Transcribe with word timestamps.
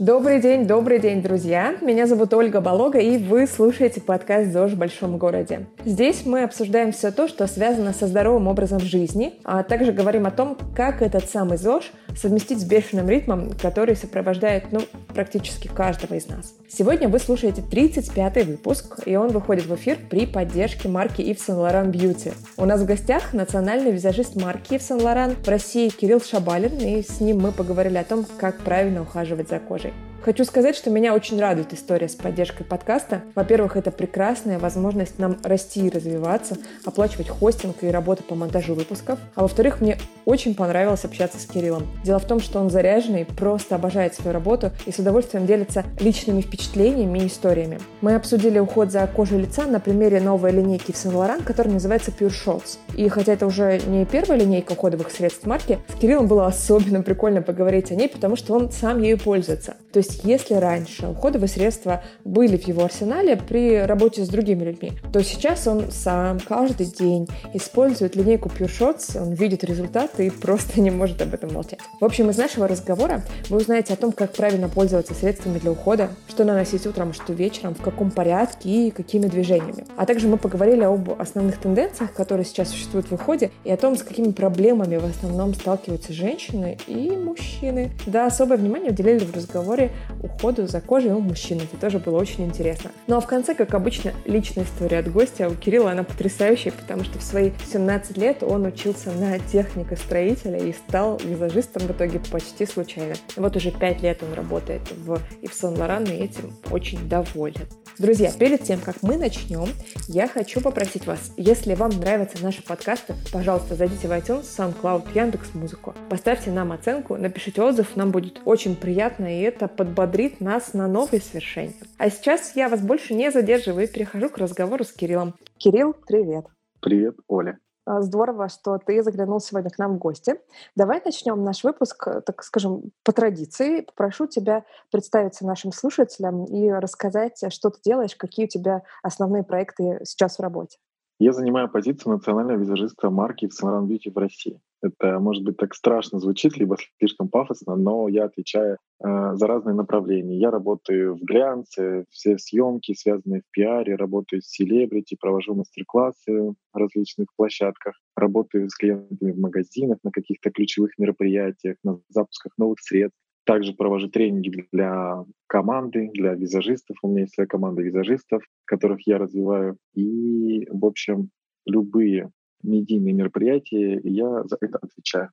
Добрый 0.00 0.40
день, 0.40 0.66
добрый 0.66 0.98
день, 0.98 1.20
друзья! 1.20 1.76
Меня 1.82 2.06
зовут 2.06 2.32
Ольга 2.32 2.62
Болога, 2.62 2.98
и 2.98 3.18
вы 3.18 3.46
слушаете 3.46 4.00
подкаст 4.00 4.50
«ЗОЖ 4.50 4.72
в 4.72 4.78
большом 4.78 5.18
городе». 5.18 5.66
Здесь 5.84 6.24
мы 6.24 6.42
обсуждаем 6.42 6.92
все 6.92 7.10
то, 7.10 7.28
что 7.28 7.46
связано 7.46 7.92
со 7.92 8.06
здоровым 8.06 8.48
образом 8.48 8.80
жизни, 8.80 9.34
а 9.44 9.62
также 9.62 9.92
говорим 9.92 10.24
о 10.24 10.30
том, 10.30 10.56
как 10.74 11.02
этот 11.02 11.28
самый 11.28 11.58
ЗОЖ 11.58 11.92
совместить 12.16 12.60
с 12.60 12.64
бешеным 12.64 13.10
ритмом, 13.10 13.50
который 13.60 13.94
сопровождает 13.94 14.72
ну, 14.72 14.80
практически 15.08 15.68
каждого 15.68 16.14
из 16.14 16.28
нас. 16.28 16.54
Сегодня 16.68 17.08
вы 17.08 17.18
слушаете 17.18 17.60
35-й 17.60 18.44
выпуск, 18.44 19.00
и 19.04 19.16
он 19.16 19.28
выходит 19.28 19.66
в 19.66 19.74
эфир 19.74 19.98
при 20.08 20.24
поддержке 20.24 20.88
марки 20.88 21.20
Yves 21.20 21.46
Saint 21.46 21.58
Laurent 21.58 21.92
Beauty. 21.92 22.32
У 22.56 22.64
нас 22.64 22.80
в 22.80 22.86
гостях 22.86 23.34
национальный 23.34 23.90
визажист 23.90 24.40
марки 24.40 24.74
Yves 24.74 24.96
Saint 24.96 25.02
Laurent 25.02 25.44
в 25.44 25.48
России 25.48 25.88
Кирилл 25.90 26.22
Шабалин, 26.22 26.78
и 26.78 27.02
с 27.02 27.20
ним 27.20 27.40
мы 27.40 27.52
поговорили 27.52 27.98
о 27.98 28.04
том, 28.04 28.24
как 28.38 28.60
правильно 28.60 29.02
ухаживать 29.02 29.48
за 29.48 29.58
кожей. 29.58 29.89
it. 29.90 30.09
Хочу 30.22 30.44
сказать, 30.44 30.76
что 30.76 30.90
меня 30.90 31.14
очень 31.14 31.40
радует 31.40 31.72
история 31.72 32.06
с 32.06 32.14
поддержкой 32.14 32.64
подкаста. 32.64 33.22
Во-первых, 33.34 33.78
это 33.78 33.90
прекрасная 33.90 34.58
возможность 34.58 35.18
нам 35.18 35.38
расти 35.42 35.86
и 35.86 35.90
развиваться, 35.90 36.58
оплачивать 36.84 37.30
хостинг 37.30 37.76
и 37.82 37.88
работу 37.88 38.22
по 38.22 38.34
монтажу 38.34 38.74
выпусков. 38.74 39.18
А 39.34 39.42
во-вторых, 39.42 39.80
мне 39.80 39.96
очень 40.26 40.54
понравилось 40.54 41.06
общаться 41.06 41.40
с 41.40 41.46
Кириллом. 41.46 41.88
Дело 42.04 42.18
в 42.18 42.26
том, 42.26 42.40
что 42.40 42.60
он 42.60 42.68
заряженный, 42.68 43.24
просто 43.24 43.76
обожает 43.76 44.14
свою 44.14 44.34
работу 44.34 44.72
и 44.84 44.92
с 44.92 44.98
удовольствием 44.98 45.46
делится 45.46 45.84
личными 45.98 46.42
впечатлениями 46.42 47.20
и 47.20 47.26
историями. 47.26 47.80
Мы 48.02 48.14
обсудили 48.14 48.58
уход 48.58 48.92
за 48.92 49.06
кожей 49.06 49.38
лица 49.38 49.66
на 49.66 49.80
примере 49.80 50.20
новой 50.20 50.52
линейки 50.52 50.92
в 50.92 51.04
Laurent, 51.06 51.44
которая 51.44 51.72
называется 51.72 52.10
Pure 52.10 52.30
Shots. 52.30 52.76
И 52.94 53.08
хотя 53.08 53.32
это 53.32 53.46
уже 53.46 53.80
не 53.86 54.04
первая 54.04 54.38
линейка 54.38 54.72
уходовых 54.72 55.10
средств 55.10 55.46
марки, 55.46 55.78
с 55.88 55.98
Кириллом 55.98 56.26
было 56.26 56.46
особенно 56.46 57.02
прикольно 57.02 57.40
поговорить 57.40 57.90
о 57.90 57.94
ней, 57.94 58.08
потому 58.10 58.36
что 58.36 58.52
он 58.52 58.70
сам 58.70 59.00
ею 59.00 59.18
пользуется. 59.18 59.76
То 59.92 59.98
есть 59.98 60.09
есть 60.10 60.24
если 60.24 60.54
раньше 60.54 61.08
уходовые 61.08 61.48
средства 61.48 62.02
были 62.24 62.56
в 62.56 62.66
его 62.66 62.84
арсенале 62.84 63.36
при 63.36 63.78
работе 63.82 64.24
с 64.24 64.28
другими 64.28 64.64
людьми, 64.64 64.92
то 65.12 65.22
сейчас 65.22 65.66
он 65.66 65.90
сам 65.90 66.40
каждый 66.40 66.86
день 66.86 67.28
использует 67.54 68.16
линейку 68.16 68.48
Pure 68.48 68.68
Shots, 68.68 69.20
он 69.20 69.34
видит 69.34 69.64
результаты 69.64 70.26
и 70.26 70.30
просто 70.30 70.80
не 70.80 70.90
может 70.90 71.20
об 71.22 71.34
этом 71.34 71.52
молчать. 71.52 71.78
В 72.00 72.04
общем, 72.04 72.30
из 72.30 72.38
нашего 72.38 72.66
разговора 72.66 73.22
вы 73.48 73.58
узнаете 73.58 73.92
о 73.92 73.96
том, 73.96 74.12
как 74.12 74.32
правильно 74.32 74.68
пользоваться 74.68 75.14
средствами 75.14 75.58
для 75.58 75.72
ухода, 75.72 76.10
что 76.28 76.44
наносить 76.44 76.86
утром, 76.86 77.12
что 77.12 77.32
вечером, 77.32 77.74
в 77.74 77.82
каком 77.82 78.10
порядке 78.10 78.68
и 78.68 78.90
какими 78.90 79.26
движениями. 79.26 79.84
А 79.96 80.06
также 80.06 80.28
мы 80.28 80.36
поговорили 80.36 80.82
об 80.82 81.20
основных 81.20 81.58
тенденциях, 81.58 82.12
которые 82.12 82.44
сейчас 82.44 82.68
существуют 82.68 83.10
в 83.10 83.14
уходе, 83.14 83.50
и 83.64 83.70
о 83.70 83.76
том, 83.76 83.96
с 83.96 84.02
какими 84.02 84.30
проблемами 84.32 84.96
в 84.96 85.04
основном 85.04 85.54
сталкиваются 85.54 86.12
женщины 86.12 86.78
и 86.86 87.10
мужчины. 87.10 87.90
Да, 88.06 88.26
особое 88.26 88.56
внимание 88.56 88.90
уделили 88.90 89.24
в 89.24 89.34
разговоре 89.34 89.92
уходу 90.22 90.66
за 90.66 90.80
кожей 90.80 91.12
у 91.12 91.20
мужчин. 91.20 91.58
Это 91.58 91.76
тоже 91.80 91.98
было 91.98 92.18
очень 92.18 92.44
интересно. 92.44 92.90
Ну 93.06 93.16
а 93.16 93.20
в 93.20 93.26
конце, 93.26 93.54
как 93.54 93.74
обычно, 93.74 94.12
личная 94.24 94.64
история 94.64 94.98
от 94.98 95.10
гостя. 95.10 95.48
У 95.48 95.54
Кирилла 95.54 95.92
она 95.92 96.02
потрясающая, 96.02 96.72
потому 96.72 97.04
что 97.04 97.18
в 97.18 97.22
свои 97.22 97.52
17 97.72 98.16
лет 98.16 98.42
он 98.42 98.66
учился 98.66 99.12
на 99.12 99.38
техника 99.38 99.96
строителя 99.96 100.58
и 100.58 100.72
стал 100.72 101.18
визажистом 101.18 101.82
в 101.82 101.90
итоге 101.92 102.20
почти 102.30 102.66
случайно. 102.66 103.14
Вот 103.36 103.56
уже 103.56 103.70
5 103.70 104.02
лет 104.02 104.22
он 104.22 104.34
работает 104.34 104.82
в 104.92 105.20
Yves 105.42 105.60
Saint 105.62 105.76
Laurent 105.76 106.10
и 106.14 106.24
этим 106.24 106.52
очень 106.70 107.08
доволен. 107.08 107.66
Друзья, 108.00 108.32
перед 108.32 108.62
тем, 108.62 108.80
как 108.80 109.02
мы 109.02 109.18
начнем, 109.18 109.68
я 110.08 110.26
хочу 110.26 110.62
попросить 110.62 111.06
вас, 111.06 111.34
если 111.36 111.74
вам 111.74 111.90
нравятся 111.90 112.42
наши 112.42 112.62
подкасты, 112.62 113.14
пожалуйста, 113.30 113.74
зайдите 113.74 114.08
в 114.08 114.12
iTunes, 114.12 114.44
SoundCloud, 114.44 115.14
Яндекс 115.14 115.52
Музыку, 115.52 115.94
поставьте 116.08 116.50
нам 116.50 116.72
оценку, 116.72 117.18
напишите 117.18 117.60
отзыв, 117.60 117.96
нам 117.96 118.10
будет 118.10 118.40
очень 118.46 118.74
приятно, 118.74 119.26
и 119.26 119.42
это 119.42 119.68
подбодрит 119.68 120.40
нас 120.40 120.72
на 120.72 120.88
новые 120.88 121.20
свершения. 121.20 121.74
А 121.98 122.08
сейчас 122.08 122.56
я 122.56 122.70
вас 122.70 122.80
больше 122.80 123.12
не 123.12 123.30
задерживаю 123.30 123.86
и 123.86 123.92
перехожу 123.92 124.30
к 124.30 124.38
разговору 124.38 124.82
с 124.82 124.92
Кириллом. 124.92 125.34
Кирилл, 125.58 125.94
привет. 126.08 126.46
Привет, 126.80 127.16
Оля. 127.28 127.58
А, 127.86 128.02
здорово, 128.02 128.48
что 128.48 128.78
ты 128.78 129.02
заглянул 129.02 129.40
сегодня 129.40 129.70
к 129.70 129.78
нам 129.78 129.94
в 129.94 129.98
гости. 129.98 130.40
Давай 130.76 131.00
начнем 131.04 131.42
наш 131.42 131.64
выпуск, 131.64 132.06
э, 132.06 132.20
так 132.20 132.42
скажем, 132.42 132.92
по 133.04 133.12
традиции. 133.12 133.82
Попрошу 133.82 134.26
тебя 134.26 134.64
представиться 134.90 135.46
нашим 135.46 135.72
слушателям 135.72 136.44
и 136.44 136.70
рассказать, 136.70 137.42
что 137.52 137.70
ты 137.70 137.78
делаешь, 137.84 138.16
какие 138.16 138.46
у 138.46 138.48
тебя 138.48 138.82
основные 139.02 139.42
проекты 139.42 140.00
сейчас 140.04 140.38
в 140.38 140.42
работе. 140.42 140.78
Я 141.18 141.32
занимаю 141.32 141.68
позицию 141.68 142.14
национального 142.14 142.58
визажиста 142.58 143.10
марки 143.10 143.46
в 143.46 143.62
Beauty 143.62 144.10
в 144.12 144.16
России. 144.16 144.60
Это, 144.82 145.18
может 145.18 145.44
быть, 145.44 145.58
так 145.58 145.74
страшно 145.74 146.20
звучит, 146.20 146.56
либо 146.56 146.76
слишком 146.98 147.28
пафосно, 147.28 147.76
но 147.76 148.08
я 148.08 148.24
отвечаю 148.24 148.78
э, 149.04 149.34
за 149.34 149.46
разные 149.46 149.74
направления. 149.74 150.38
Я 150.38 150.50
работаю 150.50 151.16
в 151.16 151.20
глянце, 151.20 152.06
все 152.08 152.38
съемки, 152.38 152.94
связанные 152.94 153.42
в 153.42 153.50
пиаре, 153.50 153.96
работаю 153.96 154.40
с 154.40 154.46
селебрити, 154.46 155.18
провожу 155.20 155.54
мастер-классы 155.54 156.32
в 156.32 156.76
различных 156.76 157.28
площадках, 157.36 157.94
работаю 158.16 158.70
с 158.70 158.74
клиентами 158.74 159.32
в 159.32 159.38
магазинах, 159.38 159.98
на 160.02 160.10
каких-то 160.10 160.50
ключевых 160.50 160.92
мероприятиях, 160.98 161.76
на 161.84 162.00
запусках 162.08 162.52
новых 162.56 162.80
средств. 162.80 163.18
Также 163.44 163.74
провожу 163.74 164.08
тренинги 164.08 164.66
для 164.72 165.24
команды, 165.46 166.10
для 166.14 166.34
визажистов. 166.34 166.96
У 167.02 167.08
меня 167.08 167.22
есть 167.22 167.34
своя 167.34 167.46
команда 167.46 167.82
визажистов, 167.82 168.42
которых 168.64 169.06
я 169.06 169.18
развиваю. 169.18 169.76
И, 169.94 170.66
в 170.70 170.84
общем, 170.86 171.30
любые 171.66 172.30
медийные 172.62 173.14
мероприятия, 173.14 174.00
я 174.04 174.44
за 174.44 174.56
это 174.60 174.78
отвечаю. 174.80 175.30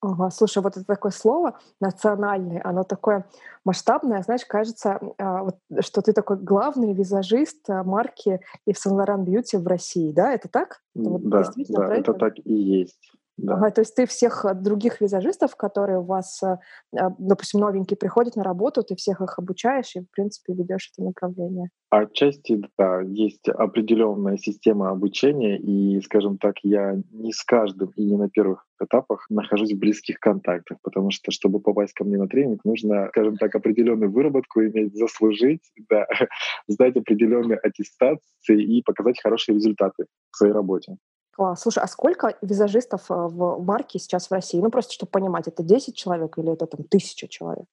Ага, 0.00 0.30
слушай, 0.30 0.62
вот 0.62 0.76
это 0.76 0.86
такое 0.86 1.10
слово 1.10 1.58
национальное, 1.80 2.60
оно 2.62 2.84
такое 2.84 3.26
масштабное, 3.64 4.22
знаешь, 4.22 4.44
кажется, 4.46 5.00
а, 5.18 5.42
вот, 5.42 5.56
что 5.80 6.02
ты 6.02 6.12
такой 6.12 6.36
главный 6.36 6.92
визажист 6.92 7.68
а, 7.68 7.82
марки 7.82 8.40
Yves 8.68 8.76
Saint 8.86 8.96
Laurent 8.96 9.24
Beauty 9.24 9.58
в 9.58 9.66
России, 9.66 10.12
да? 10.12 10.32
Это 10.32 10.48
так? 10.48 10.82
Это 10.94 11.10
вот 11.10 11.28
да, 11.28 11.50
да, 11.68 11.94
это 11.96 12.14
так 12.14 12.34
и 12.44 12.54
есть. 12.54 13.12
Да. 13.38 13.54
Ага, 13.54 13.70
то 13.70 13.80
есть 13.82 13.94
ты 13.94 14.06
всех 14.06 14.44
э, 14.44 14.52
других 14.52 15.00
визажистов, 15.00 15.54
которые 15.54 16.00
у 16.00 16.02
вас, 16.02 16.42
э, 16.42 16.56
э, 16.92 17.08
допустим, 17.18 17.60
новенькие 17.60 17.96
приходят 17.96 18.34
на 18.34 18.42
работу, 18.42 18.82
ты 18.82 18.96
всех 18.96 19.20
их 19.20 19.38
обучаешь 19.38 19.94
и, 19.94 20.00
в 20.00 20.10
принципе, 20.10 20.54
ведешь 20.54 20.90
это 20.92 21.06
направление. 21.06 21.70
Отчасти, 21.90 22.60
да, 22.76 23.00
есть 23.00 23.48
определенная 23.48 24.38
система 24.38 24.90
обучения, 24.90 25.56
и, 25.56 26.00
скажем 26.00 26.38
так, 26.38 26.56
я 26.64 26.96
не 27.12 27.32
с 27.32 27.44
каждым 27.44 27.92
и 27.94 28.04
не 28.04 28.16
на 28.16 28.28
первых 28.28 28.66
этапах 28.82 29.26
нахожусь 29.30 29.72
в 29.72 29.78
близких 29.78 30.18
контактах, 30.18 30.78
потому 30.82 31.12
что, 31.12 31.30
чтобы 31.30 31.60
попасть 31.60 31.92
ко 31.92 32.02
мне 32.02 32.18
на 32.18 32.26
тренинг, 32.26 32.64
нужно, 32.64 33.06
скажем 33.10 33.36
так, 33.36 33.54
определенную 33.54 34.10
выработку 34.10 34.62
иметь, 34.62 34.96
заслужить, 34.96 35.62
да, 35.88 36.06
сдать 36.66 36.96
определенные 36.96 37.58
аттестации 37.58 38.62
и 38.62 38.82
показать 38.82 39.20
хорошие 39.22 39.54
результаты 39.54 40.06
в 40.32 40.36
своей 40.36 40.52
работе. 40.52 40.96
Класс. 41.38 41.60
Слушай, 41.62 41.84
а 41.84 41.86
сколько 41.86 42.36
визажистов 42.42 43.08
э, 43.12 43.14
в 43.14 43.62
марке 43.62 44.00
сейчас 44.00 44.26
в 44.28 44.32
России? 44.32 44.58
Ну, 44.60 44.70
просто 44.70 44.92
чтобы 44.92 45.10
понимать, 45.10 45.46
это 45.46 45.62
10 45.62 45.94
человек 45.94 46.36
или 46.36 46.52
это 46.52 46.66
там 46.66 46.82
тысяча 46.82 47.28
человек? 47.28 47.64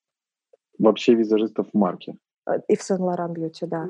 Вообще 0.77 1.15
визажистов 1.15 1.65
в 1.73 1.75
марке. 1.75 2.15
И 2.67 2.75
в 2.75 2.91
Laurent 2.91 3.33
Beauty, 3.33 3.65
да. 3.65 3.89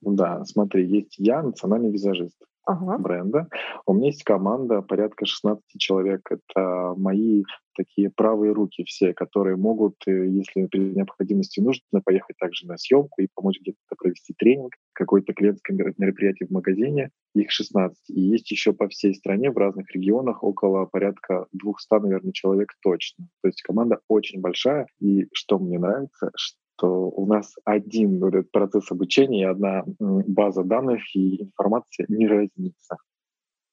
Да, 0.00 0.42
смотри, 0.46 0.86
есть 0.86 1.16
я, 1.18 1.42
национальный 1.42 1.90
визажист 1.90 2.38
ага. 2.64 2.98
бренда. 2.98 3.48
У 3.86 3.94
меня 3.94 4.06
есть 4.06 4.24
команда 4.24 4.82
порядка 4.82 5.26
16 5.26 5.62
человек. 5.78 6.20
Это 6.30 6.94
мои 6.96 7.44
такие 7.74 8.10
правые 8.10 8.52
руки 8.52 8.84
все, 8.84 9.14
которые 9.14 9.56
могут, 9.56 9.94
э, 10.06 10.28
если 10.28 10.66
при 10.66 10.94
необходимости 10.94 11.60
нужно, 11.60 12.00
поехать 12.04 12.36
также 12.38 12.66
на 12.66 12.76
съемку 12.76 13.22
и 13.22 13.28
помочь 13.34 13.58
где-то 13.60 13.78
провести 13.96 14.34
тренинг, 14.36 14.74
какое-то 14.92 15.32
клиентское 15.32 15.76
мероприятие 15.96 16.48
в 16.48 16.52
магазине. 16.52 17.10
Их 17.34 17.50
16. 17.50 18.10
И 18.10 18.20
есть 18.20 18.50
еще 18.50 18.72
по 18.72 18.88
всей 18.88 19.14
стране 19.14 19.50
в 19.50 19.56
разных 19.56 19.90
регионах 19.94 20.42
около 20.42 20.84
порядка 20.86 21.46
200, 21.52 22.02
наверное, 22.02 22.32
человек 22.32 22.72
точно. 22.82 23.26
То 23.42 23.48
есть 23.48 23.62
команда 23.62 24.00
очень 24.08 24.40
большая. 24.40 24.86
И 25.00 25.28
что 25.32 25.58
мне 25.58 25.78
нравится, 25.78 26.30
что 26.36 26.58
у 26.88 27.26
нас 27.26 27.54
один 27.64 28.20
вот 28.20 28.34
этот 28.34 28.50
процесс 28.50 28.90
обучения, 28.90 29.48
одна 29.48 29.84
база 29.98 30.64
данных 30.64 31.00
и 31.14 31.42
информация 31.44 32.06
не 32.08 32.26
разнится. 32.26 32.96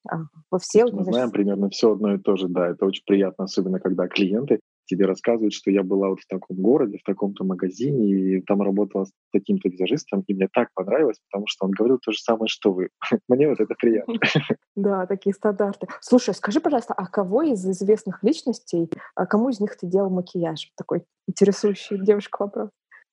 А, 0.09 0.17
вы 0.49 0.59
все 0.59 0.85
мы 0.85 1.03
знаем 1.03 1.31
примерно 1.31 1.69
все 1.69 1.91
одно 1.91 2.15
и 2.15 2.17
то 2.17 2.35
же, 2.35 2.47
да. 2.47 2.69
Это 2.69 2.85
очень 2.85 3.03
приятно, 3.05 3.45
особенно 3.45 3.79
когда 3.79 4.07
клиенты 4.07 4.59
тебе 4.89 5.05
рассказывают, 5.05 5.53
что 5.53 5.69
я 5.69 5.83
была 5.83 6.09
вот 6.09 6.19
в 6.19 6.27
таком 6.27 6.57
городе, 6.57 6.97
в 6.97 7.03
таком-то 7.03 7.43
магазине, 7.43 8.07
и 8.09 8.41
там 8.41 8.61
работала 8.61 9.05
с 9.05 9.11
таким-то 9.31 9.69
визажистом, 9.69 10.23
и 10.27 10.33
мне 10.33 10.47
так 10.51 10.69
понравилось, 10.73 11.19
потому 11.29 11.45
что 11.47 11.65
он 11.65 11.71
говорил 11.71 11.99
то 11.99 12.11
же 12.11 12.17
самое, 12.17 12.47
что 12.47 12.73
вы. 12.73 12.89
Мне 13.27 13.47
вот 13.47 13.59
это 13.59 13.73
приятно. 13.75 14.15
Да, 14.75 15.05
такие 15.07 15.33
стандарты. 15.33 15.87
Слушай, 15.99 16.33
скажи, 16.33 16.61
пожалуйста, 16.61 16.93
а 16.93 17.05
кого 17.05 17.41
из 17.41 17.65
известных 17.65 18.23
личностей, 18.23 18.89
а 19.13 19.25
кому 19.25 19.49
из 19.49 19.59
них 19.59 19.75
ты 19.75 19.87
делал 19.87 20.09
макияж? 20.09 20.71
Такой 20.77 21.03
интересующий 21.27 21.99
девушка 21.99 22.43
вопрос. 22.43 22.69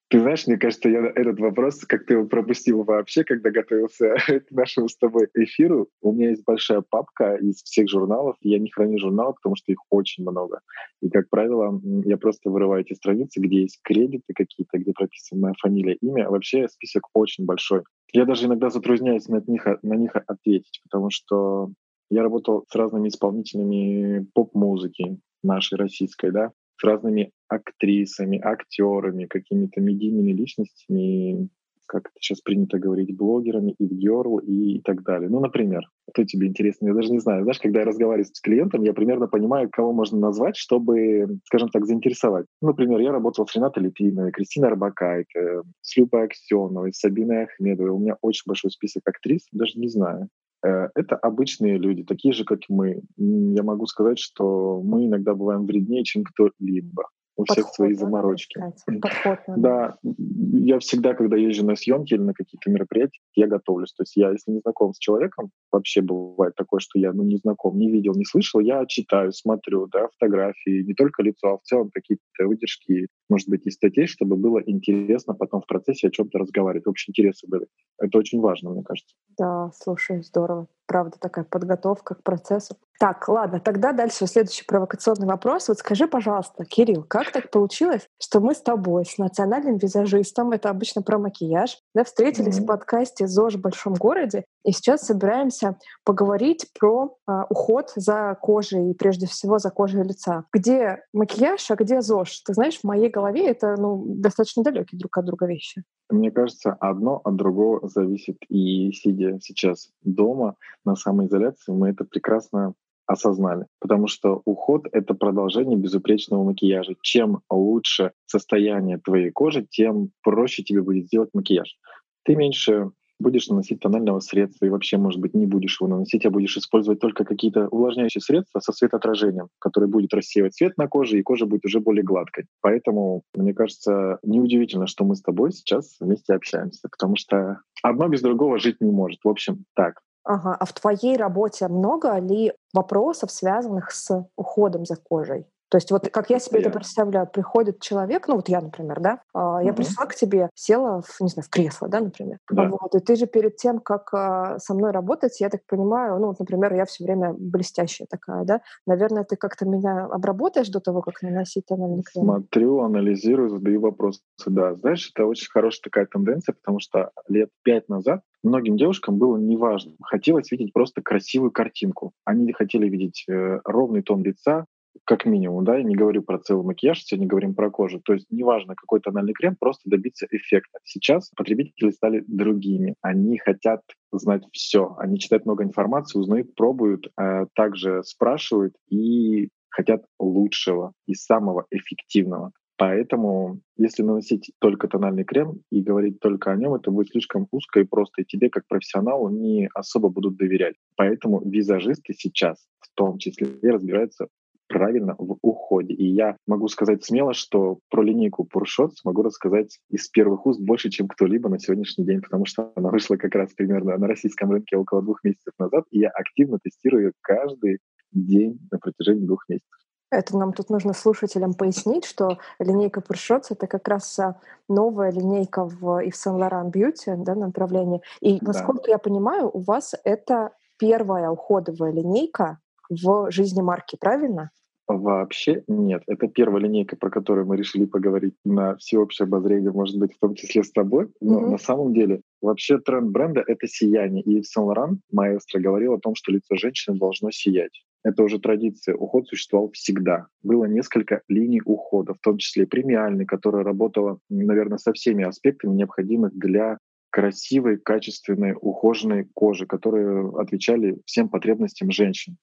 Ты 0.08 0.20
знаешь, 0.20 0.46
мне 0.46 0.56
кажется, 0.56 0.88
я 0.88 1.04
этот 1.04 1.40
вопрос 1.40 1.80
как-то 1.84 2.14
его 2.14 2.26
пропустил 2.26 2.84
вообще, 2.84 3.24
когда 3.24 3.50
готовился 3.50 4.14
к 4.48 4.50
нашему 4.52 4.88
с 4.88 4.96
тобой 4.96 5.28
эфиру. 5.34 5.88
У 6.00 6.12
меня 6.12 6.30
есть 6.30 6.44
большая 6.44 6.82
папка 6.88 7.34
из 7.34 7.56
всех 7.64 7.88
журналов. 7.88 8.36
Я 8.40 8.60
не 8.60 8.70
храню 8.70 8.98
журналы, 8.98 9.34
потому 9.34 9.56
что 9.56 9.72
их 9.72 9.78
очень 9.90 10.22
много. 10.22 10.60
И, 11.02 11.10
как 11.10 11.28
правило, 11.28 11.80
я 12.04 12.18
просто 12.18 12.50
вырываю 12.50 12.82
эти 12.82 12.92
страницы, 12.92 13.40
где 13.40 13.62
есть 13.62 13.80
кредиты 13.82 14.32
какие-то, 14.32 14.78
где 14.78 14.92
прописана 14.92 15.40
моя 15.40 15.54
фамилия, 15.60 15.94
имя. 15.94 16.30
Вообще 16.30 16.68
список 16.68 17.08
очень 17.12 17.44
большой. 17.44 17.82
Я 18.12 18.26
даже 18.26 18.46
иногда 18.46 18.70
затрудняюсь 18.70 19.26
на 19.26 19.42
них, 19.44 19.66
на 19.82 19.94
них 19.94 20.12
ответить, 20.14 20.80
потому 20.84 21.10
что 21.10 21.72
я 22.10 22.22
работал 22.22 22.64
с 22.70 22.74
разными 22.76 23.08
исполнителями 23.08 24.24
поп-музыки 24.34 25.18
нашей 25.42 25.78
российской, 25.78 26.30
да, 26.30 26.52
с 26.76 26.84
разными 26.84 27.32
актрисами, 27.48 28.40
актерами, 28.42 29.26
какими-то 29.26 29.80
медийными 29.80 30.32
личностями, 30.32 31.48
как 31.86 32.06
это 32.08 32.16
сейчас 32.20 32.40
принято 32.40 32.78
говорить, 32.78 33.16
блогерами, 33.16 33.74
и 33.78 33.86
герл 33.86 34.38
и 34.38 34.80
так 34.80 35.02
далее. 35.02 35.30
Ну, 35.30 35.40
например, 35.40 35.82
кто 36.12 36.24
тебе 36.24 36.48
интересно, 36.48 36.88
я 36.88 36.94
даже 36.94 37.10
не 37.10 37.20
знаю. 37.20 37.44
Знаешь, 37.44 37.60
когда 37.60 37.80
я 37.80 37.86
разговариваю 37.86 38.24
с 38.24 38.40
клиентом, 38.40 38.82
я 38.82 38.92
примерно 38.92 39.28
понимаю, 39.28 39.70
кого 39.70 39.92
можно 39.92 40.18
назвать, 40.18 40.56
чтобы, 40.56 41.38
скажем 41.44 41.68
так, 41.68 41.86
заинтересовать. 41.86 42.46
Ну, 42.60 42.68
например, 42.68 43.00
я 43.00 43.12
работал 43.12 43.46
с 43.46 43.54
Ренатой 43.54 43.84
Литвиновой, 43.84 44.32
Кристиной 44.32 44.68
Арбакайте, 44.68 45.62
с 45.80 45.96
Любой 45.96 46.24
Аксеновой, 46.24 46.92
с 46.92 46.98
Сабиной 46.98 47.44
Ахмедовой. 47.44 47.90
У 47.90 47.98
меня 47.98 48.16
очень 48.20 48.42
большой 48.46 48.70
список 48.70 49.08
актрис, 49.08 49.46
даже 49.52 49.78
не 49.78 49.88
знаю. 49.88 50.28
Э, 50.66 50.88
это 50.94 51.16
обычные 51.16 51.78
люди, 51.78 52.02
такие 52.02 52.34
же, 52.34 52.44
как 52.44 52.60
и 52.68 52.72
мы. 52.72 53.02
Я 53.16 53.62
могу 53.62 53.86
сказать, 53.86 54.18
что 54.18 54.80
мы 54.82 55.06
иногда 55.06 55.34
бываем 55.34 55.64
вреднее, 55.64 56.02
чем 56.04 56.24
кто-либо 56.24 57.04
у 57.36 57.44
Подход, 57.44 57.64
всех 57.64 57.74
свои 57.74 57.92
заморочки. 57.92 58.58
Подход, 59.00 59.38
да, 59.46 59.98
я 60.02 60.78
всегда, 60.78 61.14
когда 61.14 61.36
езжу 61.36 61.64
на 61.66 61.76
съемки 61.76 62.14
или 62.14 62.22
на 62.22 62.32
какие-то 62.32 62.70
мероприятия, 62.70 63.20
я 63.34 63.46
готовлюсь. 63.46 63.92
То 63.92 64.02
есть 64.02 64.16
я, 64.16 64.30
если 64.30 64.50
не 64.50 64.60
знаком 64.60 64.94
с 64.94 64.98
человеком, 64.98 65.50
вообще 65.70 66.00
бывает 66.00 66.54
такое, 66.56 66.80
что 66.80 66.98
я 66.98 67.12
ну, 67.12 67.22
не 67.22 67.36
знаком, 67.36 67.78
не 67.78 67.90
видел, 67.90 68.14
не 68.14 68.24
слышал, 68.24 68.60
я 68.60 68.86
читаю, 68.86 69.32
смотрю, 69.32 69.86
да, 69.86 70.08
фотографии, 70.18 70.82
не 70.82 70.94
только 70.94 71.22
лицо, 71.22 71.48
а 71.48 71.58
в 71.58 71.62
целом 71.62 71.90
какие-то 71.92 72.22
выдержки, 72.46 73.08
может 73.28 73.48
быть, 73.48 73.66
из 73.66 73.74
статей, 73.74 74.06
чтобы 74.06 74.36
было 74.36 74.60
интересно 74.64 75.34
потом 75.34 75.62
в 75.62 75.66
процессе 75.66 76.08
о 76.08 76.10
чем-то 76.10 76.38
разговаривать. 76.38 76.86
Общие 76.86 77.12
интересы 77.12 77.46
были. 77.46 77.66
Это 77.98 78.18
очень 78.18 78.40
важно, 78.40 78.70
мне 78.70 78.82
кажется. 78.82 79.14
Да, 79.38 79.70
слушай, 79.74 80.22
здорово. 80.22 80.68
Правда, 80.86 81.16
такая 81.20 81.44
подготовка 81.44 82.14
к 82.14 82.22
процессу. 82.22 82.76
Так, 83.00 83.28
ладно, 83.28 83.60
тогда 83.60 83.92
дальше 83.92 84.26
следующий 84.26 84.64
провокационный 84.64 85.26
вопрос. 85.26 85.68
Вот 85.68 85.78
скажи, 85.78 86.06
пожалуйста, 86.06 86.64
Кирилл, 86.64 87.02
как 87.02 87.32
так 87.32 87.50
получилось, 87.50 88.08
что 88.22 88.40
мы 88.40 88.54
с 88.54 88.60
тобой, 88.60 89.04
с 89.04 89.18
национальным 89.18 89.76
визажистом, 89.78 90.52
это 90.52 90.70
обычно 90.70 91.02
про 91.02 91.18
макияж, 91.18 91.78
да, 91.94 92.04
встретились 92.04 92.58
mm-hmm. 92.58 92.62
в 92.62 92.66
подкасте 92.66 93.26
«ЗОЖ 93.26 93.56
в 93.56 93.60
большом 93.60 93.94
городе», 93.94 94.44
и 94.64 94.72
сейчас 94.72 95.02
собираемся 95.02 95.76
поговорить 96.04 96.66
про 96.78 97.15
уход 97.26 97.92
за 97.96 98.36
кожей, 98.40 98.90
и 98.90 98.94
прежде 98.94 99.26
всего 99.26 99.58
за 99.58 99.70
кожей 99.70 100.02
лица. 100.02 100.44
Где 100.52 101.02
макияж, 101.12 101.70
а 101.70 101.76
где 101.76 102.00
ЗОЖ? 102.00 102.42
Ты 102.42 102.54
знаешь, 102.54 102.78
в 102.78 102.84
моей 102.84 103.10
голове 103.10 103.48
это 103.48 103.74
ну, 103.78 104.04
достаточно 104.06 104.62
далекие 104.62 104.98
друг 104.98 105.16
от 105.18 105.24
друга 105.24 105.46
вещи. 105.46 105.82
Мне 106.08 106.30
кажется, 106.30 106.76
одно 106.80 107.20
от 107.24 107.36
другого 107.36 107.88
зависит. 107.88 108.36
И 108.48 108.92
сидя 108.92 109.38
сейчас 109.40 109.90
дома 110.02 110.56
на 110.84 110.94
самоизоляции, 110.94 111.72
мы 111.72 111.90
это 111.90 112.04
прекрасно 112.04 112.74
осознали. 113.06 113.66
Потому 113.80 114.08
что 114.08 114.42
уход— 114.44 114.86
это 114.92 115.14
продолжение 115.14 115.78
безупречного 115.78 116.44
макияжа. 116.44 116.94
Чем 117.02 117.40
лучше 117.50 118.12
состояние 118.26 118.98
твоей 118.98 119.30
кожи, 119.30 119.66
тем 119.68 120.10
проще 120.22 120.62
тебе 120.62 120.82
будет 120.82 121.06
сделать 121.06 121.30
макияж. 121.32 121.76
Ты 122.24 122.34
меньше 122.34 122.90
будешь 123.18 123.48
наносить 123.48 123.80
тонального 123.80 124.20
средства 124.20 124.66
и 124.66 124.68
вообще, 124.68 124.98
может 124.98 125.20
быть, 125.20 125.34
не 125.34 125.46
будешь 125.46 125.80
его 125.80 125.88
наносить, 125.88 126.26
а 126.26 126.30
будешь 126.30 126.56
использовать 126.56 127.00
только 127.00 127.24
какие-то 127.24 127.68
увлажняющие 127.68 128.20
средства 128.20 128.60
со 128.60 128.72
светоотражением, 128.72 129.48
которые 129.58 129.88
будет 129.88 130.14
рассеивать 130.14 130.54
свет 130.54 130.76
на 130.76 130.88
коже, 130.88 131.18
и 131.18 131.22
кожа 131.22 131.46
будет 131.46 131.64
уже 131.64 131.80
более 131.80 132.04
гладкой. 132.04 132.46
Поэтому, 132.60 133.22
мне 133.34 133.54
кажется, 133.54 134.18
неудивительно, 134.22 134.86
что 134.86 135.04
мы 135.04 135.14
с 135.14 135.22
тобой 135.22 135.52
сейчас 135.52 135.96
вместе 136.00 136.34
общаемся, 136.34 136.88
потому 136.90 137.16
что 137.16 137.60
одно 137.82 138.08
без 138.08 138.22
другого 138.22 138.58
жить 138.58 138.80
не 138.80 138.90
может. 138.90 139.20
В 139.24 139.28
общем, 139.28 139.64
так. 139.74 140.00
Ага. 140.24 140.56
А 140.58 140.64
в 140.64 140.72
твоей 140.72 141.16
работе 141.16 141.68
много 141.68 142.18
ли 142.18 142.52
вопросов, 142.74 143.30
связанных 143.30 143.92
с 143.92 144.28
уходом 144.36 144.84
за 144.84 144.96
кожей? 144.96 145.46
То 145.68 145.78
есть 145.78 145.90
вот 145.90 146.08
как 146.08 146.30
я 146.30 146.38
себе 146.38 146.60
это 146.60 146.70
представляю, 146.70 147.26
приходит 147.26 147.80
человек, 147.80 148.28
ну 148.28 148.36
вот 148.36 148.48
я, 148.48 148.60
например, 148.60 149.00
да, 149.00 149.20
uh 149.34 149.64
я 149.64 149.72
пришла 149.72 150.06
к 150.06 150.14
тебе, 150.14 150.48
села, 150.54 151.02
в, 151.02 151.20
не 151.20 151.28
знаю, 151.28 151.44
в 151.44 151.50
кресло, 151.50 151.88
да, 151.88 152.00
например. 152.00 152.38
Да. 152.50 152.68
Вот, 152.68 152.94
и 152.94 153.00
ты 153.00 153.16
же 153.16 153.26
перед 153.26 153.56
тем, 153.56 153.80
как 153.80 154.12
а, 154.12 154.58
со 154.58 154.74
мной 154.74 154.92
работать, 154.92 155.40
я 155.40 155.48
так 155.48 155.62
понимаю, 155.66 156.18
ну 156.18 156.28
вот, 156.28 156.38
например, 156.38 156.74
я 156.74 156.84
все 156.84 157.04
время 157.04 157.34
блестящая 157.36 158.06
такая, 158.08 158.44
да, 158.44 158.60
наверное, 158.86 159.24
ты 159.24 159.36
как-то 159.36 159.66
меня 159.66 160.04
обработаешь 160.06 160.68
до 160.68 160.80
того, 160.80 161.02
как 161.02 161.22
наносить 161.22 161.66
тональный 161.66 162.02
крем? 162.02 162.24
Смотрю, 162.24 162.80
анализирую, 162.80 163.50
задаю 163.50 163.80
вопросы, 163.80 164.20
да. 164.46 164.74
Знаешь, 164.74 165.10
это 165.12 165.26
очень 165.26 165.50
хорошая 165.50 165.82
такая 165.82 166.06
тенденция, 166.06 166.54
потому 166.54 166.80
что 166.80 167.10
лет 167.28 167.50
пять 167.62 167.88
назад 167.88 168.22
многим 168.42 168.76
девушкам 168.76 169.18
было 169.18 169.36
неважно. 169.36 169.92
Хотелось 170.02 170.50
видеть 170.50 170.72
просто 170.72 171.02
красивую 171.02 171.50
картинку. 171.50 172.12
Они 172.24 172.52
хотели 172.52 172.88
видеть 172.88 173.24
э, 173.28 173.60
ровный 173.64 174.02
тон 174.02 174.22
лица, 174.22 174.66
как 175.04 175.26
минимум, 175.26 175.64
да, 175.64 175.76
я 175.76 175.82
не 175.82 175.94
говорю 175.94 176.22
про 176.22 176.38
целый 176.38 176.64
макияж, 176.64 177.02
сегодня 177.02 177.26
говорим 177.26 177.54
про 177.54 177.70
кожу. 177.70 178.00
То 178.00 178.14
есть 178.14 178.26
неважно, 178.30 178.74
какой 178.74 179.00
тональный 179.00 179.32
крем, 179.32 179.56
просто 179.58 179.88
добиться 179.88 180.26
эффекта. 180.30 180.78
Сейчас 180.84 181.30
потребители 181.36 181.90
стали 181.90 182.24
другими. 182.26 182.94
Они 183.02 183.38
хотят 183.38 183.82
знать 184.12 184.44
все. 184.52 184.94
Они 184.98 185.18
читают 185.18 185.46
много 185.46 185.64
информации, 185.64 186.18
узнают, 186.18 186.54
пробуют, 186.54 187.08
э, 187.18 187.46
также 187.54 188.02
спрашивают 188.04 188.74
и 188.88 189.48
хотят 189.70 190.04
лучшего 190.18 190.92
и 191.06 191.14
самого 191.14 191.66
эффективного. 191.70 192.52
Поэтому, 192.78 193.60
если 193.78 194.02
наносить 194.02 194.52
только 194.60 194.86
тональный 194.86 195.24
крем 195.24 195.62
и 195.70 195.82
говорить 195.82 196.20
только 196.20 196.52
о 196.52 196.56
нем, 196.56 196.74
это 196.74 196.90
будет 196.90 197.08
слишком 197.08 197.48
узко 197.50 197.80
и 197.80 197.84
просто, 197.84 198.20
и 198.20 198.24
тебе, 198.24 198.50
как 198.50 198.66
профессионалу, 198.68 199.30
не 199.30 199.68
особо 199.74 200.10
будут 200.10 200.36
доверять. 200.36 200.74
Поэтому 200.96 201.40
визажисты 201.42 202.12
сейчас 202.12 202.66
в 202.80 202.94
том 202.94 203.18
числе 203.18 203.48
разбираются 203.62 204.28
правильно 204.68 205.14
в 205.18 205.38
уходе. 205.42 205.94
И 205.94 206.06
я 206.06 206.36
могу 206.46 206.68
сказать 206.68 207.04
смело, 207.04 207.34
что 207.34 207.78
про 207.90 208.02
линейку 208.02 208.44
Пуршот 208.44 208.96
смогу 208.96 209.22
рассказать 209.22 209.78
из 209.90 210.08
первых 210.08 210.46
уст 210.46 210.60
больше, 210.60 210.90
чем 210.90 211.08
кто-либо 211.08 211.48
на 211.48 211.58
сегодняшний 211.58 212.04
день, 212.04 212.20
потому 212.20 212.46
что 212.46 212.72
она 212.74 212.90
вышла 212.90 213.16
как 213.16 213.34
раз 213.34 213.52
примерно 213.52 213.96
на 213.96 214.06
российском 214.06 214.50
рынке 214.50 214.76
около 214.76 215.02
двух 215.02 215.22
месяцев 215.24 215.54
назад, 215.58 215.84
и 215.90 216.00
я 216.00 216.08
активно 216.10 216.58
тестирую 216.62 217.06
ее 217.06 217.12
каждый 217.20 217.78
день 218.12 218.58
на 218.70 218.78
протяжении 218.78 219.26
двух 219.26 219.48
месяцев. 219.48 219.76
Это 220.10 220.38
нам 220.38 220.52
тут 220.52 220.70
нужно 220.70 220.92
слушателям 220.92 221.54
пояснить, 221.54 222.04
что 222.04 222.38
линейка 222.60 223.00
Пуршотс— 223.00 223.50
это 223.50 223.66
как 223.66 223.88
раз 223.88 224.16
а, 224.20 224.40
новая 224.68 225.10
линейка 225.10 225.64
в 225.64 225.84
Yves 226.04 226.12
Saint 226.12 226.38
Laurent 226.38 226.72
Beauty 226.72 227.16
да, 227.24 227.34
направлении. 227.34 228.00
И, 228.20 228.38
насколько 228.40 228.84
да. 228.84 228.92
я 228.92 228.98
понимаю, 228.98 229.50
у 229.52 229.58
вас 229.64 229.94
это 230.04 230.52
первая 230.78 231.30
уходовая 231.30 231.90
линейка, 231.90 232.60
в 232.88 233.30
жизни 233.30 233.62
марки, 233.62 233.96
правильно? 234.00 234.50
Вообще 234.88 235.64
нет. 235.66 236.04
Это 236.06 236.28
первая 236.28 236.62
линейка, 236.62 236.96
про 236.96 237.10
которую 237.10 237.46
мы 237.46 237.56
решили 237.56 237.86
поговорить 237.86 238.34
на 238.44 238.76
всеобщее 238.76 239.26
обозрение, 239.26 239.72
может 239.72 239.98
быть, 239.98 240.14
в 240.14 240.18
том 240.20 240.34
числе 240.36 240.62
с 240.62 240.70
тобой. 240.70 241.08
Но 241.20 241.40
mm-hmm. 241.40 241.50
на 241.50 241.58
самом 241.58 241.92
деле 241.92 242.20
вообще 242.40 242.78
тренд 242.78 243.10
бренда— 243.10 243.42
это 243.46 243.66
сияние. 243.66 244.22
И 244.22 244.42
Сен-Лоран, 244.44 245.00
маэстро, 245.10 245.60
говорил 245.60 245.94
о 245.94 245.98
том, 245.98 246.14
что 246.14 246.30
лицо 246.30 246.54
женщины 246.54 246.96
должно 246.98 247.32
сиять. 247.32 247.82
Это 248.04 248.22
уже 248.22 248.38
традиция. 248.38 248.94
Уход 248.94 249.26
существовал 249.26 249.72
всегда. 249.72 250.28
Было 250.44 250.66
несколько 250.66 251.22
линий 251.28 251.62
ухода, 251.64 252.14
в 252.14 252.20
том 252.20 252.38
числе 252.38 252.64
премиальный, 252.64 253.26
которая 253.26 253.64
работала, 253.64 254.20
наверное, 254.28 254.78
со 254.78 254.92
всеми 254.92 255.24
аспектами, 255.24 255.74
необходимых 255.74 256.32
для 256.32 256.78
красивой, 257.10 257.78
качественной, 257.78 258.54
ухоженной 258.60 259.26
кожи, 259.34 259.66
которые 259.66 260.30
отвечали 260.38 261.00
всем 261.06 261.28
потребностям 261.28 261.90
женщин. 261.90 262.36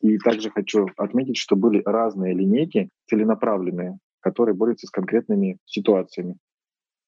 И 0.00 0.18
также 0.18 0.50
хочу 0.50 0.86
отметить, 0.96 1.36
что 1.36 1.56
были 1.56 1.82
разные 1.84 2.34
линейки 2.34 2.88
целенаправленные, 3.08 3.98
которые 4.20 4.54
борются 4.54 4.86
с 4.86 4.90
конкретными 4.90 5.58
ситуациями. 5.64 6.36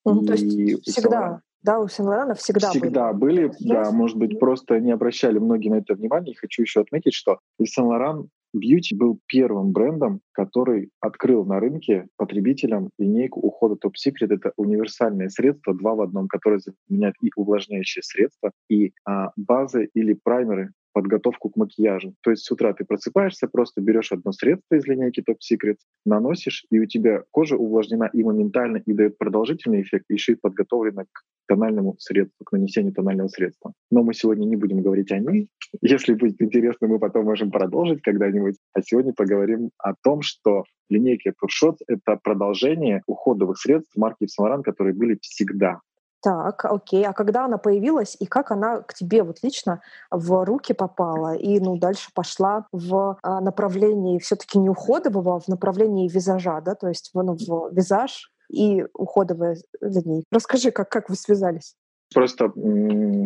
Ну, 0.04 0.22
и 0.22 0.26
то 0.26 0.32
есть 0.32 0.82
всегда, 0.88 1.42
да, 1.62 1.78
у 1.78 1.88
Сен-Лорана 1.88 2.34
всегда, 2.34 2.70
всегда 2.70 3.12
были. 3.12 3.46
были 3.48 3.54
да, 3.60 3.90
может 3.90 4.16
быть, 4.16 4.38
просто 4.38 4.80
не 4.80 4.92
обращали 4.92 5.38
многие 5.38 5.68
на 5.68 5.76
это 5.76 5.94
внимание. 5.94 6.32
И 6.32 6.36
хочу 6.36 6.62
еще 6.62 6.80
отметить, 6.80 7.14
что 7.14 7.38
Сен-Лоран 7.62 8.28
Beauty 8.56 8.96
был 8.96 9.20
первым 9.26 9.72
брендом, 9.72 10.20
который 10.32 10.90
открыл 11.00 11.44
на 11.44 11.60
рынке 11.60 12.08
потребителям 12.16 12.90
линейку 12.98 13.40
ухода 13.40 13.74
Top 13.74 13.92
Secret. 13.94 14.34
Это 14.34 14.52
универсальное 14.56 15.28
средство, 15.28 15.74
два 15.74 15.94
в 15.94 16.00
одном, 16.00 16.28
которое 16.28 16.60
заменяет 16.88 17.14
и 17.22 17.30
увлажняющие 17.36 18.02
средства, 18.02 18.50
и 18.68 18.92
а, 19.04 19.30
базы 19.36 19.88
или 19.94 20.14
праймеры 20.14 20.72
подготовку 20.92 21.50
к 21.50 21.56
макияжу. 21.56 22.14
То 22.22 22.30
есть 22.30 22.44
с 22.44 22.50
утра 22.50 22.72
ты 22.72 22.84
просыпаешься, 22.84 23.48
просто 23.48 23.80
берешь 23.80 24.12
одно 24.12 24.32
средство 24.32 24.74
из 24.74 24.86
линейки 24.86 25.20
Top 25.20 25.38
Secret, 25.40 25.76
наносишь, 26.04 26.64
и 26.70 26.78
у 26.78 26.86
тебя 26.86 27.22
кожа 27.30 27.56
увлажнена 27.56 28.10
и 28.12 28.22
моментально, 28.22 28.78
и 28.78 28.92
дает 28.92 29.18
продолжительный 29.18 29.82
эффект, 29.82 30.06
и 30.08 30.14
еще 30.14 30.32
и 30.32 30.36
подготовлена 30.36 31.04
к 31.04 31.24
тональному 31.46 31.96
средству, 31.98 32.44
к 32.44 32.52
нанесению 32.52 32.92
тонального 32.92 33.28
средства. 33.28 33.72
Но 33.90 34.02
мы 34.02 34.14
сегодня 34.14 34.44
не 34.44 34.56
будем 34.56 34.82
говорить 34.82 35.10
о 35.10 35.18
ней. 35.18 35.48
Если 35.80 36.14
будет 36.14 36.40
интересно, 36.40 36.86
мы 36.86 36.98
потом 36.98 37.24
можем 37.24 37.50
продолжить 37.50 38.02
когда-нибудь. 38.02 38.56
А 38.72 38.82
сегодня 38.82 39.12
поговорим 39.12 39.70
о 39.78 39.94
том, 39.94 40.22
что 40.22 40.64
линейка 40.88 41.30
Pure— 41.30 41.76
это 41.88 42.20
продолжение 42.22 43.02
уходовых 43.06 43.58
средств 43.58 43.96
марки 43.96 44.24
Saint 44.24 44.62
которые 44.62 44.94
были 44.94 45.18
всегда. 45.20 45.80
Так, 46.22 46.64
окей. 46.66 47.04
А 47.06 47.12
когда 47.12 47.46
она 47.46 47.56
появилась 47.56 48.16
и 48.20 48.26
как 48.26 48.50
она 48.50 48.82
к 48.82 48.92
тебе 48.92 49.22
вот 49.22 49.38
лично 49.42 49.80
в 50.10 50.44
руки 50.44 50.74
попала 50.74 51.34
и 51.34 51.58
ну 51.60 51.78
дальше 51.78 52.10
пошла 52.14 52.66
в 52.72 53.18
а, 53.22 53.40
направлении 53.40 54.18
все-таки 54.18 54.58
не 54.58 54.68
уходового, 54.68 55.36
а 55.36 55.40
в 55.40 55.48
направлении 55.48 56.08
визажа, 56.08 56.60
да, 56.60 56.74
то 56.74 56.88
есть 56.88 57.10
ну, 57.14 57.34
в 57.34 57.74
визаж 57.74 58.30
и 58.50 58.84
уходовая 58.92 59.56
линейка. 59.80 60.26
Расскажи, 60.30 60.70
как, 60.72 60.90
как 60.90 61.08
вы 61.08 61.16
связались? 61.16 61.74
Просто 62.12 62.52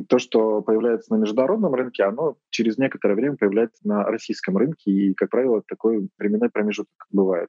то, 0.09 0.19
что 0.19 0.61
появляется 0.61 1.15
на 1.15 1.19
международном 1.19 1.75
рынке, 1.75 2.05
оно 2.05 2.37
через 2.51 2.77
некоторое 2.77 3.15
время 3.15 3.37
появляется 3.37 3.81
на 3.89 4.05
российском 4.05 4.59
рынке, 4.59 4.91
и, 4.91 5.15
как 5.15 5.31
правило, 5.31 5.63
такой 5.67 6.11
временной 6.19 6.51
промежуток 6.51 6.93
бывает. 7.11 7.49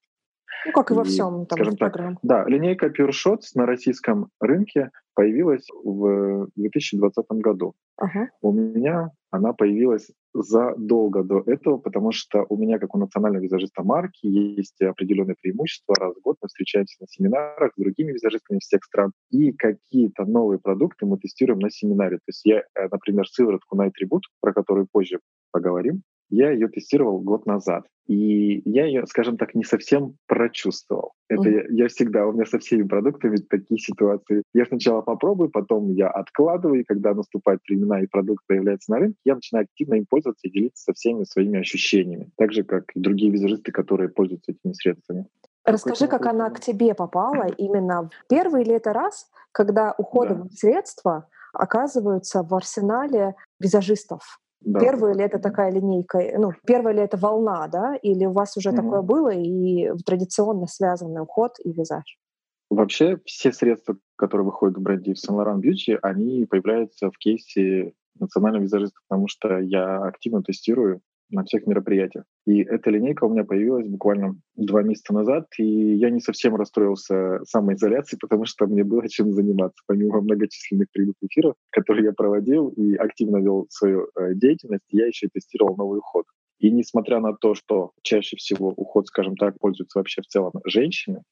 Ну, 0.65 0.71
как 0.71 0.91
и 0.91 0.93
во 0.93 1.03
всем 1.03 1.45
там, 1.45 1.57
скажем 1.57 1.77
так, 1.77 2.17
Да, 2.23 2.45
линейка 2.45 2.87
Pure 2.87 3.11
Shots 3.11 3.51
на 3.55 3.65
российском 3.65 4.29
рынке 4.39 4.91
появилась 5.13 5.67
в 5.83 6.47
2020 6.55 7.25
году. 7.29 7.73
Ага. 7.97 8.29
У 8.41 8.51
меня 8.51 9.11
она 9.35 9.53
появилась 9.53 10.11
задолго 10.33 11.23
до 11.23 11.43
этого, 11.45 11.77
потому 11.77 12.11
что 12.11 12.45
у 12.49 12.57
меня, 12.57 12.79
как 12.79 12.95
у 12.95 12.97
национального 12.97 13.43
визажиста 13.43 13.83
марки, 13.83 14.25
есть 14.25 14.81
определенные 14.81 15.35
преимущества. 15.41 15.95
Раз 15.99 16.15
в 16.15 16.21
год 16.21 16.37
мы 16.41 16.47
встречаемся 16.47 16.95
на 17.01 17.07
семинарах 17.07 17.73
с 17.73 17.81
другими 17.81 18.13
визажистами 18.13 18.59
всех 18.59 18.83
стран, 18.83 19.11
и 19.31 19.51
какие-то 19.51 20.25
новые 20.25 20.59
продукты 20.59 21.05
мы 21.05 21.17
тестируем 21.17 21.59
на 21.59 21.69
семинаре. 21.69 22.17
То 22.17 22.27
есть 22.27 22.45
я, 22.45 22.59
э, 22.59 22.87
например, 22.91 23.27
сыворотку 23.27 23.77
Night 23.77 23.91
Tribute, 24.01 24.23
про 24.41 24.53
которую 24.53 24.87
позже 24.91 25.19
поговорим, 25.51 26.01
я 26.29 26.51
ее 26.51 26.67
тестировал 26.67 27.19
год 27.19 27.45
назад. 27.45 27.85
И 28.07 28.61
я 28.69 28.85
ее, 28.85 29.05
скажем 29.07 29.35
так, 29.37 29.55
не 29.55 29.63
совсем 29.63 30.17
прочувствовал. 30.27 31.13
Это 31.27 31.49
mm-hmm. 31.49 31.65
я, 31.69 31.83
я 31.83 31.87
всегда, 31.87 32.27
у 32.27 32.33
меня 32.33 32.45
со 32.45 32.59
всеми 32.59 32.83
продуктами 32.83 33.37
такие 33.37 33.79
ситуации. 33.79 34.43
Я 34.53 34.65
сначала 34.65 35.01
попробую, 35.01 35.49
потом 35.49 35.89
я 35.89 36.09
откладываю, 36.09 36.81
и 36.81 36.83
когда 36.83 37.15
наступают 37.15 37.61
времена 37.67 38.01
и 38.01 38.07
продукт 38.07 38.43
появляется 38.47 38.91
на 38.91 38.99
рынке, 38.99 39.17
я 39.25 39.35
начинаю 39.35 39.63
активно 39.65 39.95
им 39.95 40.05
пользоваться 40.07 40.47
и 40.47 40.51
делиться 40.51 40.83
со 40.83 40.93
всеми 40.93 41.23
своими 41.23 41.59
ощущениями. 41.59 42.29
Так 42.37 42.53
же, 42.53 42.63
как 42.63 42.91
и 42.95 42.99
другие 42.99 43.31
визажисты, 43.31 43.71
которые 43.71 44.09
пользуются 44.09 44.51
этими 44.51 44.73
средствами. 44.73 45.25
Расскажи, 45.63 46.07
как 46.07 46.27
она 46.27 46.51
к 46.51 46.59
тебе 46.59 46.93
попала 46.93 47.47
именно 47.57 48.03
в 48.03 48.27
первый 48.29 48.61
или 48.61 48.75
это 48.75 48.93
раз, 48.93 49.27
когда 49.51 49.95
уходовые 49.97 50.49
да. 50.49 50.55
средства 50.55 51.27
оказываются 51.53 52.43
в 52.43 52.53
арсенале 52.53 53.33
визажистов? 53.59 54.39
Да. 54.65 54.79
Первая 54.79 55.13
ли 55.13 55.23
это 55.23 55.37
такая 55.37 55.71
линейка, 55.71 56.19
ну, 56.39 56.51
первая 56.65 56.95
ли 56.95 57.01
это 57.01 57.17
волна, 57.17 57.67
да, 57.67 57.95
или 57.97 58.25
у 58.25 58.31
вас 58.31 58.57
уже 58.57 58.69
угу. 58.69 58.77
такое 58.77 59.01
было 59.03 59.29
и 59.29 59.91
традиционно 60.05 60.65
связанный 60.65 61.21
уход 61.21 61.53
и 61.63 61.71
визаж? 61.71 62.17
Вообще 62.71 63.19
все 63.25 63.51
средства, 63.51 63.95
которые 64.15 64.45
выходят 64.45 64.77
в 64.77 64.81
бренде 64.81 65.11
Yves 65.11 65.29
Saint 65.29 65.37
Laurent 65.37 65.61
Beauty, 65.61 65.99
они 66.01 66.45
появляются 66.45 67.11
в 67.11 67.17
кейсе 67.19 67.93
национального 68.19 68.63
визажиста, 68.63 68.99
потому 69.07 69.27
что 69.27 69.59
я 69.59 70.03
активно 70.03 70.41
тестирую 70.41 71.01
на 71.29 71.43
всех 71.43 71.65
мероприятиях. 71.65 72.25
И 72.45 72.61
эта 72.61 72.89
линейка 72.89 73.25
у 73.25 73.29
меня 73.29 73.43
появилась 73.43 73.87
буквально 73.87 74.35
два 74.55 74.83
месяца 74.83 75.13
назад, 75.13 75.47
и 75.57 75.95
я 75.95 76.09
не 76.09 76.19
совсем 76.19 76.55
расстроился 76.55 77.39
самоизоляцией, 77.45 78.19
потому 78.19 78.45
что 78.45 78.67
мне 78.67 78.83
было 78.83 79.07
чем 79.09 79.31
заниматься. 79.31 79.81
Помимо 79.87 80.21
многочисленных 80.21 80.87
прямых 80.91 81.15
эфиров, 81.21 81.55
которые 81.71 82.05
я 82.05 82.13
проводил 82.13 82.69
и 82.69 82.95
активно 82.95 83.37
вел 83.37 83.67
свою 83.69 84.07
э, 84.15 84.33
деятельность, 84.35 84.85
я 84.89 85.07
еще 85.07 85.27
и 85.27 85.29
тестировал 85.29 85.75
новый 85.75 85.99
уход. 85.99 86.25
И 86.59 86.71
несмотря 86.71 87.19
на 87.19 87.33
то, 87.33 87.53
что 87.53 87.91
чаще 88.01 88.37
всего 88.37 88.69
уход, 88.69 89.07
скажем 89.07 89.35
так, 89.35 89.59
пользуются 89.59 89.99
вообще 89.99 90.21
в 90.21 90.27
целом 90.27 90.53
женщины, 90.65 91.23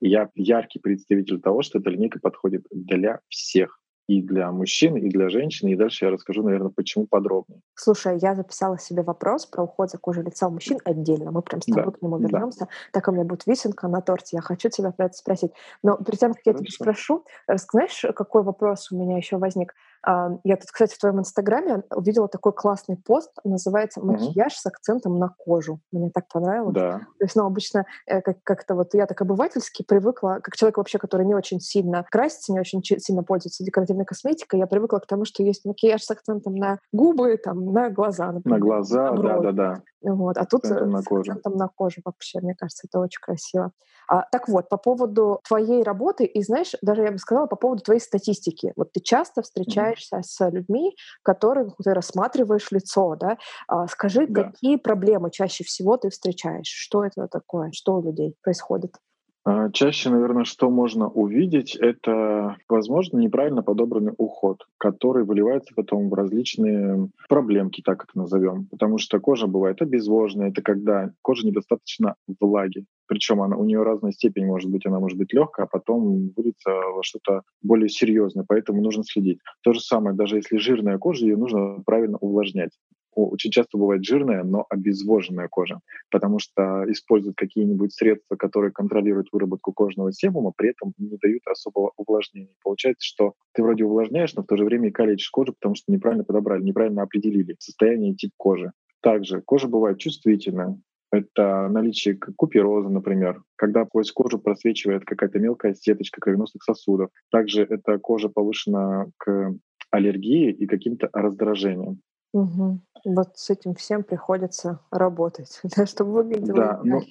я 0.00 0.28
яркий 0.34 0.80
представитель 0.80 1.40
того, 1.40 1.62
что 1.62 1.78
эта 1.78 1.90
линейка 1.90 2.18
подходит 2.20 2.66
для 2.72 3.20
всех 3.28 3.78
и 4.06 4.22
для 4.22 4.50
мужчин, 4.50 4.96
и 4.96 5.08
для 5.08 5.28
женщин. 5.28 5.68
И 5.68 5.76
дальше 5.76 6.04
я 6.04 6.10
расскажу, 6.10 6.42
наверное, 6.42 6.70
почему 6.70 7.06
подробнее. 7.06 7.60
Слушай, 7.74 8.18
я 8.18 8.34
записала 8.34 8.78
себе 8.78 9.02
вопрос 9.02 9.46
про 9.46 9.62
уход 9.62 9.90
за 9.90 9.98
кожей 9.98 10.24
лица 10.24 10.48
у 10.48 10.50
мужчин 10.50 10.78
отдельно. 10.84 11.30
Мы 11.30 11.42
прям 11.42 11.62
с 11.62 11.66
тобой 11.66 11.84
да, 11.84 11.90
к 11.90 12.02
нему 12.02 12.18
вернемся. 12.18 12.60
Да. 12.60 12.68
Так 12.92 13.08
у 13.08 13.12
меня 13.12 13.24
будет 13.24 13.46
висенка 13.46 13.88
на 13.88 14.00
торте. 14.00 14.36
Я 14.36 14.42
хочу 14.42 14.68
тебя 14.68 14.90
про 14.90 15.06
это 15.06 15.14
спросить. 15.14 15.52
Но 15.82 15.96
перед 15.96 16.18
тем, 16.18 16.34
как 16.34 16.42
я 16.44 16.54
тебя 16.54 16.70
спрошу, 16.70 17.24
знаешь, 17.48 18.04
какой 18.14 18.42
вопрос 18.42 18.90
у 18.90 18.96
меня 18.96 19.16
еще 19.16 19.36
возник? 19.36 19.74
Я 20.04 20.56
тут, 20.56 20.70
кстати, 20.72 20.94
в 20.94 20.98
твоем 20.98 21.20
инстаграме 21.20 21.84
увидела 21.94 22.28
такой 22.28 22.52
классный 22.52 22.96
пост, 22.96 23.30
называется 23.44 24.00
«Макияж 24.00 24.52
mm-hmm. 24.52 24.56
с 24.56 24.66
акцентом 24.66 25.18
на 25.18 25.28
кожу». 25.28 25.80
Мне 25.92 26.10
так 26.10 26.26
понравилось. 26.28 26.74
Да. 26.74 26.98
То 27.18 27.24
есть, 27.24 27.36
ну, 27.36 27.46
обычно 27.46 27.86
э, 28.06 28.20
как- 28.20 28.42
как-то 28.42 28.74
вот 28.74 28.94
я 28.94 29.06
так 29.06 29.20
обывательски 29.22 29.84
привыкла, 29.84 30.40
как 30.42 30.56
человек 30.56 30.78
вообще, 30.78 30.98
который 30.98 31.24
не 31.24 31.34
очень 31.34 31.60
сильно 31.60 32.04
красится, 32.10 32.52
не 32.52 32.60
очень 32.60 32.82
сильно 32.82 33.22
пользуется 33.22 33.64
декоративной 33.64 34.04
косметикой, 34.04 34.58
я 34.58 34.66
привыкла 34.66 34.98
к 34.98 35.06
тому, 35.06 35.24
что 35.24 35.42
есть 35.42 35.64
макияж 35.64 36.02
с 36.02 36.10
акцентом 36.10 36.56
на 36.56 36.78
губы, 36.92 37.36
там, 37.36 37.72
на 37.72 37.90
глаза, 37.90 38.32
например. 38.32 38.58
На 38.58 38.64
глаза, 38.64 39.12
да-да-да. 39.12 39.82
Вот. 40.02 40.36
А 40.36 40.44
тут 40.46 40.64
э, 40.64 40.84
на 40.84 41.02
кожу. 41.02 41.34
там 41.42 41.56
на 41.56 41.68
коже 41.68 42.00
вообще, 42.04 42.40
мне 42.40 42.54
кажется, 42.54 42.86
это 42.88 42.98
очень 42.98 43.20
красиво. 43.20 43.70
А, 44.08 44.22
так 44.30 44.48
вот, 44.48 44.68
по 44.68 44.76
поводу 44.76 45.40
твоей 45.46 45.82
работы, 45.82 46.24
и 46.24 46.42
знаешь, 46.42 46.72
даже 46.82 47.02
я 47.02 47.12
бы 47.12 47.18
сказала, 47.18 47.46
по 47.46 47.56
поводу 47.56 47.82
твоей 47.82 48.00
статистики. 48.00 48.72
Вот 48.76 48.92
ты 48.92 49.00
часто 49.00 49.42
встречаешься 49.42 49.91
mm-hmm. 49.91 49.91
С 50.00 50.50
людьми, 50.50 50.96
которых 51.22 51.74
ты 51.82 51.94
рассматриваешь 51.94 52.70
лицо, 52.70 53.16
да? 53.16 53.38
А, 53.68 53.86
скажи, 53.88 54.26
да. 54.26 54.44
какие 54.44 54.76
проблемы 54.76 55.30
чаще 55.30 55.64
всего 55.64 55.96
ты 55.96 56.10
встречаешь? 56.10 56.66
Что 56.66 57.04
это 57.04 57.28
такое? 57.28 57.70
Что 57.72 57.96
у 57.96 58.02
людей 58.02 58.34
происходит? 58.42 58.96
А, 59.44 59.70
чаще, 59.72 60.08
наверное, 60.10 60.44
что 60.44 60.70
можно 60.70 61.08
увидеть, 61.08 61.74
это, 61.74 62.56
возможно, 62.68 63.18
неправильно 63.18 63.62
подобранный 63.64 64.12
уход, 64.16 64.68
который 64.78 65.24
выливается 65.24 65.74
потом 65.74 66.08
в 66.08 66.14
различные 66.14 67.08
проблемки, 67.28 67.82
так 67.84 67.98
как 67.98 68.14
назовем. 68.14 68.66
Потому 68.70 68.98
что 68.98 69.18
кожа 69.18 69.48
бывает 69.48 69.82
обезвоженная, 69.82 70.50
это 70.50 70.62
когда 70.62 71.10
кожа 71.22 71.44
недостаточно 71.44 72.14
влаги. 72.40 72.84
Причем 73.08 73.42
она, 73.42 73.56
у 73.56 73.64
нее 73.64 73.82
разная 73.82 74.12
степень 74.12 74.46
может 74.46 74.70
быть, 74.70 74.86
она 74.86 75.00
может 75.00 75.18
быть 75.18 75.32
легкая, 75.32 75.66
а 75.66 75.68
потом 75.68 76.30
выльется 76.36 76.70
во 76.70 77.02
что-то 77.02 77.42
более 77.62 77.88
серьезное, 77.88 78.44
поэтому 78.46 78.80
нужно 78.80 79.02
следить. 79.02 79.40
То 79.64 79.72
же 79.72 79.80
самое, 79.80 80.16
даже 80.16 80.36
если 80.36 80.56
жирная 80.56 80.98
кожа, 80.98 81.26
ее 81.26 81.36
нужно 81.36 81.82
правильно 81.84 82.16
увлажнять 82.18 82.70
очень 83.14 83.50
часто 83.50 83.78
бывает 83.78 84.04
жирная, 84.04 84.42
но 84.42 84.66
обезвоженная 84.68 85.48
кожа, 85.48 85.80
потому 86.10 86.38
что 86.38 86.84
используют 86.90 87.36
какие-нибудь 87.36 87.92
средства, 87.92 88.36
которые 88.36 88.72
контролируют 88.72 89.28
выработку 89.32 89.72
кожного 89.72 90.12
себума, 90.12 90.52
при 90.56 90.70
этом 90.70 90.92
не 90.98 91.16
дают 91.16 91.42
особого 91.46 91.92
увлажнения. 91.96 92.54
Получается, 92.62 93.06
что 93.06 93.34
ты 93.52 93.62
вроде 93.62 93.84
увлажняешь, 93.84 94.34
но 94.34 94.42
в 94.42 94.46
то 94.46 94.56
же 94.56 94.64
время 94.64 94.88
и 94.88 94.92
калечишь 94.92 95.30
кожу, 95.30 95.52
потому 95.52 95.74
что 95.74 95.92
неправильно 95.92 96.24
подобрали, 96.24 96.62
неправильно 96.62 97.02
определили 97.02 97.56
состояние 97.58 98.12
и 98.12 98.16
тип 98.16 98.32
кожи. 98.36 98.72
Также 99.00 99.40
кожа 99.42 99.68
бывает 99.68 99.98
чувствительная, 99.98 100.78
это 101.12 101.68
наличие 101.68 102.16
купероза, 102.16 102.88
например, 102.88 103.42
когда 103.56 103.84
сквозь 103.84 104.10
кожу 104.12 104.38
просвечивает 104.38 105.04
какая-то 105.04 105.38
мелкая 105.38 105.74
сеточка 105.74 106.20
кровеносных 106.22 106.62
сосудов. 106.62 107.10
Также 107.30 107.64
эта 107.64 107.98
кожа 107.98 108.30
повышена 108.30 109.06
к 109.18 109.52
аллергии 109.90 110.50
и 110.50 110.66
каким-то 110.66 111.10
раздражениям. 111.12 112.00
Угу. 112.32 112.80
Вот 113.04 113.28
с 113.34 113.50
этим 113.50 113.74
всем 113.74 114.04
приходится 114.04 114.80
работать, 114.90 115.60
да, 115.76 115.86
чтобы 115.86 116.12
выглядело 116.12 116.54
да, 116.54 116.80
ну, 116.82 117.02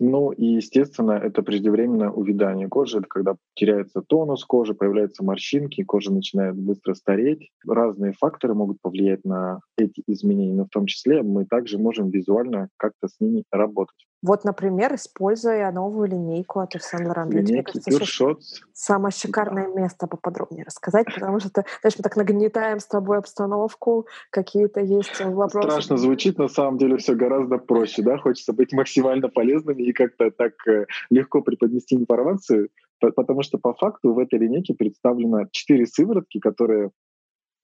ну 0.00 0.30
и, 0.32 0.46
естественно, 0.46 1.12
это 1.12 1.42
преждевременное 1.42 2.08
увядание 2.08 2.68
кожи. 2.68 2.98
Это 2.98 3.06
когда 3.06 3.36
теряется 3.54 4.00
тонус 4.00 4.44
кожи, 4.46 4.72
появляются 4.72 5.22
морщинки, 5.22 5.84
кожа 5.84 6.10
начинает 6.10 6.56
быстро 6.56 6.94
стареть. 6.94 7.50
Разные 7.66 8.14
факторы 8.14 8.54
могут 8.54 8.80
повлиять 8.80 9.24
на 9.24 9.60
эти 9.76 10.02
изменения, 10.06 10.54
но 10.54 10.64
в 10.64 10.70
том 10.70 10.86
числе 10.86 11.22
мы 11.22 11.44
также 11.44 11.78
можем 11.78 12.08
визуально 12.08 12.70
как-то 12.78 13.08
с 13.08 13.20
ними 13.20 13.44
работать. 13.52 14.06
Вот, 14.22 14.44
например, 14.44 14.94
используя 14.94 15.70
новую 15.72 16.08
линейку 16.08 16.60
от. 16.60 16.74
Линейки 16.74 17.78
Shots. 18.00 18.62
Самое 18.72 19.12
шикарное 19.12 19.68
да. 19.68 19.80
место 19.80 20.06
поподробнее 20.06 20.64
рассказать, 20.64 21.06
потому 21.12 21.40
что, 21.40 21.64
знаешь, 21.80 21.94
мы 21.98 22.02
так 22.02 22.16
нагнетаем 22.16 22.80
с 22.80 22.86
тобой 22.86 23.18
обстановку, 23.18 24.06
какие-то 24.30 24.80
есть 24.80 25.20
вопросы. 25.20 25.68
Страшно 25.68 25.96
звучит, 25.96 26.38
на 26.38 26.48
самом 26.48 26.78
деле 26.78 26.96
все 26.96 27.14
гораздо 27.14 27.58
проще, 27.58 28.02
да? 28.02 28.18
Хочется 28.18 28.52
быть 28.52 28.72
максимально 28.72 29.28
полезными 29.28 29.82
и 29.82 29.92
как-то 29.92 30.30
так 30.30 30.52
э, 30.66 30.86
легко 31.10 31.40
преподнести 31.40 31.96
информацию, 31.96 32.68
потому 33.00 33.42
что 33.42 33.58
по 33.58 33.74
факту 33.74 34.12
в 34.12 34.18
этой 34.18 34.38
линейке 34.38 34.74
представлено 34.74 35.46
четыре 35.50 35.86
сыворотки, 35.86 36.38
которые 36.38 36.90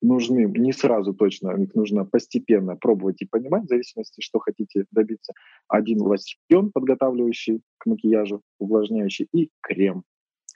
нужны 0.01 0.45
не 0.45 0.73
сразу 0.73 1.13
точно, 1.13 1.51
их 1.51 1.75
нужно 1.75 2.05
постепенно 2.05 2.75
пробовать 2.75 3.21
и 3.21 3.25
понимать, 3.25 3.63
в 3.63 3.69
зависимости, 3.69 4.21
что 4.21 4.39
хотите 4.39 4.85
добиться. 4.91 5.33
Один 5.67 6.01
лосьон, 6.01 6.71
подготавливающий 6.71 7.61
к 7.77 7.85
макияжу, 7.85 8.41
увлажняющий, 8.59 9.27
и 9.33 9.49
крем. 9.61 10.03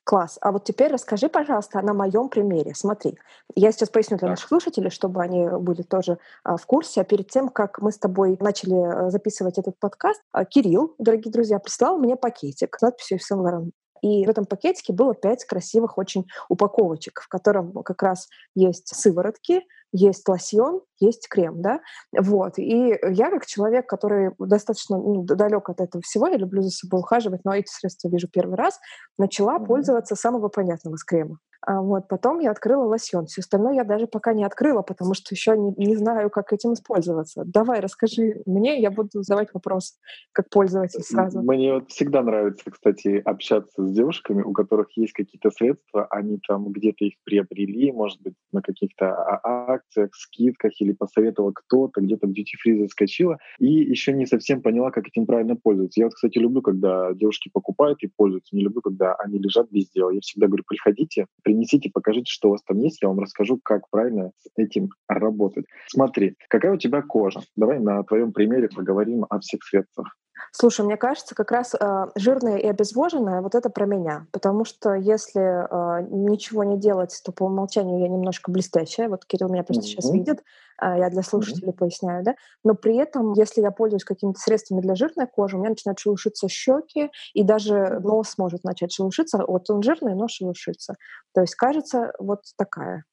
Класс. 0.04 0.40
А 0.42 0.52
вот 0.52 0.64
теперь 0.64 0.92
расскажи, 0.92 1.30
пожалуйста, 1.30 1.82
на 1.82 1.94
моем 1.94 2.30
примере. 2.30 2.74
Смотри, 2.74 3.18
я 3.56 3.72
сейчас 3.72 3.90
поясню 3.90 4.18
для 4.18 4.30
наших 4.30 4.48
слушателей, 4.48 4.90
чтобы 4.90 5.22
они 5.22 5.48
были 5.48 5.84
тоже 5.84 6.18
а, 6.44 6.58
в 6.58 6.66
курсе. 6.66 7.02
А 7.02 7.04
перед 7.04 7.30
тем, 7.30 7.50
как 7.50 7.80
мы 7.82 7.92
с 7.92 8.00
тобой 8.00 8.36
начали 8.40 8.74
а, 8.74 9.10
записывать 9.12 9.60
этот 9.60 9.78
подкаст, 9.80 10.22
а, 10.32 10.44
Кирилл, 10.44 10.96
дорогие 10.98 11.32
друзья, 11.32 11.60
прислал 11.60 12.00
мне 12.00 12.16
пакетик 12.16 12.78
с 12.78 12.82
надписью 12.82 13.20
Saint 13.20 13.72
и 14.02 14.26
в 14.26 14.30
этом 14.30 14.46
пакетике 14.46 14.94
было 14.94 15.14
пять 15.14 15.46
красивых 15.46 15.98
очень 15.98 16.26
упаковочек, 16.50 17.22
в 17.22 17.28
котором 17.28 17.72
как 17.84 18.02
раз 18.02 18.28
есть 18.56 18.96
сыворотки, 18.96 19.62
есть 19.94 20.28
лосьон, 20.28 20.82
есть 21.00 21.28
крем, 21.28 21.62
да, 21.62 21.82
вот. 22.18 22.58
И 22.58 22.98
я 23.12 23.30
как 23.30 23.46
человек, 23.46 23.88
который 23.88 24.32
достаточно 24.40 24.98
ну, 24.98 25.24
далек 25.24 25.70
от 25.70 25.82
этого 25.82 26.02
всего, 26.02 26.28
я 26.28 26.38
люблю 26.38 26.62
за 26.62 26.70
собой 26.70 27.02
ухаживать, 27.02 27.42
но 27.44 27.54
эти 27.54 27.70
средства 27.70 28.10
вижу 28.10 28.28
первый 28.28 28.56
раз, 28.56 28.80
начала 29.18 29.58
mm-hmm. 29.58 29.66
пользоваться 29.66 30.16
самого 30.16 30.48
понятного 30.48 30.96
с 30.96 31.04
крема. 31.04 31.40
А 31.62 31.82
вот 31.82 32.08
потом 32.08 32.40
я 32.40 32.52
открыла 32.52 32.86
лосьон. 32.86 33.28
Все 33.28 33.42
остальное 33.42 33.74
я 33.74 33.84
даже 33.84 34.08
пока 34.08 34.34
не 34.34 34.44
открыла, 34.44 34.82
потому 34.82 35.14
что 35.14 35.34
еще 35.34 35.56
не, 35.58 35.74
не 35.78 35.96
знаю, 35.96 36.30
как 36.30 36.54
этим 36.54 36.74
использоваться. 36.74 37.44
Давай, 37.46 37.80
расскажи 37.80 38.42
мне, 38.46 38.82
я 38.82 38.90
буду 38.90 39.22
задавать 39.22 39.54
вопрос, 39.54 40.00
как 40.32 40.50
пользователь 40.50 41.02
сразу. 41.04 41.42
Мне 41.42 41.74
вот 41.74 41.92
всегда 41.92 42.24
нравится, 42.24 42.72
кстати, 42.72 43.22
общаться 43.24 43.86
с 43.86 43.92
девушками, 43.92 44.42
у 44.42 44.54
которых 44.54 44.88
есть 44.98 45.14
какие-то 45.14 45.52
средства, 45.52 46.08
они 46.10 46.40
там 46.48 46.72
где-то 46.72 47.06
их 47.06 47.14
приобрели, 47.24 47.92
может 47.92 48.22
быть, 48.22 48.34
на 48.52 48.62
каких-то 48.62 49.16
акциях, 49.44 50.10
скидках 50.16 50.72
или 50.80 50.94
посоветовал 50.94 51.52
кто-то, 51.54 52.02
где-то 52.02 52.28
в 52.28 52.32
duty 52.32 52.58
free 52.66 52.80
заскочила, 52.80 53.38
и 53.60 53.68
еще 53.68 54.14
не 54.14 54.26
совсем 54.26 54.62
поняла, 54.62 54.92
как 54.92 55.08
этим 55.08 55.26
правильно 55.26 55.56
пользоваться. 55.56 56.00
Я 56.00 56.08
вот, 56.08 56.16
кстати, 56.16 56.40
люблю, 56.40 56.62
когда 56.62 57.14
девушки 57.14 57.50
покупают 57.54 58.02
и 58.02 58.08
пользуются, 58.08 58.56
не 58.56 58.64
люблю, 58.64 58.82
когда 58.82 59.14
они 59.16 59.38
лежат 59.38 59.70
без 59.70 59.90
дела. 59.92 60.12
Я 60.12 60.22
всегда 60.22 60.48
говорю, 60.48 60.64
приходите, 60.68 61.28
принесите, 61.52 61.90
покажите, 61.94 62.32
что 62.32 62.48
у 62.48 62.52
вас 62.52 62.64
там 62.64 62.80
есть, 62.80 63.02
я 63.02 63.10
вам 63.10 63.20
расскажу, 63.20 63.60
как 63.64 63.90
правильно 63.90 64.32
с 64.38 64.50
этим 64.56 64.90
работать. 65.08 65.66
Смотри, 65.88 66.36
какая 66.50 66.74
у 66.74 66.78
тебя 66.78 67.02
кожа? 67.02 67.42
Давай 67.56 67.80
на 67.80 68.04
твоем 68.04 68.32
примере 68.32 68.70
поговорим 68.70 69.26
о 69.30 69.40
всех 69.40 69.64
средствах. 69.64 70.16
Слушай, 70.52 70.86
мне 70.86 70.98
кажется, 70.98 71.34
как 71.34 71.52
раз 71.52 71.74
э, 71.74 72.06
жирное 72.16 72.58
и 72.58 72.68
обезвоженное 72.68 73.42
вот 73.42 73.56
это 73.56 73.70
про 73.70 73.86
меня. 73.86 74.28
Потому 74.32 74.66
что 74.66 74.94
если 74.94 75.42
э, 75.42 76.08
ничего 76.10 76.64
не 76.64 76.78
делать, 76.78 77.20
то 77.24 77.32
по 77.32 77.44
умолчанию 77.44 78.00
я 78.00 78.08
немножко 78.08 78.52
блестящая. 78.52 79.08
Вот 79.08 79.26
Кирилл 79.26 79.50
меня 79.50 79.64
просто 79.64 79.84
mm-hmm. 79.84 79.88
сейчас 79.88 80.12
видит, 80.12 80.44
э, 80.82 80.98
я 80.98 81.10
для 81.10 81.24
слушателей 81.24 81.70
mm-hmm. 81.70 81.78
поясняю, 81.78 82.24
да. 82.24 82.36
Но 82.64 82.76
при 82.76 82.98
этом, 82.98 83.34
если 83.34 83.62
я 83.62 83.72
пользуюсь 83.72 84.04
какими-то 84.04 84.40
средствами 84.40 84.82
для 84.82 84.96
жирной 84.96 85.28
кожи, 85.28 85.56
у 85.56 85.60
меня 85.60 85.70
начинают 85.70 86.00
шелушиться 86.00 86.50
щеки, 86.50 87.12
и 87.34 87.44
даже 87.44 88.00
нос 88.02 88.38
может 88.38 88.64
начать 88.64 88.92
шелушиться. 88.92 89.44
Вот 89.48 89.70
он 89.70 89.82
жирный, 89.84 90.16
но 90.16 90.28
шелушится. 90.28 90.96
То 91.34 91.42
есть 91.42 91.56
кажется 91.56 92.14
вот 92.20 92.42
такая. 92.58 93.06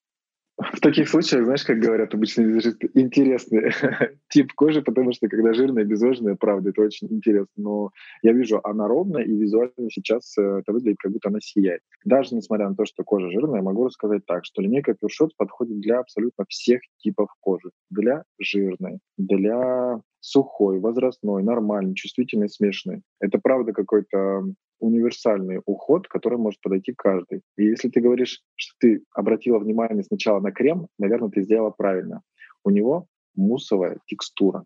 В 0.58 0.80
таких 0.80 1.08
случаях, 1.08 1.44
знаешь, 1.44 1.64
как 1.64 1.78
говорят 1.78 2.12
обычно 2.14 2.42
интересный 2.94 3.70
тип 4.28 4.52
кожи, 4.54 4.82
потому 4.82 5.12
что 5.12 5.28
когда 5.28 5.52
жирная, 5.52 5.84
безожная, 5.84 6.34
правда, 6.34 6.70
это 6.70 6.82
очень 6.82 7.06
интересно. 7.10 7.52
Но 7.56 7.90
я 8.22 8.32
вижу, 8.32 8.60
она 8.64 8.88
ровная, 8.88 9.22
и 9.22 9.36
визуально 9.36 9.88
сейчас 9.88 10.36
э, 10.36 10.42
это 10.42 10.72
выглядит, 10.72 10.98
как 10.98 11.12
будто 11.12 11.28
она 11.28 11.38
сияет. 11.40 11.82
Даже 12.04 12.34
несмотря 12.34 12.68
на 12.68 12.74
то, 12.74 12.86
что 12.86 13.04
кожа 13.04 13.30
жирная, 13.30 13.62
могу 13.62 13.84
рассказать 13.84 14.26
так, 14.26 14.44
что 14.44 14.60
линейка 14.60 14.96
Pure 15.00 15.28
подходит 15.36 15.78
для 15.78 16.00
абсолютно 16.00 16.44
всех 16.48 16.80
типов 16.98 17.28
кожи. 17.38 17.70
Для 17.90 18.24
жирной, 18.40 18.98
для 19.16 20.00
сухой, 20.20 20.80
возрастной, 20.80 21.42
нормальный, 21.42 21.94
чувствительный, 21.94 22.48
смешанный. 22.48 23.02
Это 23.20 23.38
правда 23.38 23.72
какой-то 23.72 24.44
универсальный 24.80 25.60
уход, 25.66 26.08
который 26.08 26.38
может 26.38 26.60
подойти 26.60 26.92
каждый. 26.96 27.42
И 27.56 27.64
если 27.64 27.88
ты 27.88 28.00
говоришь, 28.00 28.42
что 28.54 28.74
ты 28.80 29.02
обратила 29.12 29.58
внимание 29.58 30.02
сначала 30.04 30.40
на 30.40 30.52
крем, 30.52 30.88
наверное, 30.98 31.30
ты 31.30 31.42
сделала 31.42 31.70
правильно. 31.70 32.22
У 32.64 32.70
него 32.70 33.06
муссовая 33.34 33.98
текстура. 34.06 34.64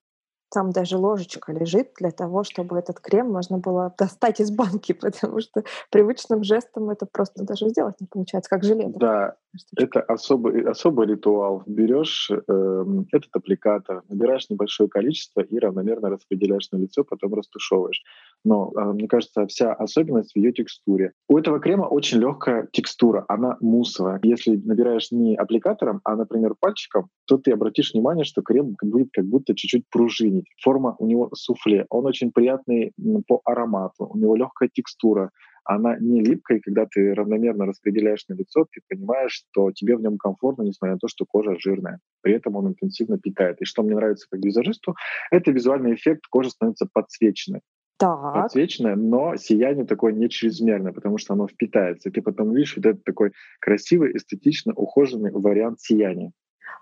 Там 0.53 0.71
даже 0.71 0.99
ложечка 0.99 1.53
лежит 1.53 1.93
для 1.99 2.11
того, 2.11 2.45
чтобы 2.45 2.79
этот 2.79 3.01
крем 3.01 3.31
можно 3.31 3.59
было 3.59 3.95
достать 3.99 4.41
из 4.41 4.51
банки, 4.51 4.93
потому 5.01 5.41
что 5.41 5.65
привычным 5.91 6.45
жестом 6.45 6.91
это 6.91 7.07
просто 7.07 7.45
даже 7.45 7.69
сделать 7.69 8.01
не 8.01 8.07
получается, 8.07 8.51
как 8.51 8.65
желе. 8.65 8.89
Да, 8.95 9.37
это 9.77 10.01
особый, 10.01 10.63
особый 10.63 11.07
ритуал. 11.07 11.63
Берешь 11.67 12.31
э, 12.31 12.85
этот 13.13 13.31
аппликатор, 13.35 14.03
набираешь 14.09 14.49
небольшое 14.51 14.89
количество 14.89 15.41
и 15.41 15.59
равномерно 15.59 16.11
распределяешь 16.11 16.71
на 16.73 16.79
лицо, 16.79 17.05
потом 17.05 17.35
растушевываешь. 17.35 18.03
Но, 18.45 18.73
э, 18.75 18.93
мне 18.93 19.09
кажется, 19.09 19.47
вся 19.47 19.73
особенность 19.73 20.33
в 20.33 20.37
ее 20.37 20.53
текстуре. 20.53 21.13
У 21.29 21.39
этого 21.39 21.61
крема 21.61 21.85
очень 21.85 22.19
легкая 22.19 22.69
текстура, 22.73 23.25
она 23.29 23.57
муссовая. 23.61 24.21
Если 24.23 24.57
набираешь 24.57 25.11
не 25.11 25.37
аппликатором, 25.37 26.01
а, 26.05 26.17
например, 26.17 26.55
пальчиком, 26.59 27.09
то 27.27 27.39
ты 27.39 27.53
обратишь 27.53 27.93
внимание, 27.93 28.25
что 28.25 28.43
крем 28.43 28.77
будет 28.83 29.09
как 29.13 29.27
будто 29.27 29.55
чуть-чуть 29.55 29.85
пружинить. 29.91 30.42
Форма 30.63 30.97
у 30.99 31.07
него 31.07 31.31
суфле. 31.35 31.87
Он 31.91 32.07
очень 32.07 32.33
приятный 32.33 32.93
по 33.27 33.41
аромату, 33.45 34.07
у 34.07 34.17
него 34.17 34.37
легкая 34.37 34.69
текстура 34.73 35.31
она 35.65 35.97
не 35.99 36.23
липкая, 36.23 36.59
и 36.59 36.61
когда 36.61 36.87
ты 36.87 37.15
равномерно 37.15 37.67
распределяешь 37.67 38.25
на 38.29 38.35
лицо, 38.35 38.67
ты 38.71 38.81
понимаешь, 38.89 39.33
что 39.33 39.71
тебе 39.73 39.97
в 39.97 40.01
нем 40.01 40.19
комфортно, 40.19 40.63
несмотря 40.63 40.95
на 40.95 40.99
то, 40.99 41.09
что 41.09 41.25
кожа 41.25 41.57
жирная. 41.59 42.01
При 42.21 42.35
этом 42.35 42.57
он 42.57 42.69
интенсивно 42.69 43.19
питает. 43.19 43.61
И 43.61 43.65
что 43.65 43.83
мне 43.83 43.95
нравится 43.95 44.27
как 44.31 44.41
визажисту, 44.43 44.95
это 45.31 45.51
визуальный 45.51 45.95
эффект, 45.95 46.23
кожа 46.29 46.51
становится 46.51 46.89
подсвеченной. 46.93 47.61
Так. 47.99 48.35
Подсвеченная, 48.35 48.97
но 48.97 49.37
сияние 49.37 49.87
такое 49.87 50.13
не 50.13 50.29
чрезмерное, 50.29 50.93
потому 50.93 51.19
что 51.19 51.35
оно 51.35 51.47
впитается. 51.47 52.09
И 52.09 52.13
ты 52.13 52.21
потом 52.23 52.53
видишь 52.53 52.77
вот 52.77 52.87
этот 52.87 53.05
такой 53.05 53.33
красивый, 53.61 54.17
эстетично 54.17 54.73
ухоженный 54.75 55.31
вариант 55.31 55.81
сияния. 55.81 56.33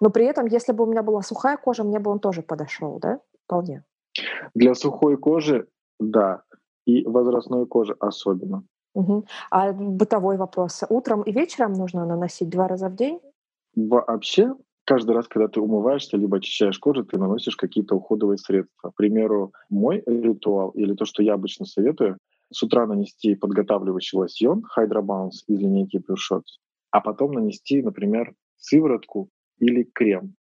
Но 0.00 0.08
при 0.08 0.24
этом, 0.24 0.46
если 0.46 0.72
бы 0.72 0.84
у 0.84 0.90
меня 0.90 1.02
была 1.02 1.20
сухая 1.20 1.58
кожа, 1.58 1.84
мне 1.84 1.98
бы 1.98 2.10
он 2.10 2.20
тоже 2.20 2.40
подошел, 2.40 2.98
да? 2.98 3.20
Вполне. 3.50 3.82
Для 4.54 4.74
сухой 4.74 5.16
кожи, 5.16 5.66
да 5.98 6.42
и 6.86 7.04
возрастной 7.04 7.66
кожи 7.66 7.96
особенно. 7.98 8.62
Угу. 8.94 9.24
А 9.50 9.72
бытовой 9.72 10.36
вопрос. 10.36 10.84
Утром 10.88 11.22
и 11.22 11.32
вечером 11.32 11.72
нужно 11.72 12.06
наносить 12.06 12.48
два 12.48 12.68
раза 12.68 12.88
в 12.88 12.94
день? 12.94 13.18
Вообще, 13.74 14.54
каждый 14.84 15.16
раз, 15.16 15.26
когда 15.26 15.48
ты 15.48 15.60
умываешься, 15.60 16.16
либо 16.16 16.36
очищаешь 16.36 16.78
кожу, 16.78 17.04
ты 17.04 17.18
наносишь 17.18 17.56
какие-то 17.56 17.96
уходовые 17.96 18.38
средства. 18.38 18.90
К 18.90 18.94
примеру, 18.94 19.52
мой 19.68 20.04
ритуал 20.06 20.70
или 20.70 20.94
то, 20.94 21.04
что 21.04 21.24
я 21.24 21.34
обычно 21.34 21.66
советую, 21.66 22.18
с 22.52 22.62
утра 22.62 22.86
нанести 22.86 23.34
подготавливающий 23.34 24.16
лосьон 24.16 24.62
Hydra 24.76 25.02
Bounce 25.02 25.42
из 25.48 25.58
линейки 25.58 25.96
Pure 25.96 26.14
Shots, 26.14 26.58
а 26.92 27.00
потом 27.00 27.32
нанести, 27.32 27.82
например, 27.82 28.32
сыворотку 28.58 29.28
или 29.58 29.82
крем. 29.82 30.36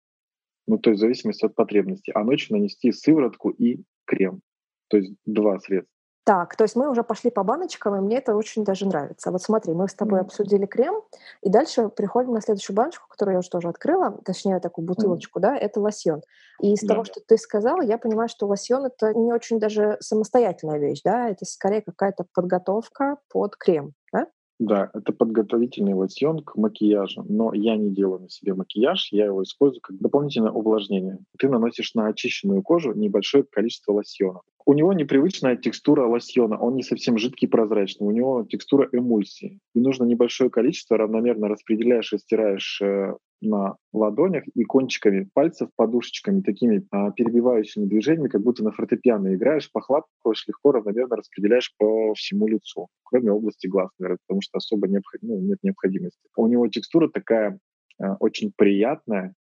Ну, 0.70 0.78
то 0.78 0.92
есть 0.92 1.00
в 1.00 1.02
зависимости 1.02 1.46
от 1.46 1.56
потребности. 1.56 2.12
А 2.14 2.24
ночью 2.24 2.56
нанести 2.56 2.92
сыворотку 2.92 3.50
и 3.50 3.84
крем. 4.06 4.42
То 4.88 4.98
есть 4.98 5.16
два 5.26 5.60
средства. 5.60 5.92
Так, 6.26 6.56
то 6.56 6.64
есть 6.64 6.76
мы 6.76 6.88
уже 6.92 7.02
пошли 7.02 7.32
по 7.32 7.44
баночкам, 7.44 7.96
и 7.96 8.02
мне 8.02 8.18
это 8.18 8.36
очень 8.36 8.64
даже 8.64 8.86
нравится. 8.86 9.32
Вот 9.32 9.42
смотри, 9.42 9.74
мы 9.74 9.88
с 9.88 9.96
тобой 9.96 10.20
mm. 10.20 10.26
обсудили 10.26 10.68
крем, 10.68 11.02
и 11.42 11.50
дальше 11.50 11.90
приходим 11.90 12.34
на 12.34 12.42
следующую 12.42 12.76
баночку, 12.76 13.08
которую 13.10 13.34
я 13.34 13.40
уже 13.40 13.50
тоже 13.50 13.68
открыла, 13.68 14.12
точнее 14.24 14.60
такую 14.60 14.86
бутылочку, 14.86 15.40
mm. 15.40 15.42
да, 15.42 15.58
это 15.58 15.80
лосьон. 15.80 16.22
И 16.62 16.74
из 16.74 16.82
да. 16.82 16.90
того, 16.90 17.04
что 17.04 17.20
ты 17.26 17.36
сказала, 17.38 17.82
я 17.82 17.98
понимаю, 17.98 18.30
что 18.30 18.46
лосьон 18.46 18.86
это 18.86 19.12
не 19.16 19.34
очень 19.34 19.60
даже 19.60 19.98
самостоятельная 20.02 20.78
вещь, 20.78 21.02
да, 21.04 21.30
это 21.30 21.46
скорее 21.46 21.82
какая-то 21.82 22.26
подготовка 22.32 23.18
под 23.30 23.56
крем, 23.56 23.94
да? 24.14 24.28
Да, 24.60 24.90
это 24.94 25.14
подготовительный 25.14 25.94
лосьон 25.94 26.44
к 26.44 26.56
макияжу, 26.58 27.24
но 27.30 27.54
я 27.54 27.78
не 27.78 27.92
делаю 27.92 28.20
на 28.24 28.30
себе 28.30 28.54
макияж, 28.54 29.08
я 29.12 29.26
его 29.26 29.42
использую 29.44 29.80
как 29.82 29.98
дополнительное 29.98 30.52
увлажнение. 30.52 31.20
Ты 31.38 31.48
наносишь 31.48 31.94
на 31.94 32.08
очищенную 32.08 32.62
кожу 32.62 32.94
небольшое 32.94 33.46
количество 33.46 33.94
лосьона. 33.94 34.42
У 34.70 34.74
него 34.76 34.94
непривычная 34.94 35.56
текстура 35.56 36.06
лосьона, 36.06 36.56
он 36.56 36.76
не 36.76 36.84
совсем 36.84 37.18
жидкий 37.18 37.48
и 37.48 37.50
прозрачный, 37.50 38.06
у 38.06 38.12
него 38.12 38.46
текстура 38.48 38.88
эмульсии. 38.92 39.58
И 39.74 39.80
нужно 39.80 40.04
небольшое 40.04 40.52
количество, 40.52 40.96
равномерно 40.96 41.48
распределяешь 41.48 42.14
и 42.14 42.20
стираешь 42.20 42.80
э, 42.80 43.16
на 43.42 43.78
ладонях 43.94 44.44
и 44.54 44.64
кончиками 44.66 45.28
пальцев, 45.34 45.70
подушечками, 45.76 46.42
такими 46.42 46.86
а, 46.92 47.10
перебивающими 47.10 47.88
движениями, 47.88 48.28
как 48.28 48.44
будто 48.44 48.64
на 48.64 48.72
фортепиано 48.72 49.34
играешь, 49.34 49.72
похлапываешь, 49.72 50.46
легко, 50.48 50.72
равномерно 50.72 51.16
распределяешь 51.16 51.74
по 51.80 52.14
всему 52.14 52.46
лицу, 52.46 52.90
кроме 53.02 53.32
области 53.32 53.66
глаз, 53.66 53.90
наверное, 53.98 54.20
потому 54.28 54.42
что 54.44 54.58
особо 54.60 54.88
необход... 54.88 55.20
ну, 55.24 55.40
нет 55.40 55.58
необходимости. 55.64 56.22
У 56.36 56.46
него 56.46 56.68
текстура 56.68 57.10
такая 57.10 57.58
а, 57.98 58.18
очень 58.20 58.54
приятная, 58.56 59.34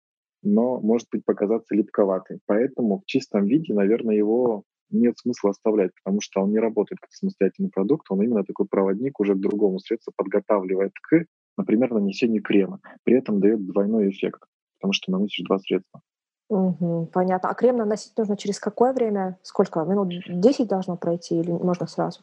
но 0.41 0.79
может 0.79 1.09
быть 1.11 1.25
показаться 1.25 1.75
липковатой. 1.75 2.39
Поэтому 2.45 2.99
в 2.99 3.05
чистом 3.05 3.43
виде, 3.43 3.73
наверное, 3.73 4.15
его 4.15 4.63
нет 4.89 5.17
смысла 5.17 5.51
оставлять, 5.51 5.91
потому 6.03 6.21
что 6.21 6.41
он 6.41 6.51
не 6.51 6.59
работает 6.59 6.99
как 6.99 7.11
самостоятельный 7.11 7.69
продукт, 7.69 8.07
он 8.09 8.21
именно 8.21 8.43
такой 8.43 8.67
проводник 8.67 9.19
уже 9.19 9.35
к 9.35 9.39
другому 9.39 9.79
средству 9.79 10.13
подготавливает 10.15 10.93
к 11.01 11.25
например, 11.57 11.91
нанесение 11.91 12.41
крема. 12.41 12.79
При 13.03 13.17
этом 13.17 13.39
дает 13.39 13.65
двойной 13.65 14.09
эффект. 14.09 14.41
потому 14.79 14.93
что 14.93 15.11
наносишь 15.11 15.43
два 15.43 15.57
средства. 15.57 16.01
Угу, 16.49 17.09
понятно. 17.11 17.49
А 17.49 17.53
крем 17.55 17.77
наносить 17.77 18.15
нужно 18.17 18.37
через 18.37 18.59
какое 18.59 18.93
время? 18.93 19.37
Сколько? 19.41 19.83
Минут 19.83 20.13
10 20.27 20.67
должно 20.67 20.95
пройти 20.95 21.39
или 21.39 21.51
можно 21.51 21.87
сразу? 21.87 22.21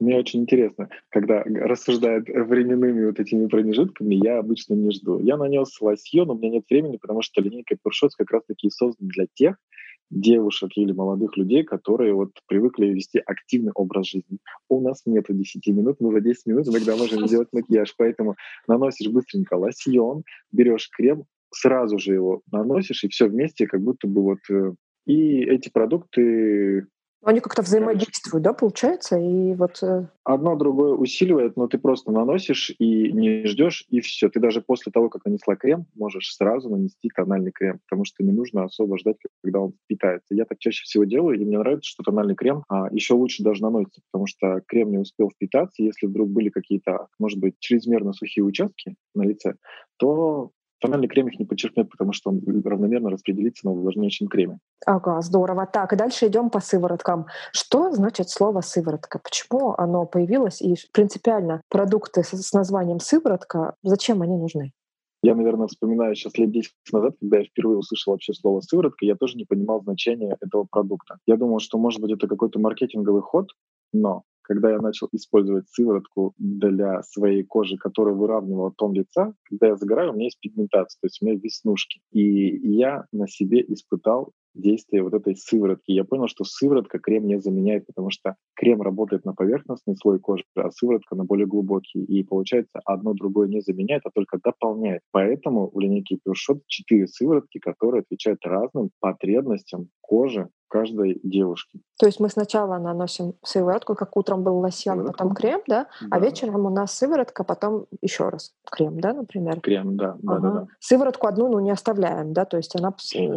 Мне 0.00 0.18
очень 0.18 0.40
интересно, 0.40 0.88
когда 1.08 1.44
рассуждают 1.44 2.28
временными 2.28 3.06
вот 3.06 3.20
этими 3.20 3.46
промежутками, 3.46 4.16
я 4.16 4.38
обычно 4.38 4.74
не 4.74 4.90
жду. 4.90 5.20
Я 5.20 5.36
нанес 5.36 5.80
лосьон, 5.80 6.30
у 6.30 6.34
меня 6.34 6.50
нет 6.50 6.64
времени, 6.68 6.96
потому 6.96 7.22
что 7.22 7.40
линейка 7.40 7.76
Pure 7.76 8.08
как 8.18 8.30
раз-таки 8.32 8.68
создана 8.70 9.08
для 9.08 9.26
тех 9.32 9.56
девушек 10.10 10.70
или 10.76 10.92
молодых 10.92 11.36
людей, 11.36 11.64
которые 11.64 12.14
вот 12.14 12.30
привыкли 12.46 12.86
вести 12.86 13.20
активный 13.24 13.72
образ 13.74 14.08
жизни. 14.08 14.38
У 14.68 14.80
нас 14.80 15.02
нету 15.06 15.32
10 15.32 15.66
минут, 15.68 15.96
мы 16.00 16.12
за 16.12 16.20
10 16.20 16.46
минут 16.46 16.68
иногда 16.68 16.96
можем 16.96 17.26
сделать 17.26 17.48
макияж, 17.52 17.94
поэтому 17.96 18.36
наносишь 18.68 19.10
быстренько 19.10 19.54
лосьон, 19.54 20.22
берешь 20.52 20.88
крем, 20.90 21.24
сразу 21.52 21.98
же 21.98 22.14
его 22.14 22.42
наносишь, 22.50 23.04
и 23.04 23.08
все 23.08 23.28
вместе 23.28 23.66
как 23.66 23.80
будто 23.80 24.06
бы 24.06 24.22
вот... 24.22 24.38
Э, 24.50 24.74
и 25.06 25.44
эти 25.44 25.68
продукты 25.68 26.86
они 27.24 27.40
как-то 27.40 27.62
взаимодействуют, 27.62 28.42
да, 28.42 28.52
получается? 28.52 29.18
И 29.18 29.54
вот... 29.54 29.82
Э, 29.82 30.06
Одно 30.24 30.56
другое 30.56 30.94
усиливает, 30.94 31.56
но 31.56 31.66
ты 31.66 31.78
просто 31.78 32.12
наносишь 32.12 32.70
и 32.78 33.12
не 33.12 33.46
ждешь, 33.46 33.86
и 33.88 34.00
все. 34.00 34.28
Ты 34.28 34.40
даже 34.40 34.60
после 34.60 34.92
того, 34.92 35.08
как 35.08 35.24
нанесла 35.24 35.56
крем, 35.56 35.86
можешь 35.94 36.34
сразу 36.34 36.70
нанести 36.70 37.10
тональный 37.14 37.52
крем, 37.52 37.80
потому 37.88 38.04
что 38.04 38.22
не 38.22 38.32
нужно 38.32 38.64
особо 38.64 38.98
ждать, 38.98 39.16
когда 39.42 39.60
он 39.60 39.72
впитается. 39.84 40.34
Я 40.34 40.44
так 40.44 40.58
чаще 40.58 40.82
всего 40.84 41.04
делаю, 41.04 41.38
и 41.40 41.44
мне 41.44 41.58
нравится, 41.58 41.88
что 41.88 42.02
тональный 42.02 42.34
крем 42.34 42.64
а, 42.68 42.88
еще 42.90 43.14
лучше 43.14 43.42
даже 43.42 43.62
наносится, 43.62 44.00
потому 44.10 44.26
что 44.26 44.62
крем 44.66 44.90
не 44.90 44.98
успел 44.98 45.30
впитаться. 45.30 45.82
Если 45.82 46.06
вдруг 46.06 46.30
были 46.30 46.48
какие-то, 46.48 47.08
может 47.18 47.38
быть, 47.38 47.54
чрезмерно 47.58 48.12
сухие 48.12 48.44
участки 48.44 48.96
на 49.14 49.22
лице, 49.22 49.54
то 49.96 50.50
Тональный 50.84 51.08
крем 51.08 51.28
их 51.28 51.38
не 51.38 51.46
подчеркнет, 51.46 51.88
потому 51.88 52.12
что 52.12 52.28
он 52.28 52.42
равномерно 52.62 53.08
распределится 53.08 53.66
на 53.66 53.72
увлажняющем 53.72 54.28
креме. 54.28 54.58
Ага, 54.84 55.22
здорово. 55.22 55.64
Так, 55.64 55.94
и 55.94 55.96
дальше 55.96 56.26
идем 56.26 56.50
по 56.50 56.60
сывороткам. 56.60 57.24
Что 57.52 57.90
значит 57.90 58.28
слово 58.28 58.60
сыворотка? 58.60 59.18
Почему 59.18 59.74
оно 59.78 60.04
появилось? 60.04 60.60
И 60.60 60.74
принципиально 60.92 61.62
продукты 61.70 62.22
с 62.22 62.52
названием 62.52 63.00
сыворотка, 63.00 63.76
зачем 63.82 64.20
они 64.20 64.36
нужны? 64.36 64.72
Я, 65.22 65.34
наверное, 65.34 65.68
вспоминаю 65.68 66.14
сейчас 66.16 66.36
лет 66.36 66.52
10 66.52 66.72
назад, 66.92 67.14
когда 67.18 67.38
я 67.38 67.44
впервые 67.44 67.78
услышал 67.78 68.12
вообще 68.12 68.34
слово 68.34 68.60
«сыворотка», 68.60 69.06
я 69.06 69.14
тоже 69.14 69.38
не 69.38 69.46
понимал 69.46 69.80
значения 69.80 70.36
этого 70.42 70.66
продукта. 70.70 71.16
Я 71.26 71.38
думал, 71.38 71.60
что, 71.60 71.78
может 71.78 72.02
быть, 72.02 72.12
это 72.12 72.28
какой-то 72.28 72.58
маркетинговый 72.58 73.22
ход, 73.22 73.48
но 73.94 74.24
когда 74.44 74.70
я 74.70 74.78
начал 74.78 75.08
использовать 75.12 75.68
сыворотку 75.68 76.34
для 76.38 77.02
своей 77.02 77.42
кожи, 77.44 77.76
которая 77.76 78.14
выравнивала 78.14 78.72
тон 78.76 78.92
лица, 78.92 79.34
когда 79.44 79.68
я 79.68 79.76
загораю, 79.76 80.12
у 80.12 80.14
меня 80.14 80.26
есть 80.26 80.40
пигментация, 80.40 80.98
то 81.00 81.06
есть 81.06 81.20
у 81.20 81.26
меня 81.26 81.38
веснушки. 81.42 82.00
И 82.12 82.56
я 82.76 83.06
на 83.12 83.26
себе 83.26 83.64
испытал 83.66 84.32
действие 84.54 85.02
вот 85.02 85.14
этой 85.14 85.36
сыворотки. 85.36 85.90
Я 85.90 86.04
понял, 86.04 86.28
что 86.28 86.44
сыворотка 86.44 86.98
крем 86.98 87.26
не 87.26 87.40
заменяет, 87.40 87.86
потому 87.86 88.10
что 88.10 88.36
крем 88.54 88.82
работает 88.82 89.24
на 89.24 89.34
поверхностный 89.34 89.96
слой 89.96 90.20
кожи, 90.20 90.44
а 90.54 90.70
сыворотка 90.70 91.16
на 91.16 91.24
более 91.24 91.46
глубокий. 91.46 92.04
И 92.04 92.22
получается, 92.22 92.80
одно 92.84 93.14
другое 93.14 93.48
не 93.48 93.60
заменяет, 93.60 94.02
а 94.04 94.10
только 94.14 94.38
дополняет. 94.42 95.02
Поэтому 95.10 95.70
в 95.72 95.78
линейке 95.80 96.16
Pure 96.16 96.34
Shot 96.34 96.60
4 96.66 97.06
сыворотки, 97.08 97.58
которые 97.58 98.02
отвечают 98.02 98.44
разным 98.44 98.90
потребностям 99.00 99.88
кожи 100.06 100.48
каждой 100.68 101.20
девушки. 101.22 101.80
То 102.00 102.06
есть 102.06 102.20
мы 102.20 102.28
сначала 102.28 102.78
наносим 102.78 103.34
сыворотку, 103.44 103.94
как 103.94 104.16
утром 104.16 104.42
был 104.42 104.58
лосьон, 104.58 104.96
сыворотку. 104.96 105.12
потом 105.12 105.34
крем, 105.34 105.60
да? 105.68 105.86
А 106.00 106.08
да? 106.08 106.16
А 106.16 106.20
вечером 106.20 106.66
у 106.66 106.70
нас 106.70 106.92
сыворотка, 106.98 107.44
потом 107.44 107.86
еще 108.02 108.28
раз 108.28 108.52
крем, 108.70 108.98
да, 109.00 109.12
например? 109.12 109.60
Крем, 109.60 109.96
да, 109.96 110.16
да, 110.18 110.36
ага. 110.36 110.48
да, 110.48 110.60
да. 110.60 110.66
Сыворотку 110.80 111.26
одну, 111.28 111.48
ну, 111.48 111.60
не 111.60 111.70
оставляем, 111.70 112.32
да, 112.32 112.44
то 112.44 112.56
есть 112.56 112.74
она 112.76 112.92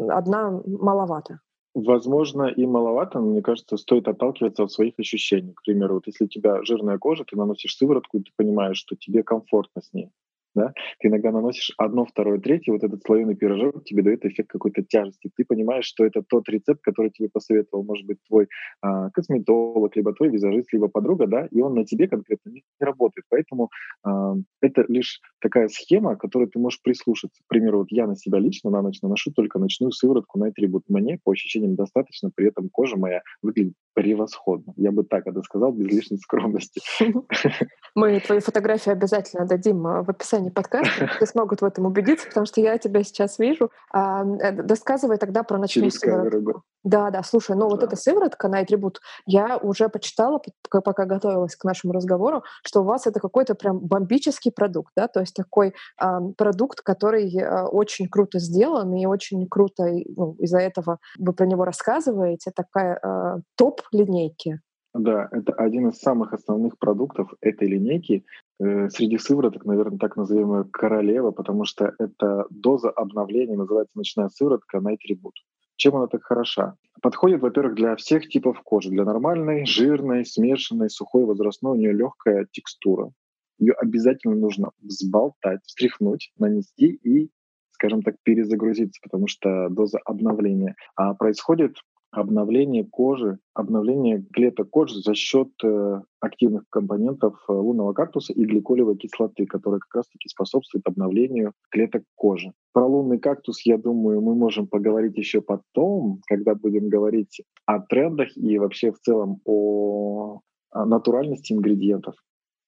одна 0.10 0.62
маловато. 0.66 1.40
Возможно, 1.76 2.46
и 2.46 2.66
маловато, 2.66 3.20
но 3.20 3.28
мне 3.28 3.44
кажется, 3.44 3.78
стоит 3.78 4.08
отталкиваться 4.08 4.64
от 4.64 4.72
своих 4.72 4.96
ощущений. 4.98 5.54
К 5.54 5.62
примеру, 5.64 5.96
вот 5.96 6.08
если 6.08 6.26
у 6.26 6.28
тебя 6.28 6.64
жирная 6.64 6.98
кожа, 6.98 7.24
ты 7.24 7.38
наносишь 7.38 7.78
сыворотку, 7.78 8.18
и 8.18 8.24
ты 8.24 8.32
понимаешь, 8.36 8.78
что 8.78 8.96
тебе 8.96 9.22
комфортно 9.22 9.84
с 9.84 9.94
ней 9.94 10.10
да, 10.58 10.74
ты 11.00 11.08
иногда 11.08 11.32
наносишь 11.32 11.72
одно, 11.78 12.06
второе, 12.06 12.40
третье, 12.40 12.72
вот 12.72 12.84
этот 12.84 13.04
слоеный 13.04 13.36
пирожок 13.36 13.84
тебе 13.86 14.02
дает 14.02 14.26
эффект 14.26 14.50
какой-то 14.50 14.82
тяжести. 14.82 15.30
Ты 15.36 15.46
понимаешь, 15.46 15.86
что 15.86 16.04
это 16.04 16.24
тот 16.28 16.50
рецепт, 16.50 16.82
который 16.82 17.12
тебе 17.12 17.30
посоветовал, 17.30 17.84
может 17.84 18.08
быть, 18.08 18.18
твой 18.28 18.48
а, 18.82 19.12
косметолог, 19.12 19.96
либо 19.96 20.14
твой 20.14 20.30
визажист, 20.30 20.74
либо 20.74 20.88
подруга, 20.88 21.28
да, 21.28 21.48
и 21.52 21.62
он 21.62 21.76
на 21.76 21.86
тебе 21.86 22.08
конкретно 22.08 22.50
не 22.50 22.64
работает. 22.80 23.26
Поэтому 23.30 23.70
а, 24.04 24.34
это 24.62 24.84
лишь 24.88 25.22
такая 25.40 25.68
схема, 25.68 26.16
к 26.16 26.22
которой 26.22 26.48
ты 26.48 26.58
можешь 26.60 26.82
прислушаться. 26.82 27.42
К 27.46 27.48
примеру, 27.48 27.80
вот 27.80 27.88
я 27.92 28.08
на 28.08 28.16
себя 28.16 28.40
лично 28.40 28.72
на 28.72 28.82
ночь 28.82 29.02
наношу 29.02 29.32
только 29.32 29.60
ночную 29.60 29.92
сыворотку 29.92 30.40
на 30.40 30.48
атрибут. 30.48 30.84
Мне, 30.88 31.20
по 31.24 31.32
ощущениям, 31.32 31.76
достаточно, 31.76 32.32
при 32.34 32.48
этом 32.48 32.70
кожа 32.70 32.98
моя 32.98 33.22
выглядит 33.44 33.74
превосходно. 33.98 34.74
Я 34.76 34.92
бы 34.92 35.04
так 35.04 35.26
это 35.26 35.42
сказал, 35.42 35.72
без 35.72 35.88
лишней 35.88 36.20
скромности. 36.20 36.82
Мы 37.96 38.20
твои 38.20 38.42
фотографии 38.42 38.92
обязательно 38.92 39.48
дадим 39.48 39.88
а, 39.88 40.04
в 40.04 40.10
описании 40.12 40.52
подкаста, 40.52 41.08
все 41.16 41.26
смогут 41.26 41.62
в 41.62 41.66
этом 41.66 41.88
убедиться, 41.88 42.28
потому 42.28 42.46
что 42.46 42.62
я 42.62 42.78
тебя 42.78 43.02
сейчас 43.02 43.40
вижу. 43.40 43.72
А, 43.92 44.24
э, 44.24 44.52
досказывай 44.52 45.18
тогда 45.18 45.42
про 45.42 45.58
ночную 45.58 45.90
сыворотку. 45.90 46.62
Да, 46.84 47.10
да, 47.10 47.24
слушай, 47.24 47.56
ну 47.56 47.68
да. 47.68 47.76
вот 47.76 47.84
эта 47.84 47.96
сыворотка 47.96 48.48
на 48.48 48.60
атрибут, 48.60 49.02
я 49.26 49.58
уже 49.58 49.90
почитала, 49.90 50.40
пока 50.70 51.06
готовилась 51.06 51.56
к 51.56 51.64
нашему 51.64 51.92
разговору, 51.92 52.44
что 52.64 52.82
у 52.82 52.84
вас 52.84 53.08
это 53.08 53.20
какой-то 53.20 53.56
прям 53.56 53.80
бомбический 53.80 54.52
продукт, 54.52 54.94
да, 54.96 55.08
то 55.08 55.22
есть 55.22 55.36
такой 55.36 55.74
э, 56.00 56.06
продукт, 56.38 56.82
который 56.82 57.36
э, 57.36 57.64
очень 57.64 58.08
круто 58.08 58.38
сделан 58.38 58.94
и 58.94 59.08
очень 59.08 59.48
круто, 59.48 59.86
ну, 60.16 60.36
из-за 60.40 60.60
этого 60.60 61.00
вы 61.18 61.34
про 61.34 61.48
него 61.48 61.66
рассказываете, 61.66 62.52
такая 62.56 63.00
э, 63.04 63.42
топ 63.56 63.82
линейки. 63.92 64.60
Да, 64.94 65.28
это 65.32 65.54
один 65.54 65.90
из 65.90 66.00
самых 66.00 66.34
основных 66.34 66.80
продуктов 66.80 67.34
этой 67.42 67.68
линейки. 67.68 68.26
Э, 68.60 68.90
среди 68.90 69.18
сывороток, 69.18 69.66
наверное, 69.66 70.00
так 70.00 70.16
называемая 70.16 70.64
королева, 70.64 71.32
потому 71.32 71.66
что 71.66 71.94
это 72.00 72.46
доза 72.50 72.90
обновления, 72.90 73.56
называется 73.56 73.96
ночная 73.96 74.30
сыворотка 74.30 74.80
Night 74.80 75.00
Reboot. 75.10 75.34
Чем 75.76 75.96
она 75.96 76.08
так 76.08 76.24
хороша? 76.24 76.76
Подходит, 77.02 77.42
во-первых, 77.42 77.76
для 77.76 77.96
всех 77.96 78.28
типов 78.28 78.60
кожи. 78.64 78.90
Для 78.90 79.06
нормальной, 79.06 79.66
жирной, 79.68 80.26
смешанной, 80.26 80.90
сухой, 80.90 81.26
возрастной. 81.26 81.74
У 81.74 81.80
нее 81.80 81.94
легкая 81.94 82.48
текстура. 82.52 83.12
Ее 83.60 83.74
обязательно 83.74 84.36
нужно 84.36 84.72
взболтать, 84.82 85.60
встряхнуть, 85.64 86.32
нанести 86.38 86.88
и 86.88 87.30
скажем 87.78 88.02
так, 88.02 88.16
перезагрузиться, 88.24 89.00
потому 89.04 89.28
что 89.28 89.70
доза 89.70 90.00
обновления 90.04 90.76
а 90.96 91.14
происходит 91.14 91.76
обновление 92.20 92.84
кожи, 92.84 93.38
обновление 93.54 94.26
клеток 94.34 94.70
кожи 94.70 95.00
за 95.02 95.14
счет 95.14 95.50
э, 95.64 96.02
активных 96.20 96.64
компонентов 96.70 97.36
э, 97.48 97.54
лунного 97.54 97.94
кактуса 97.94 98.34
и 98.34 98.44
гликолевой 98.44 98.98
кислоты, 98.98 99.46
которая 99.46 99.80
как 99.80 99.96
раз-таки 99.96 100.28
способствует 100.28 100.88
обновлению 100.88 101.54
клеток 101.70 102.04
кожи. 102.16 102.54
Про 102.74 102.88
лунный 102.88 103.20
кактус, 103.20 103.62
я 103.66 103.78
думаю, 103.78 104.22
мы 104.22 104.34
можем 104.34 104.68
поговорить 104.68 105.16
еще 105.18 105.42
потом, 105.42 106.22
когда 106.28 106.56
будем 106.56 106.90
говорить 106.90 107.42
о 107.66 107.80
трендах 107.80 108.36
и 108.36 108.58
вообще 108.58 108.92
в 108.92 109.00
целом 109.00 109.40
о 109.46 110.40
натуральности 110.74 111.54
ингредиентов. 111.54 112.16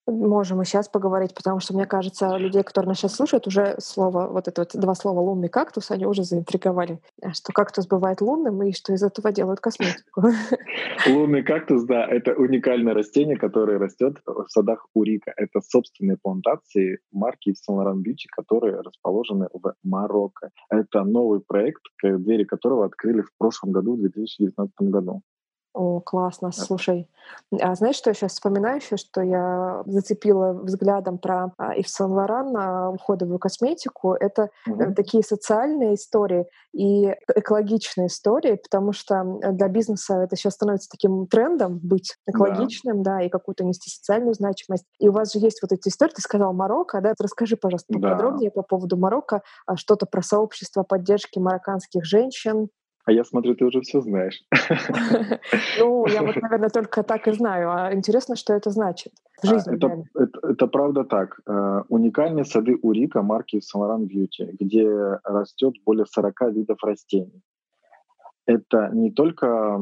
Можем 0.09 0.61
и 0.61 0.65
сейчас 0.65 0.89
поговорить, 0.89 1.33
потому 1.33 1.59
что, 1.59 1.73
мне 1.73 1.85
кажется, 1.85 2.37
людей, 2.37 2.63
которые 2.63 2.89
нас 2.89 2.97
сейчас 2.97 3.15
слушают, 3.15 3.47
уже 3.47 3.75
слово, 3.79 4.27
вот 4.27 4.47
это 4.47 4.61
вот 4.61 4.71
два 4.73 4.95
слова 4.95 5.19
«лунный 5.19 5.49
кактус», 5.49 5.91
они 5.91 6.05
уже 6.05 6.23
заинтриговали, 6.23 6.99
что 7.33 7.53
кактус 7.53 7.87
бывает 7.87 8.21
лунным 8.21 8.61
и 8.63 8.73
что 8.73 8.93
из 8.93 9.03
этого 9.03 9.31
делают 9.31 9.59
косметику. 9.59 10.23
Лунный 11.07 11.43
кактус, 11.43 11.83
да, 11.83 12.05
это 12.05 12.33
уникальное 12.33 12.93
растение, 12.93 13.37
которое 13.37 13.77
растет 13.77 14.17
в 14.25 14.47
садах 14.47 14.85
Урика. 14.93 15.33
Это 15.35 15.61
собственные 15.61 16.17
плантации 16.21 16.99
марки 17.11 17.53
Laurent 17.69 18.03
Beauty, 18.03 18.27
которые 18.35 18.81
расположены 18.81 19.47
в 19.53 19.73
Марокко. 19.83 20.49
Это 20.69 21.03
новый 21.03 21.41
проект, 21.41 21.81
двери 22.03 22.43
которого 22.43 22.85
открыли 22.85 23.21
в 23.21 23.31
прошлом 23.37 23.71
году, 23.71 23.95
в 23.95 23.99
2019 24.01 24.73
году. 24.81 25.21
О, 25.79 26.01
классно, 26.01 26.51
слушай. 26.51 27.07
А 27.61 27.73
знаешь, 27.73 27.95
что 27.95 28.09
я 28.09 28.13
сейчас 28.13 28.33
вспоминаю 28.33 28.81
еще, 28.81 28.97
что 28.97 29.21
я 29.21 29.81
зацепила 29.85 30.51
взглядом 30.51 31.17
про 31.17 31.53
а, 31.57 31.73
Ив 31.73 31.87
Сен 31.87 32.11
Лоран 32.11 32.51
на 32.51 32.91
уходовую 32.91 33.39
косметику? 33.39 34.13
Это 34.13 34.49
угу. 34.67 34.93
такие 34.93 35.23
социальные 35.23 35.95
истории 35.95 36.47
и 36.73 37.15
экологичные 37.33 38.07
истории, 38.07 38.59
потому 38.61 38.91
что 38.91 39.23
для 39.53 39.69
бизнеса 39.69 40.15
это 40.15 40.35
сейчас 40.35 40.55
становится 40.55 40.89
таким 40.89 41.27
трендом 41.27 41.79
быть 41.81 42.17
экологичным, 42.27 43.01
да, 43.01 43.15
да 43.15 43.21
и 43.21 43.29
какую-то 43.29 43.63
нести 43.63 43.89
социальную 43.89 44.33
значимость. 44.33 44.83
И 44.99 45.07
у 45.07 45.13
вас 45.13 45.31
же 45.31 45.39
есть 45.39 45.61
вот 45.61 45.71
эти 45.71 45.87
истории, 45.87 46.11
ты 46.11 46.21
сказал 46.21 46.51
Марокко, 46.51 46.99
да? 46.99 47.13
Расскажи, 47.17 47.55
пожалуйста, 47.55 47.93
поподробнее 47.93 48.51
да. 48.53 48.61
по 48.61 48.67
поводу 48.67 48.97
Марокко, 48.97 49.43
а 49.65 49.77
что-то 49.77 50.05
про 50.05 50.21
сообщество 50.21 50.83
поддержки 50.83 51.39
марокканских 51.39 52.03
женщин, 52.03 52.67
А 53.09 53.11
я 53.11 53.23
смотрю, 53.23 53.55
ты 53.55 53.65
уже 53.65 53.81
все 53.81 54.01
знаешь. 54.01 54.43
Ну, 55.79 56.05
я 56.07 56.21
вот, 56.21 56.35
наверное, 56.35 56.69
только 56.69 57.01
так 57.01 57.27
и 57.27 57.31
знаю. 57.31 57.71
А 57.71 57.91
интересно, 57.91 58.35
что 58.35 58.53
это 58.53 58.69
значит 58.69 59.13
в 59.41 59.45
а, 59.45 59.47
жизни. 59.47 59.77
Это, 59.77 60.03
это, 60.13 60.47
это 60.47 60.67
правда 60.67 61.03
так. 61.03 61.39
Э, 61.47 61.81
уникальные 61.89 62.45
сады 62.45 62.77
Урика 62.83 63.23
марки 63.23 63.61
Самаран 63.61 64.05
Бьюти, 64.05 64.45
где 64.59 64.87
растет 65.23 65.73
более 65.85 66.05
40 66.05 66.53
видов 66.53 66.83
растений. 66.83 67.41
Это 68.45 68.91
не 68.93 69.11
только 69.11 69.79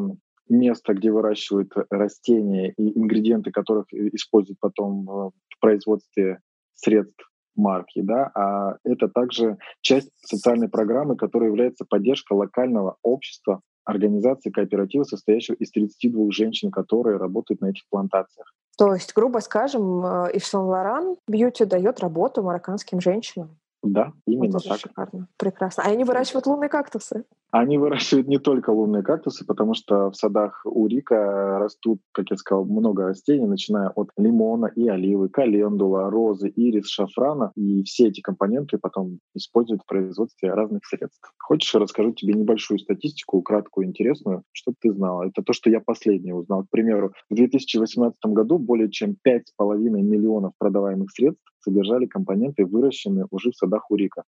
место, 0.48 0.94
где 0.94 1.12
выращивают 1.12 1.74
растения 1.90 2.74
и 2.78 2.98
ингредиенты, 2.98 3.52
которых 3.52 3.88
используют 3.92 4.60
потом 4.62 5.06
в 5.06 5.60
производстве 5.60 6.40
средств 6.76 7.30
марки, 7.58 8.02
да, 8.02 8.32
а 8.36 8.78
это 8.84 9.08
также 9.08 9.58
часть 9.82 10.12
социальной 10.22 10.70
программы, 10.70 11.16
которая 11.16 11.50
является 11.50 11.86
поддержкой 11.86 12.34
локального 12.34 12.98
общества, 13.02 13.62
организации 13.84 14.50
кооператива, 14.50 15.04
состоящего 15.04 15.56
из 15.56 15.72
32 15.72 16.32
женщин, 16.32 16.72
которые 16.72 17.18
работают 17.18 17.62
на 17.62 17.68
этих 17.68 17.84
плантациях. 17.90 18.54
То 18.78 18.94
есть, 18.94 19.14
грубо 19.14 19.40
скажем, 19.40 20.06
Ив 20.34 20.46
Сен 20.46 21.16
Бьюти 21.28 21.66
дает 21.66 22.00
работу 22.00 22.44
марокканским 22.44 23.02
женщинам. 23.02 23.58
Да, 23.84 24.12
именно 24.26 24.58
Это 24.58 24.70
так. 24.70 24.80
Шикарно, 24.80 25.28
прекрасно. 25.38 25.84
А 25.84 25.90
они 25.90 26.04
выращивают 26.04 26.48
лунные 26.48 26.70
кактусы? 26.70 27.26
Они 27.52 27.78
выращивают 27.78 28.28
не 28.28 28.40
только 28.40 28.72
лунные 28.72 29.04
кактусы, 29.04 29.46
потому 29.46 29.74
что 29.74 30.12
в 30.12 30.16
садах 30.16 30.62
у 30.66 30.86
Рика 30.88 31.60
растут, 31.60 32.02
как 32.12 32.30
я 32.30 32.36
сказал, 32.36 32.66
много 32.66 33.04
растений, 33.04 33.46
начиная 33.46 33.90
от 33.90 34.10
лимона 34.18 34.66
и 34.76 34.88
оливы, 34.88 35.30
календула, 35.30 36.10
розы, 36.10 36.50
ирис, 36.50 36.90
шафрана. 36.90 37.52
И 37.56 37.84
все 37.84 38.08
эти 38.08 38.20
компоненты 38.20 38.78
потом 38.78 39.20
используют 39.34 39.84
в 39.84 39.86
производстве 39.86 40.54
разных 40.54 40.86
средств. 40.86 41.32
Хочешь, 41.38 41.74
расскажу 41.76 42.12
тебе 42.12 42.34
небольшую 42.34 42.80
статистику, 42.80 43.42
краткую, 43.42 43.88
интересную, 43.88 44.44
чтобы 44.52 44.76
ты 44.82 44.92
знала. 44.92 45.24
Это 45.24 45.42
то, 45.42 45.54
что 45.54 45.70
я 45.70 45.80
последнее 45.80 46.36
узнал. 46.36 46.64
К 46.64 46.70
примеру, 46.70 47.14
в 47.30 47.36
2018 47.36 48.18
году 48.26 48.58
более 48.58 48.92
чем 48.92 49.16
5,5 49.26 49.78
миллионов 50.02 50.52
продаваемых 50.58 51.12
средств 51.12 51.44
содержали 51.68 52.06
компоненты, 52.06 52.66
выращенные 52.66 53.26
уже 53.32 53.52
в 53.52 53.56
садах 53.56 53.92
Урика. 53.92 54.24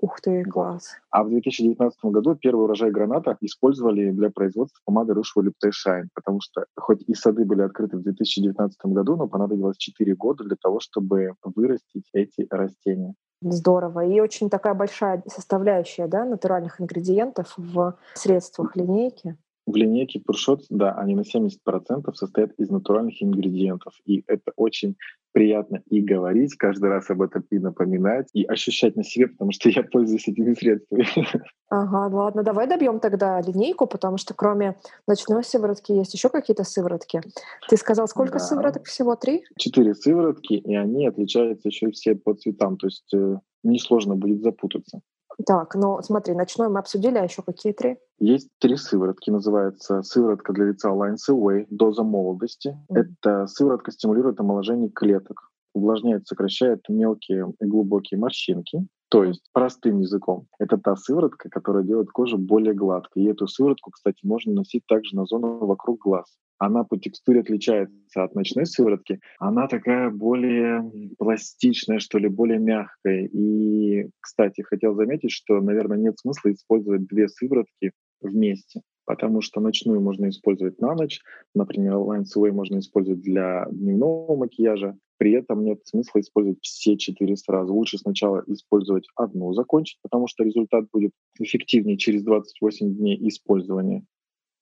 Ух 0.00 0.20
ты, 0.20 0.44
класс. 0.44 0.92
А 1.10 1.24
в 1.24 1.28
2019 1.28 2.04
году 2.04 2.36
первый 2.36 2.64
урожай 2.64 2.92
граната 2.92 3.36
использовали 3.40 4.12
для 4.12 4.30
производства 4.30 4.80
помады 4.84 5.12
Rush 5.12 5.34
Lipton 5.36 5.70
Shine, 5.70 6.06
потому 6.14 6.40
что 6.40 6.66
хоть 6.76 7.02
и 7.02 7.14
сады 7.14 7.44
были 7.44 7.62
открыты 7.62 7.96
в 7.96 8.02
2019 8.02 8.78
году, 8.84 9.16
но 9.16 9.26
понадобилось 9.26 9.76
4 9.76 10.14
года 10.14 10.44
для 10.44 10.56
того, 10.60 10.78
чтобы 10.78 11.32
вырастить 11.42 12.08
эти 12.12 12.46
растения. 12.48 13.14
Здорово. 13.42 14.06
И 14.06 14.20
очень 14.20 14.50
такая 14.50 14.74
большая 14.74 15.22
составляющая 15.26 16.06
да, 16.06 16.24
натуральных 16.24 16.80
ингредиентов 16.80 17.54
в 17.56 17.96
средствах 18.14 18.76
линейки. 18.76 19.36
В 19.68 19.76
линейке 19.76 20.18
Пуршот, 20.18 20.64
да, 20.70 20.94
они 20.94 21.14
на 21.14 21.20
70% 21.20 22.14
состоят 22.14 22.52
из 22.56 22.70
натуральных 22.70 23.22
ингредиентов. 23.22 23.92
И 24.06 24.24
это 24.26 24.50
очень 24.56 24.96
приятно 25.32 25.82
и 25.90 26.00
говорить 26.00 26.56
каждый 26.56 26.88
раз 26.88 27.10
об 27.10 27.20
этом, 27.20 27.44
и 27.50 27.58
напоминать, 27.58 28.30
и 28.32 28.44
ощущать 28.44 28.96
на 28.96 29.04
себе, 29.04 29.26
потому 29.26 29.52
что 29.52 29.68
я 29.68 29.82
пользуюсь 29.82 30.26
этими 30.26 30.54
средствами. 30.54 31.06
Ага, 31.70 32.16
ладно, 32.16 32.42
давай 32.42 32.66
добьем 32.66 32.98
тогда 32.98 33.42
линейку, 33.42 33.86
потому 33.86 34.16
что 34.16 34.32
кроме 34.32 34.76
ночной 35.06 35.44
сыворотки 35.44 35.92
есть 35.92 36.14
еще 36.14 36.30
какие-то 36.30 36.64
сыворотки. 36.64 37.20
Ты 37.68 37.76
сказал, 37.76 38.08
сколько 38.08 38.38
да. 38.38 38.38
сывороток 38.38 38.86
всего? 38.86 39.16
Три? 39.16 39.44
Четыре 39.58 39.94
сыворотки, 39.94 40.54
и 40.54 40.74
они 40.74 41.06
отличаются 41.06 41.68
еще 41.68 41.90
все 41.90 42.14
по 42.14 42.32
цветам, 42.32 42.78
то 42.78 42.86
есть 42.86 43.12
э, 43.12 43.36
несложно 43.64 44.16
будет 44.16 44.40
запутаться. 44.40 45.02
Так, 45.46 45.74
ну 45.76 46.02
смотри, 46.02 46.34
ночной 46.34 46.68
мы 46.68 46.80
обсудили, 46.80 47.16
а 47.16 47.24
еще 47.24 47.42
какие 47.42 47.72
три? 47.72 47.98
Есть 48.18 48.48
три 48.58 48.76
сыворотки. 48.76 49.30
Называется 49.30 50.02
сыворотка 50.02 50.52
для 50.52 50.66
лица 50.66 50.90
Lines 50.90 51.30
Away, 51.30 51.66
доза 51.70 52.02
молодости. 52.02 52.76
Mm-hmm. 52.90 52.98
Эта 52.98 53.46
сыворотка 53.46 53.92
стимулирует 53.92 54.40
омоложение 54.40 54.90
клеток, 54.90 55.50
увлажняет, 55.74 56.26
сокращает 56.26 56.80
мелкие 56.88 57.52
и 57.60 57.64
глубокие 57.64 58.18
морщинки. 58.18 58.86
То 59.10 59.24
есть, 59.24 59.48
простым 59.52 60.00
языком, 60.00 60.46
это 60.58 60.76
та 60.76 60.94
сыворотка, 60.94 61.48
которая 61.48 61.82
делает 61.82 62.10
кожу 62.10 62.36
более 62.36 62.74
гладкой. 62.74 63.22
И 63.22 63.26
эту 63.28 63.46
сыворотку, 63.46 63.90
кстати, 63.90 64.18
можно 64.22 64.52
носить 64.52 64.84
также 64.86 65.16
на 65.16 65.24
зону 65.24 65.64
вокруг 65.66 66.00
глаз. 66.00 66.36
Она 66.58 66.84
по 66.84 66.98
текстуре 66.98 67.40
отличается 67.40 68.24
от 68.24 68.34
ночной 68.34 68.66
сыворотки. 68.66 69.20
Она 69.38 69.66
такая 69.68 70.10
более 70.10 70.90
пластичная, 71.16 72.00
что 72.00 72.18
ли, 72.18 72.28
более 72.28 72.58
мягкая. 72.58 73.26
И, 73.26 74.10
кстати, 74.20 74.62
хотел 74.62 74.94
заметить, 74.94 75.30
что, 75.30 75.60
наверное, 75.60 75.96
нет 75.96 76.18
смысла 76.18 76.52
использовать 76.52 77.06
две 77.06 77.28
сыворотки 77.28 77.92
вместе 78.20 78.82
потому 79.08 79.40
что 79.40 79.62
ночную 79.62 80.02
можно 80.02 80.28
использовать 80.28 80.82
на 80.82 80.94
ночь, 80.94 81.22
например, 81.54 81.94
Lines 81.94 82.26
Away 82.36 82.52
можно 82.52 82.78
использовать 82.78 83.22
для 83.22 83.66
дневного 83.70 84.36
макияжа, 84.36 84.98
при 85.18 85.32
этом 85.32 85.64
нет 85.64 85.86
смысла 85.86 86.20
использовать 86.20 86.58
все 86.62 86.96
четыре 86.96 87.36
сразу. 87.36 87.74
Лучше 87.74 87.98
сначала 87.98 88.42
использовать 88.46 89.06
одну, 89.16 89.52
закончить, 89.52 89.98
потому 90.02 90.26
что 90.28 90.44
результат 90.44 90.86
будет 90.92 91.12
эффективнее 91.38 91.98
через 91.98 92.22
28 92.22 92.94
дней 92.96 93.28
использования 93.28 94.04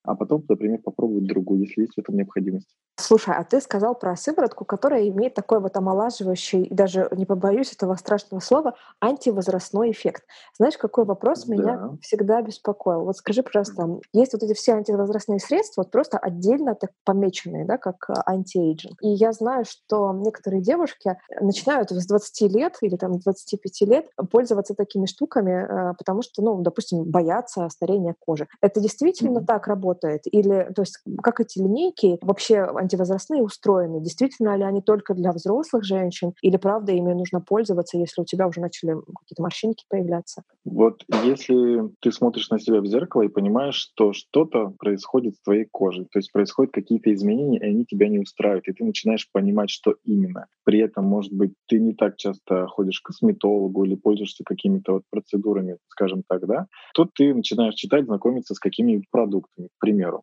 а 0.06 0.14
потом, 0.14 0.44
например, 0.48 0.80
попробовать 0.80 1.26
другую, 1.26 1.62
если 1.62 1.82
есть 1.82 1.94
в 1.94 1.98
этом 1.98 2.16
необходимость. 2.16 2.76
Слушай, 2.98 3.34
а 3.36 3.44
ты 3.44 3.60
сказал 3.60 3.94
про 3.94 4.16
сыворотку, 4.16 4.64
которая 4.64 5.06
имеет 5.08 5.34
такой 5.34 5.60
вот 5.60 5.76
омолаживающий, 5.76 6.66
даже 6.70 7.08
не 7.12 7.26
побоюсь 7.26 7.72
этого 7.72 7.94
страшного 7.96 8.40
слова, 8.40 8.74
антивозрастной 9.02 9.90
эффект. 9.90 10.24
Знаешь, 10.56 10.78
какой 10.78 11.04
вопрос 11.04 11.44
да. 11.44 11.54
меня 11.54 11.90
всегда 12.00 12.40
беспокоил? 12.40 13.04
Вот 13.04 13.18
скажи, 13.18 13.42
пожалуйста, 13.42 14.00
есть 14.14 14.32
вот 14.32 14.42
эти 14.42 14.54
все 14.54 14.72
антивозрастные 14.72 15.40
средства, 15.40 15.82
вот 15.82 15.90
просто 15.90 16.16
отдельно 16.16 16.74
так 16.74 16.90
помеченные, 17.04 17.66
да, 17.66 17.76
как 17.76 18.08
а, 18.08 18.22
anti-aging. 18.24 19.02
И 19.02 19.08
я 19.08 19.32
знаю, 19.32 19.66
что 19.66 20.12
некоторые 20.14 20.62
девушки 20.62 21.18
начинают 21.40 21.90
с 21.90 22.06
20 22.06 22.52
лет 22.54 22.78
или 22.80 22.96
там 22.96 23.18
25 23.18 23.80
лет 23.82 24.06
пользоваться 24.30 24.74
такими 24.74 25.04
штуками, 25.04 25.52
а, 25.52 25.94
потому 25.94 26.22
что, 26.22 26.42
ну, 26.42 26.62
допустим, 26.62 27.04
боятся 27.04 27.68
старения 27.68 28.14
кожи. 28.18 28.48
Это 28.62 28.80
действительно 28.80 29.40
mm-hmm. 29.40 29.46
так 29.46 29.66
работает? 29.66 30.22
Или, 30.24 30.72
то 30.74 30.80
есть, 30.80 30.98
как 31.22 31.40
эти 31.40 31.58
линейки 31.58 32.18
вообще 32.22 32.66
антивозрастные 32.86 33.42
устроены? 33.42 34.00
Действительно 34.00 34.56
ли 34.56 34.62
они 34.62 34.80
только 34.80 35.14
для 35.14 35.32
взрослых 35.32 35.84
женщин? 35.84 36.32
Или, 36.40 36.56
правда, 36.56 36.92
ими 36.92 37.12
нужно 37.12 37.40
пользоваться, 37.40 37.98
если 37.98 38.22
у 38.22 38.24
тебя 38.24 38.46
уже 38.46 38.60
начали 38.60 38.94
какие-то 38.94 39.42
морщинки 39.42 39.84
появляться? 39.88 40.42
Вот 40.64 41.04
если 41.24 41.90
ты 42.00 42.12
смотришь 42.12 42.50
на 42.50 42.58
себя 42.58 42.80
в 42.80 42.86
зеркало 42.86 43.22
и 43.22 43.28
понимаешь, 43.28 43.74
что 43.74 44.12
что-то 44.12 44.72
происходит 44.78 45.36
с 45.36 45.42
твоей 45.42 45.66
кожей, 45.70 46.04
то 46.04 46.18
есть 46.18 46.32
происходят 46.32 46.72
какие-то 46.72 47.12
изменения, 47.12 47.58
и 47.58 47.70
они 47.70 47.84
тебя 47.84 48.08
не 48.08 48.18
устраивают, 48.18 48.68
и 48.68 48.72
ты 48.72 48.84
начинаешь 48.84 49.28
понимать, 49.32 49.70
что 49.70 49.94
именно. 50.04 50.46
При 50.64 50.80
этом, 50.80 51.04
может 51.04 51.32
быть, 51.32 51.52
ты 51.66 51.78
не 51.78 51.94
так 51.94 52.16
часто 52.16 52.66
ходишь 52.66 53.00
к 53.00 53.06
косметологу 53.06 53.84
или 53.84 53.94
пользуешься 53.94 54.44
какими-то 54.44 54.94
вот 54.94 55.02
процедурами, 55.10 55.78
скажем 55.88 56.22
так, 56.26 56.46
да, 56.46 56.66
то 56.94 57.08
ты 57.12 57.34
начинаешь 57.34 57.74
читать, 57.74 58.06
знакомиться 58.06 58.54
с 58.54 58.58
какими-нибудь 58.58 59.10
продуктами 59.10 59.68
примеру. 59.78 60.22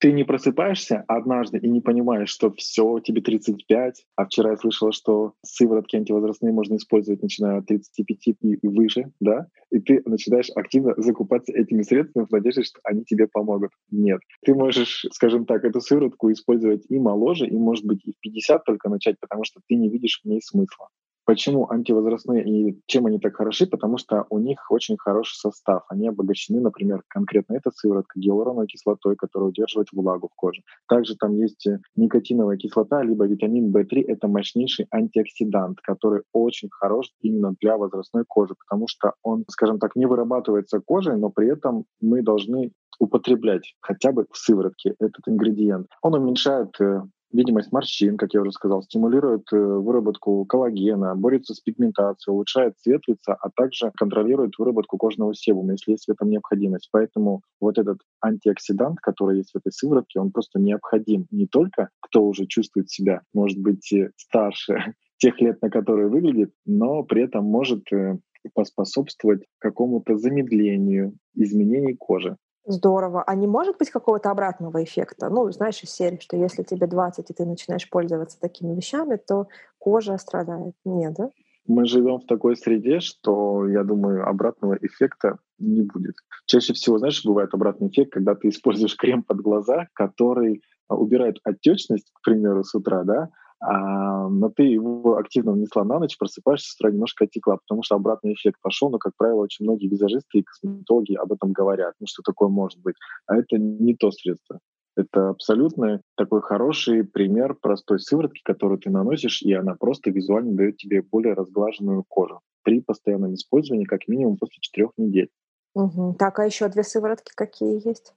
Ты 0.00 0.12
не 0.12 0.24
просыпаешься 0.24 1.04
однажды 1.08 1.58
и 1.58 1.68
не 1.68 1.82
понимаешь, 1.82 2.30
что 2.30 2.50
все, 2.52 3.00
тебе 3.00 3.20
35, 3.20 4.06
а 4.16 4.24
вчера 4.24 4.52
я 4.52 4.56
слышала, 4.56 4.92
что 4.92 5.34
сыворотки 5.44 5.94
антивозрастные 5.96 6.54
можно 6.54 6.76
использовать 6.76 7.22
начиная 7.22 7.58
от 7.58 7.66
35 7.66 8.18
и 8.40 8.66
выше, 8.66 9.12
да, 9.20 9.48
и 9.70 9.78
ты 9.78 10.00
начинаешь 10.06 10.48
активно 10.54 10.94
закупаться 10.96 11.52
этими 11.52 11.82
средствами 11.82 12.24
в 12.24 12.30
надежде, 12.30 12.62
что 12.62 12.80
они 12.84 13.04
тебе 13.04 13.28
помогут. 13.28 13.72
Нет. 13.90 14.22
Ты 14.42 14.54
можешь, 14.54 15.04
скажем 15.12 15.44
так, 15.44 15.64
эту 15.64 15.82
сыворотку 15.82 16.32
использовать 16.32 16.86
и 16.88 16.98
моложе, 16.98 17.46
и, 17.46 17.56
может 17.58 17.84
быть, 17.84 18.00
и 18.06 18.12
в 18.12 18.20
50 18.20 18.64
только 18.64 18.88
начать, 18.88 19.16
потому 19.20 19.44
что 19.44 19.60
ты 19.68 19.74
не 19.74 19.90
видишь 19.90 20.22
в 20.24 20.26
ней 20.26 20.40
смысла. 20.40 20.88
Почему 21.24 21.70
антивозрастные 21.70 22.44
и 22.44 22.80
чем 22.86 23.06
они 23.06 23.18
так 23.18 23.36
хороши? 23.36 23.66
Потому 23.66 23.98
что 23.98 24.26
у 24.30 24.38
них 24.38 24.58
очень 24.70 24.96
хороший 24.98 25.36
состав. 25.36 25.82
Они 25.88 26.08
обогащены, 26.08 26.60
например, 26.60 27.02
конкретно 27.08 27.54
эта 27.54 27.70
сыворотка 27.70 28.18
гиалуроновой 28.18 28.66
кислотой, 28.66 29.16
которая 29.16 29.50
удерживает 29.50 29.88
влагу 29.92 30.28
в 30.28 30.34
коже. 30.34 30.62
Также 30.88 31.16
там 31.16 31.36
есть 31.36 31.66
э, 31.66 31.78
никотиновая 31.96 32.56
кислота, 32.56 33.02
либо 33.02 33.26
витамин 33.26 33.74
В3. 33.74 34.04
Это 34.08 34.28
мощнейший 34.28 34.86
антиоксидант, 34.90 35.80
который 35.82 36.22
очень 36.32 36.68
хорош 36.70 37.10
именно 37.20 37.54
для 37.60 37.76
возрастной 37.76 38.24
кожи, 38.26 38.54
потому 38.54 38.88
что 38.88 39.14
он, 39.22 39.44
скажем 39.48 39.78
так, 39.78 39.96
не 39.96 40.06
вырабатывается 40.06 40.80
кожей, 40.80 41.16
но 41.16 41.30
при 41.30 41.52
этом 41.52 41.84
мы 42.00 42.22
должны 42.22 42.72
употреблять 42.98 43.74
хотя 43.80 44.12
бы 44.12 44.26
в 44.30 44.36
сыворотке 44.36 44.94
этот 45.00 45.26
ингредиент. 45.26 45.88
Он 46.02 46.14
уменьшает 46.14 46.78
э, 46.80 47.02
видимость 47.32 47.72
морщин, 47.72 48.16
как 48.16 48.34
я 48.34 48.40
уже 48.40 48.52
сказал, 48.52 48.82
стимулирует 48.82 49.52
э, 49.52 49.56
выработку 49.56 50.44
коллагена, 50.44 51.14
борется 51.14 51.54
с 51.54 51.60
пигментацией, 51.60 52.34
улучшает 52.34 52.78
цвет 52.78 53.02
лица, 53.06 53.34
а 53.34 53.50
также 53.50 53.92
контролирует 53.96 54.58
выработку 54.58 54.96
кожного 54.96 55.34
себума, 55.34 55.72
если 55.72 55.92
есть 55.92 56.06
в 56.06 56.10
этом 56.10 56.28
необходимость. 56.28 56.88
Поэтому 56.92 57.42
вот 57.60 57.78
этот 57.78 57.98
антиоксидант, 58.20 59.00
который 59.00 59.38
есть 59.38 59.52
в 59.52 59.56
этой 59.56 59.72
сыворотке, 59.72 60.20
он 60.20 60.30
просто 60.32 60.58
необходим 60.58 61.26
не 61.30 61.46
только 61.46 61.90
кто 62.00 62.24
уже 62.24 62.46
чувствует 62.46 62.90
себя, 62.90 63.22
может 63.32 63.58
быть, 63.58 63.92
старше 64.16 64.94
тех 65.18 65.40
лет, 65.40 65.62
на 65.62 65.70
которые 65.70 66.08
выглядит, 66.08 66.52
но 66.66 67.02
при 67.02 67.24
этом 67.24 67.44
может 67.44 67.92
э, 67.92 68.18
поспособствовать 68.54 69.42
какому-то 69.58 70.16
замедлению 70.16 71.14
изменений 71.34 71.94
кожи. 71.94 72.36
Здорово. 72.66 73.22
А 73.26 73.34
не 73.34 73.46
может 73.46 73.78
быть 73.78 73.90
какого-то 73.90 74.30
обратного 74.30 74.82
эффекта? 74.84 75.28
Ну, 75.30 75.50
знаешь, 75.50 75.82
из 75.82 75.90
серии, 75.90 76.18
что 76.20 76.36
если 76.36 76.62
тебе 76.62 76.86
20, 76.86 77.30
и 77.30 77.34
ты 77.34 77.44
начинаешь 77.46 77.88
пользоваться 77.88 78.38
такими 78.38 78.74
вещами, 78.74 79.16
то 79.16 79.48
кожа 79.78 80.18
страдает. 80.18 80.74
Нет, 80.84 81.14
да? 81.14 81.30
Мы 81.66 81.86
живем 81.86 82.18
в 82.18 82.26
такой 82.26 82.56
среде, 82.56 83.00
что, 83.00 83.66
я 83.68 83.84
думаю, 83.84 84.26
обратного 84.26 84.76
эффекта 84.80 85.38
не 85.58 85.82
будет. 85.82 86.16
Чаще 86.46 86.72
всего, 86.72 86.98
знаешь, 86.98 87.24
бывает 87.24 87.54
обратный 87.54 87.88
эффект, 87.88 88.12
когда 88.12 88.34
ты 88.34 88.48
используешь 88.48 88.96
крем 88.96 89.22
под 89.22 89.40
глаза, 89.40 89.86
который 89.92 90.62
а, 90.88 90.96
убирает 90.96 91.36
отечность, 91.44 92.10
к 92.12 92.22
примеру, 92.24 92.64
с 92.64 92.74
утра, 92.74 93.04
да, 93.04 93.30
а, 93.60 94.28
но 94.28 94.48
ты 94.48 94.62
его 94.62 95.18
активно 95.18 95.52
внесла 95.52 95.84
на 95.84 95.98
ночь, 95.98 96.16
просыпаешься 96.16 96.70
с 96.70 96.74
утра 96.76 96.90
немножко 96.90 97.24
отекла, 97.24 97.58
потому 97.58 97.82
что 97.82 97.94
обратный 97.94 98.32
эффект 98.32 98.58
пошел, 98.62 98.90
но, 98.90 98.98
как 98.98 99.12
правило, 99.16 99.42
очень 99.42 99.64
многие 99.66 99.88
визажисты 99.88 100.38
и 100.38 100.42
косметологи 100.42 101.14
об 101.14 101.32
этом 101.32 101.52
говорят, 101.52 101.94
ну 102.00 102.06
что 102.06 102.22
такое 102.22 102.48
может 102.48 102.80
быть. 102.80 102.96
А 103.26 103.36
это 103.36 103.58
не 103.58 103.94
то 103.94 104.10
средство. 104.10 104.60
Это 104.96 105.30
абсолютно 105.30 106.00
такой 106.16 106.42
хороший 106.42 107.04
пример 107.04 107.54
простой 107.54 108.00
сыворотки, 108.00 108.40
которую 108.42 108.78
ты 108.78 108.90
наносишь, 108.90 109.42
и 109.42 109.52
она 109.52 109.74
просто 109.74 110.10
визуально 110.10 110.54
дает 110.54 110.78
тебе 110.78 111.02
более 111.02 111.34
разглаженную 111.34 112.04
кожу 112.08 112.40
при 112.62 112.80
постоянном 112.80 113.34
использовании, 113.34 113.84
как 113.84 114.08
минимум 114.08 114.36
после 114.36 114.56
четырех 114.60 114.90
недель. 114.96 115.30
Угу. 115.74 116.16
Так, 116.18 116.38
а 116.38 116.46
еще 116.46 116.68
две 116.68 116.82
сыворотки 116.82 117.32
какие 117.34 117.86
есть? 117.86 118.14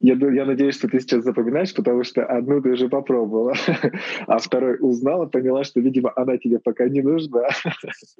Я, 0.00 0.14
я 0.14 0.44
надеюсь, 0.44 0.76
что 0.76 0.88
ты 0.88 1.00
сейчас 1.00 1.24
запоминаешь, 1.24 1.74
потому 1.74 2.04
что 2.04 2.24
одну 2.24 2.60
ты 2.60 2.72
уже 2.72 2.88
попробовала, 2.88 3.54
а 4.26 4.38
второй 4.38 4.76
узнала, 4.80 5.26
поняла, 5.26 5.64
что, 5.64 5.80
видимо, 5.80 6.12
она 6.16 6.36
тебе 6.36 6.58
пока 6.58 6.88
не 6.88 7.02
нужна. 7.02 7.48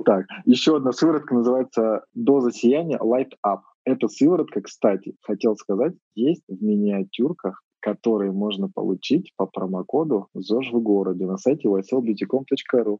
Так, 0.05 0.27
еще 0.45 0.77
одна 0.77 0.93
сыворотка 0.93 1.35
называется 1.35 2.05
«Доза 2.15 2.51
сияния 2.51 2.99
Light 2.99 3.33
Up». 3.47 3.61
Эта 3.85 4.09
сыворотка, 4.09 4.61
кстати, 4.63 5.15
хотел 5.23 5.57
сказать, 5.57 5.95
есть 6.15 6.45
в 6.49 6.63
миниатюрках, 6.63 7.63
которые 7.81 8.33
можно 8.33 8.69
получить 8.69 9.33
по 9.37 9.47
промокоду 9.47 10.29
ЗОЖ 10.35 10.73
в 10.73 10.81
городе 10.81 11.27
на 11.27 11.39
сайте 11.39 11.69
yslbeautycom.ru. 11.69 12.99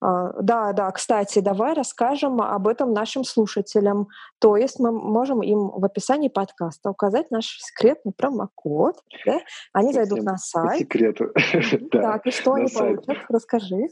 А, 0.00 0.32
да, 0.40 0.72
да, 0.72 0.90
кстати, 0.90 1.40
давай 1.40 1.74
расскажем 1.74 2.40
об 2.40 2.68
этом 2.68 2.92
нашим 2.92 3.24
слушателям. 3.24 4.08
То 4.38 4.56
есть 4.56 4.78
мы 4.78 4.92
можем 4.92 5.42
им 5.42 5.70
в 5.70 5.84
описании 5.84 6.28
подкаста 6.28 6.90
указать 6.90 7.30
наш 7.30 7.58
секретный 7.60 8.12
промокод. 8.12 8.96
Да? 9.26 9.40
Они 9.72 9.92
Совсем 9.92 10.06
зайдут 10.06 10.24
на 10.24 10.38
сайт. 10.38 10.78
секрету. 10.80 11.32
Так, 11.90 12.26
и 12.26 12.30
что 12.30 12.54
они 12.54 12.70
получат? 12.70 13.24
Расскажи. 13.28 13.88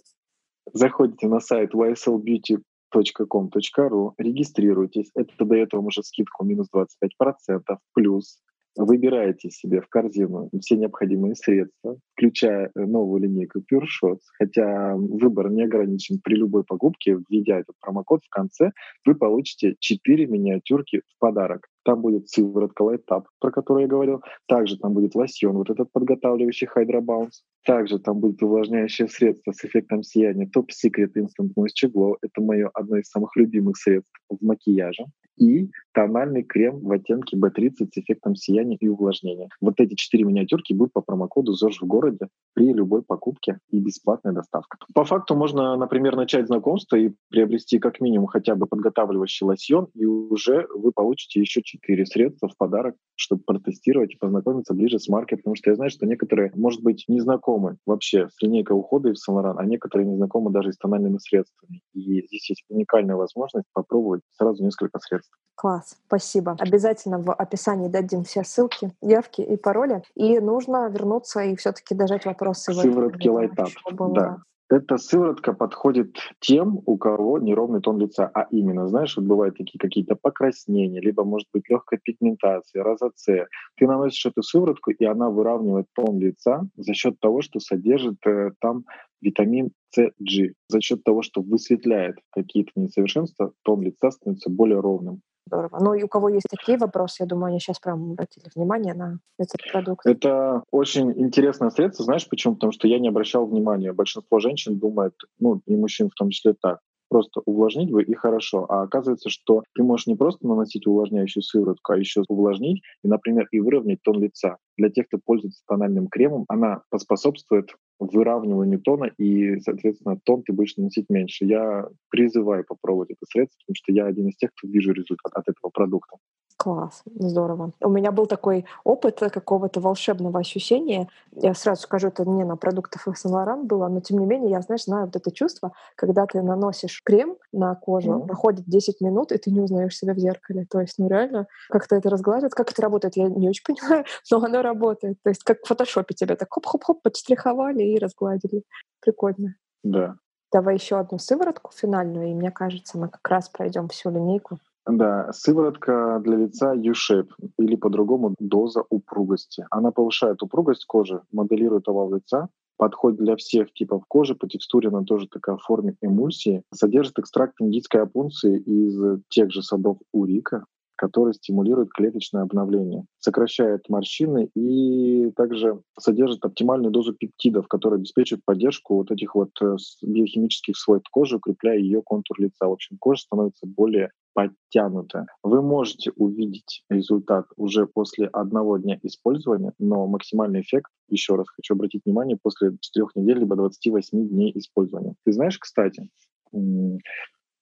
Заходите 0.72 1.28
на 1.28 1.40
сайт 1.40 1.74
yslbeauty.com.ru, 1.74 4.12
регистрируйтесь. 4.18 5.10
Это 5.14 5.44
дает 5.44 5.72
вам 5.72 5.86
уже 5.86 6.02
скидку 6.02 6.44
минус 6.44 6.68
25%, 6.74 7.78
плюс 7.94 8.42
выбираете 8.78 9.50
себе 9.50 9.80
в 9.80 9.88
корзину 9.88 10.50
все 10.60 10.76
необходимые 10.76 11.34
средства, 11.34 11.98
включая 12.14 12.70
э, 12.74 12.80
новую 12.80 13.22
линейку 13.22 13.58
Pure 13.58 13.86
Shots, 13.86 14.20
хотя 14.38 14.94
выбор 14.94 15.50
не 15.50 15.64
ограничен 15.64 16.20
при 16.22 16.36
любой 16.36 16.64
покупке, 16.64 17.18
введя 17.28 17.58
этот 17.58 17.74
промокод 17.80 18.22
в 18.24 18.30
конце, 18.30 18.70
вы 19.04 19.16
получите 19.16 19.74
4 19.80 20.26
миниатюрки 20.26 21.00
в 21.00 21.18
подарок. 21.18 21.66
Там 21.84 22.00
будет 22.00 22.28
сыворотка 22.28 22.84
Up, 22.84 23.24
про 23.40 23.50
которую 23.50 23.82
я 23.82 23.88
говорил. 23.88 24.22
Также 24.46 24.78
там 24.78 24.94
будет 24.94 25.14
лосьон, 25.14 25.56
вот 25.56 25.70
этот 25.70 25.90
подготавливающий 25.92 26.68
Bounce. 26.68 27.42
Также 27.64 27.98
там 27.98 28.20
будет 28.20 28.42
увлажняющее 28.42 29.08
средство 29.08 29.52
с 29.52 29.64
эффектом 29.64 30.02
сияния 30.02 30.46
Top 30.46 30.68
Secret 30.68 31.12
Instant 31.16 31.52
Moisture 31.56 31.90
Glow. 31.92 32.16
Это 32.22 32.40
мое 32.40 32.70
одно 32.74 32.96
из 32.96 33.08
самых 33.08 33.36
любимых 33.36 33.76
средств 33.76 34.12
в 34.28 34.44
макияже 34.44 35.04
и 35.38 35.70
тональный 35.92 36.42
крем 36.42 36.80
в 36.80 36.92
оттенке 36.92 37.36
B30 37.36 37.88
с 37.92 37.98
эффектом 37.98 38.34
сияния 38.34 38.76
и 38.80 38.88
увлажнения. 38.88 39.48
Вот 39.60 39.74
эти 39.80 39.94
четыре 39.94 40.24
миниатюрки 40.24 40.72
будут 40.72 40.92
по 40.92 41.00
промокоду 41.00 41.52
ЗОЖ 41.52 41.80
в 41.80 41.86
городе 41.86 42.28
при 42.54 42.72
любой 42.72 43.02
покупке 43.02 43.58
и 43.70 43.78
бесплатная 43.78 44.32
доставка. 44.32 44.78
По 44.94 45.04
факту 45.04 45.34
можно, 45.34 45.76
например, 45.76 46.16
начать 46.16 46.46
знакомство 46.46 46.96
и 46.96 47.12
приобрести 47.30 47.78
как 47.78 48.00
минимум 48.00 48.26
хотя 48.26 48.54
бы 48.54 48.66
подготавливающий 48.66 49.46
лосьон, 49.46 49.88
и 49.94 50.04
уже 50.04 50.66
вы 50.74 50.92
получите 50.92 51.40
еще 51.40 51.62
четыре 51.68 52.06
средства 52.06 52.48
в 52.48 52.56
подарок, 52.56 52.96
чтобы 53.14 53.42
протестировать 53.44 54.14
и 54.14 54.16
познакомиться 54.16 54.74
ближе 54.74 54.98
с 54.98 55.08
маркой, 55.08 55.38
потому 55.38 55.54
что 55.54 55.70
я 55.70 55.76
знаю, 55.76 55.90
что 55.90 56.06
некоторые, 56.06 56.50
может 56.54 56.82
быть, 56.82 57.04
не 57.08 57.20
знакомы 57.20 57.76
вообще 57.86 58.28
с 58.30 58.40
линейкой 58.42 58.76
ухода 58.76 59.10
из 59.10 59.22
Saint 59.28 59.54
а 59.56 59.64
некоторые 59.64 60.08
не 60.08 60.16
знакомы 60.16 60.50
даже 60.50 60.72
с 60.72 60.78
тональными 60.78 61.18
средствами. 61.18 61.82
И 61.92 62.26
здесь 62.26 62.50
есть 62.50 62.64
уникальная 62.68 63.16
возможность 63.16 63.66
попробовать 63.72 64.22
сразу 64.30 64.64
несколько 64.64 64.98
средств. 64.98 65.32
Класс, 65.54 65.96
спасибо. 66.06 66.56
Обязательно 66.58 67.18
в 67.18 67.32
описании 67.32 67.88
дадим 67.88 68.24
все 68.24 68.44
ссылки, 68.44 68.92
явки 69.02 69.42
и 69.42 69.56
пароли. 69.56 70.02
И 70.14 70.38
нужно 70.40 70.88
вернуться 70.88 71.40
и 71.40 71.56
все-таки 71.56 71.94
дожать 71.94 72.24
вопросы. 72.24 72.72
Сыворотки 72.72 73.28
лайтап. 73.28 73.68
Да. 74.14 74.38
Эта 74.70 74.98
сыворотка 74.98 75.54
подходит 75.54 76.18
тем, 76.40 76.82
у 76.84 76.98
кого 76.98 77.38
неровный 77.38 77.80
тон 77.80 77.98
лица, 77.98 78.30
а 78.34 78.46
именно, 78.50 78.86
знаешь, 78.86 79.16
вот 79.16 79.24
бывают 79.24 79.56
такие 79.56 79.78
какие-то 79.78 80.14
покраснения, 80.14 81.00
либо 81.00 81.24
может 81.24 81.48
быть 81.54 81.70
легкая 81.70 81.98
пигментация, 82.02 82.82
розоцея. 82.82 83.48
Ты 83.76 83.86
наносишь 83.86 84.26
эту 84.26 84.42
сыворотку, 84.42 84.90
и 84.90 85.04
она 85.06 85.30
выравнивает 85.30 85.86
тон 85.94 86.18
лица 86.18 86.68
за 86.76 86.92
счет 86.92 87.18
того, 87.18 87.40
что 87.40 87.60
содержит 87.60 88.18
э, 88.26 88.50
там 88.60 88.84
витамин 89.22 89.70
С, 89.90 90.10
G. 90.18 90.52
За 90.68 90.82
счет 90.82 91.02
того, 91.02 91.22
что 91.22 91.40
высветляет 91.40 92.16
какие-то 92.30 92.72
несовершенства, 92.76 93.52
тон 93.62 93.80
лица 93.80 94.10
становится 94.10 94.50
более 94.50 94.80
ровным. 94.80 95.22
Здорово. 95.48 95.78
Ну 95.80 95.94
и 95.94 96.02
у 96.02 96.08
кого 96.08 96.28
есть 96.28 96.46
такие 96.50 96.76
вопросы, 96.76 97.22
я 97.22 97.26
думаю, 97.26 97.50
они 97.50 97.58
сейчас 97.58 97.80
прям 97.80 98.12
обратили 98.12 98.44
внимание 98.54 98.92
на 98.92 99.18
этот 99.38 99.60
продукт. 99.72 100.06
Это 100.06 100.62
очень 100.70 101.10
интересное 101.18 101.70
средство. 101.70 102.04
Знаешь 102.04 102.28
почему? 102.28 102.54
Потому 102.54 102.72
что 102.72 102.86
я 102.86 102.98
не 102.98 103.08
обращал 103.08 103.46
внимания. 103.46 103.92
Большинство 103.92 104.40
женщин 104.40 104.78
думает, 104.78 105.14
ну 105.38 105.62
и 105.66 105.74
мужчин 105.74 106.10
в 106.10 106.14
том 106.14 106.28
числе 106.30 106.54
так, 106.60 106.80
просто 107.08 107.40
увлажнить 107.46 107.90
бы 107.90 108.02
и 108.02 108.14
хорошо. 108.14 108.66
А 108.68 108.82
оказывается, 108.82 109.30
что 109.30 109.62
ты 109.74 109.82
можешь 109.82 110.06
не 110.06 110.16
просто 110.16 110.46
наносить 110.46 110.86
увлажняющую 110.86 111.42
сыворотку, 111.42 111.92
а 111.92 111.98
еще 111.98 112.22
увлажнить 112.28 112.82
и, 113.02 113.08
например, 113.08 113.48
и 113.50 113.60
выровнять 113.60 114.02
тон 114.02 114.20
лица. 114.20 114.58
Для 114.76 114.90
тех, 114.90 115.06
кто 115.06 115.18
пользуется 115.24 115.62
тональным 115.66 116.08
кремом, 116.08 116.44
она 116.48 116.82
поспособствует 116.90 117.70
выравниванию 117.98 118.80
тона, 118.80 119.10
и, 119.18 119.58
соответственно, 119.60 120.18
тон 120.24 120.42
ты 120.42 120.52
будешь 120.52 120.76
наносить 120.76 121.06
меньше. 121.08 121.44
Я 121.44 121.88
призываю 122.10 122.64
попробовать 122.64 123.10
это 123.10 123.26
средство, 123.26 123.58
потому 123.66 123.74
что 123.74 123.92
я 123.92 124.06
один 124.06 124.28
из 124.28 124.36
тех, 124.36 124.50
кто 124.54 124.68
вижу 124.68 124.92
результат 124.92 125.32
от 125.34 125.48
этого 125.48 125.70
продукта. 125.70 126.16
Класс, 126.58 127.04
здорово. 127.14 127.70
У 127.80 127.88
меня 127.88 128.10
был 128.10 128.26
такой 128.26 128.66
опыт 128.82 129.20
какого-то 129.20 129.78
волшебного 129.78 130.40
ощущения. 130.40 131.08
Я 131.30 131.54
сразу 131.54 131.82
скажу, 131.82 132.08
это 132.08 132.24
не 132.24 132.42
на 132.42 132.56
продуктах 132.56 133.06
Saint 133.06 133.32
Laurent 133.32 133.62
было, 133.62 133.86
но 133.86 134.00
тем 134.00 134.18
не 134.18 134.26
менее, 134.26 134.50
я, 134.50 134.60
знаешь, 134.60 134.82
знаю 134.82 135.06
вот 135.06 135.14
это 135.14 135.30
чувство, 135.30 135.70
когда 135.94 136.26
ты 136.26 136.42
наносишь 136.42 137.00
крем 137.04 137.36
на 137.52 137.76
кожу, 137.76 138.10
mm-hmm. 138.10 138.26
проходит 138.26 138.64
10 138.66 139.00
минут, 139.02 139.30
и 139.30 139.38
ты 139.38 139.52
не 139.52 139.60
узнаешь 139.60 139.96
себя 139.96 140.14
в 140.14 140.18
зеркале. 140.18 140.66
То 140.68 140.80
есть, 140.80 140.98
ну 140.98 141.08
реально, 141.08 141.46
как-то 141.68 141.94
это 141.94 142.10
разглаживает. 142.10 142.54
Как 142.54 142.72
это 142.72 142.82
работает, 142.82 143.16
я 143.16 143.28
не 143.28 143.48
очень 143.48 143.62
понимаю, 143.64 144.04
но 144.28 144.38
оно 144.38 144.60
работает. 144.60 145.22
То 145.22 145.30
есть, 145.30 145.44
как 145.44 145.58
в 145.62 145.68
фотошопе 145.68 146.14
тебя 146.14 146.34
так 146.34 146.48
хоп-хоп-хоп 146.50 147.02
подштриховали 147.02 147.84
и 147.84 148.00
разгладили. 148.00 148.64
Прикольно. 149.00 149.54
Да. 149.84 150.16
Давай 150.50 150.74
еще 150.74 150.98
одну 150.98 151.18
сыворотку 151.18 151.70
финальную, 151.72 152.30
и 152.30 152.34
мне 152.34 152.50
кажется, 152.50 152.98
мы 152.98 153.08
как 153.08 153.28
раз 153.28 153.48
пройдем 153.48 153.86
всю 153.88 154.10
линейку. 154.10 154.58
Да, 154.88 155.30
сыворотка 155.32 156.18
для 156.24 156.36
лица 156.38 156.72
U-shape 156.72 157.28
или 157.58 157.76
по-другому 157.76 158.34
доза 158.38 158.82
упругости. 158.88 159.66
Она 159.70 159.90
повышает 159.90 160.42
упругость 160.42 160.86
кожи, 160.86 161.20
моделирует 161.30 161.88
овал 161.88 162.14
лица, 162.14 162.48
подходит 162.78 163.18
для 163.18 163.36
всех 163.36 163.70
типов 163.74 164.04
кожи, 164.08 164.34
по 164.34 164.48
текстуре 164.48 164.88
она 164.88 165.02
тоже 165.02 165.28
такая 165.28 165.56
в 165.56 165.62
форме 165.62 165.96
эмульсии, 166.00 166.62
содержит 166.72 167.18
экстракт 167.18 167.60
индийской 167.60 168.00
опунции 168.02 168.58
из 168.58 169.20
тех 169.28 169.50
же 169.50 169.62
садов 169.62 169.98
урика, 170.12 170.64
который 170.98 171.34
стимулирует 171.34 171.90
клеточное 171.90 172.42
обновление, 172.42 173.04
сокращает 173.18 173.88
морщины 173.88 174.50
и 174.54 175.30
также 175.36 175.80
содержит 175.98 176.44
оптимальную 176.44 176.90
дозу 176.90 177.14
пептидов, 177.14 177.68
которые 177.68 177.98
обеспечивают 177.98 178.44
поддержку 178.44 178.96
вот 178.96 179.10
этих 179.10 179.34
вот 179.34 179.50
э, 179.62 179.76
биохимических 180.02 180.76
свойств 180.76 181.08
кожи, 181.10 181.36
укрепляя 181.36 181.78
ее 181.78 182.02
контур 182.02 182.40
лица. 182.40 182.66
В 182.66 182.72
общем, 182.72 182.98
кожа 182.98 183.22
становится 183.22 183.66
более 183.66 184.10
подтянутая. 184.34 185.26
Вы 185.42 185.62
можете 185.62 186.12
увидеть 186.16 186.82
результат 186.88 187.46
уже 187.56 187.86
после 187.86 188.26
одного 188.26 188.78
дня 188.78 188.98
использования, 189.02 189.72
но 189.78 190.06
максимальный 190.06 190.60
эффект, 190.60 190.90
еще 191.08 191.34
раз 191.34 191.48
хочу 191.48 191.74
обратить 191.74 192.02
внимание, 192.04 192.38
после 192.40 192.76
4 192.80 193.06
недель 193.16 193.38
либо 193.38 193.56
28 193.56 194.28
дней 194.28 194.52
использования. 194.54 195.14
Ты 195.24 195.32
знаешь, 195.32 195.58
кстати, 195.58 196.10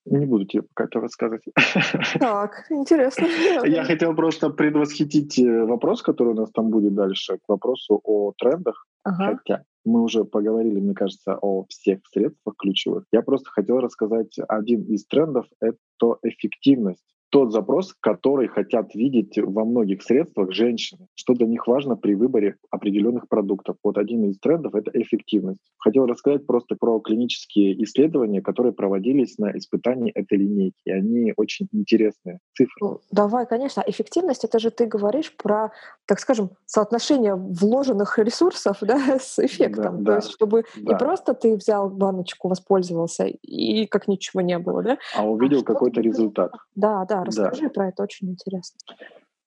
не 0.06 0.26
буду 0.26 0.44
тебе 0.44 0.62
пока 0.62 0.84
это 0.84 1.00
рассказывать. 1.00 1.44
Так, 2.20 2.66
интересно. 2.70 3.26
Я 3.66 3.84
хотел 3.84 4.14
просто 4.14 4.50
предвосхитить 4.50 5.38
э, 5.38 5.64
вопрос, 5.64 6.02
который 6.02 6.32
у 6.32 6.36
нас 6.36 6.50
там 6.52 6.70
будет 6.70 6.94
дальше, 6.94 7.38
к 7.38 7.48
вопросу 7.48 8.00
о 8.04 8.32
трендах. 8.38 8.86
Ага. 9.04 9.36
Хотя 9.36 9.64
мы 9.84 10.02
уже 10.02 10.24
поговорили, 10.24 10.80
мне 10.80 10.94
кажется, 10.94 11.36
о 11.40 11.64
всех 11.68 12.00
средствах 12.12 12.56
ключевых. 12.56 13.04
Я 13.12 13.22
просто 13.22 13.50
хотел 13.50 13.78
рассказать 13.78 14.36
один 14.48 14.82
из 14.82 15.06
трендов— 15.06 15.46
это 15.60 16.16
эффективность 16.22 17.15
тот 17.30 17.52
запрос, 17.52 17.94
который 18.00 18.48
хотят 18.48 18.94
видеть 18.94 19.38
во 19.38 19.64
многих 19.64 20.02
средствах 20.02 20.52
женщины, 20.52 21.06
что 21.14 21.34
для 21.34 21.46
них 21.46 21.66
важно 21.66 21.96
при 21.96 22.14
выборе 22.14 22.56
определенных 22.70 23.28
продуктов. 23.28 23.76
Вот 23.82 23.98
один 23.98 24.24
из 24.30 24.38
трендов— 24.38 24.74
это 24.76 24.90
эффективность. 24.94 25.60
Хотел 25.78 26.06
рассказать 26.06 26.46
просто 26.46 26.76
про 26.76 27.00
клинические 27.00 27.82
исследования, 27.84 28.42
которые 28.42 28.72
проводились 28.72 29.38
на 29.38 29.56
испытании 29.56 30.12
этой 30.12 30.38
линейки. 30.38 30.76
И 30.84 30.90
они 30.90 31.32
очень 31.36 31.68
интересные 31.72 32.38
цифры. 32.54 32.74
Ну, 32.80 33.00
давай, 33.10 33.46
конечно. 33.46 33.82
Эффективность— 33.86 34.44
это 34.44 34.58
же 34.58 34.70
ты 34.70 34.86
говоришь 34.86 35.34
про, 35.36 35.72
так 36.06 36.20
скажем, 36.20 36.50
соотношение 36.64 37.34
вложенных 37.34 38.18
ресурсов 38.18 38.78
да, 38.82 39.18
с 39.18 39.38
эффектом. 39.38 39.98
Да, 39.98 39.98
То 39.98 40.04
да, 40.04 40.16
есть 40.16 40.30
чтобы 40.30 40.64
да. 40.76 40.92
не 40.92 40.98
просто 40.98 41.34
ты 41.34 41.56
взял 41.56 41.90
баночку, 41.90 42.48
воспользовался 42.48 43.26
и 43.26 43.86
как 43.86 44.08
ничего 44.08 44.40
не 44.42 44.58
было, 44.58 44.82
да? 44.82 44.98
А 45.14 45.28
увидел 45.28 45.60
а 45.60 45.64
какой-то 45.64 46.00
результат. 46.00 46.52
Да, 46.74 47.04
да, 47.04 47.15
расскажи 47.24 47.62
да. 47.62 47.70
про 47.70 47.88
это, 47.88 48.02
очень 48.02 48.30
интересно. 48.30 48.78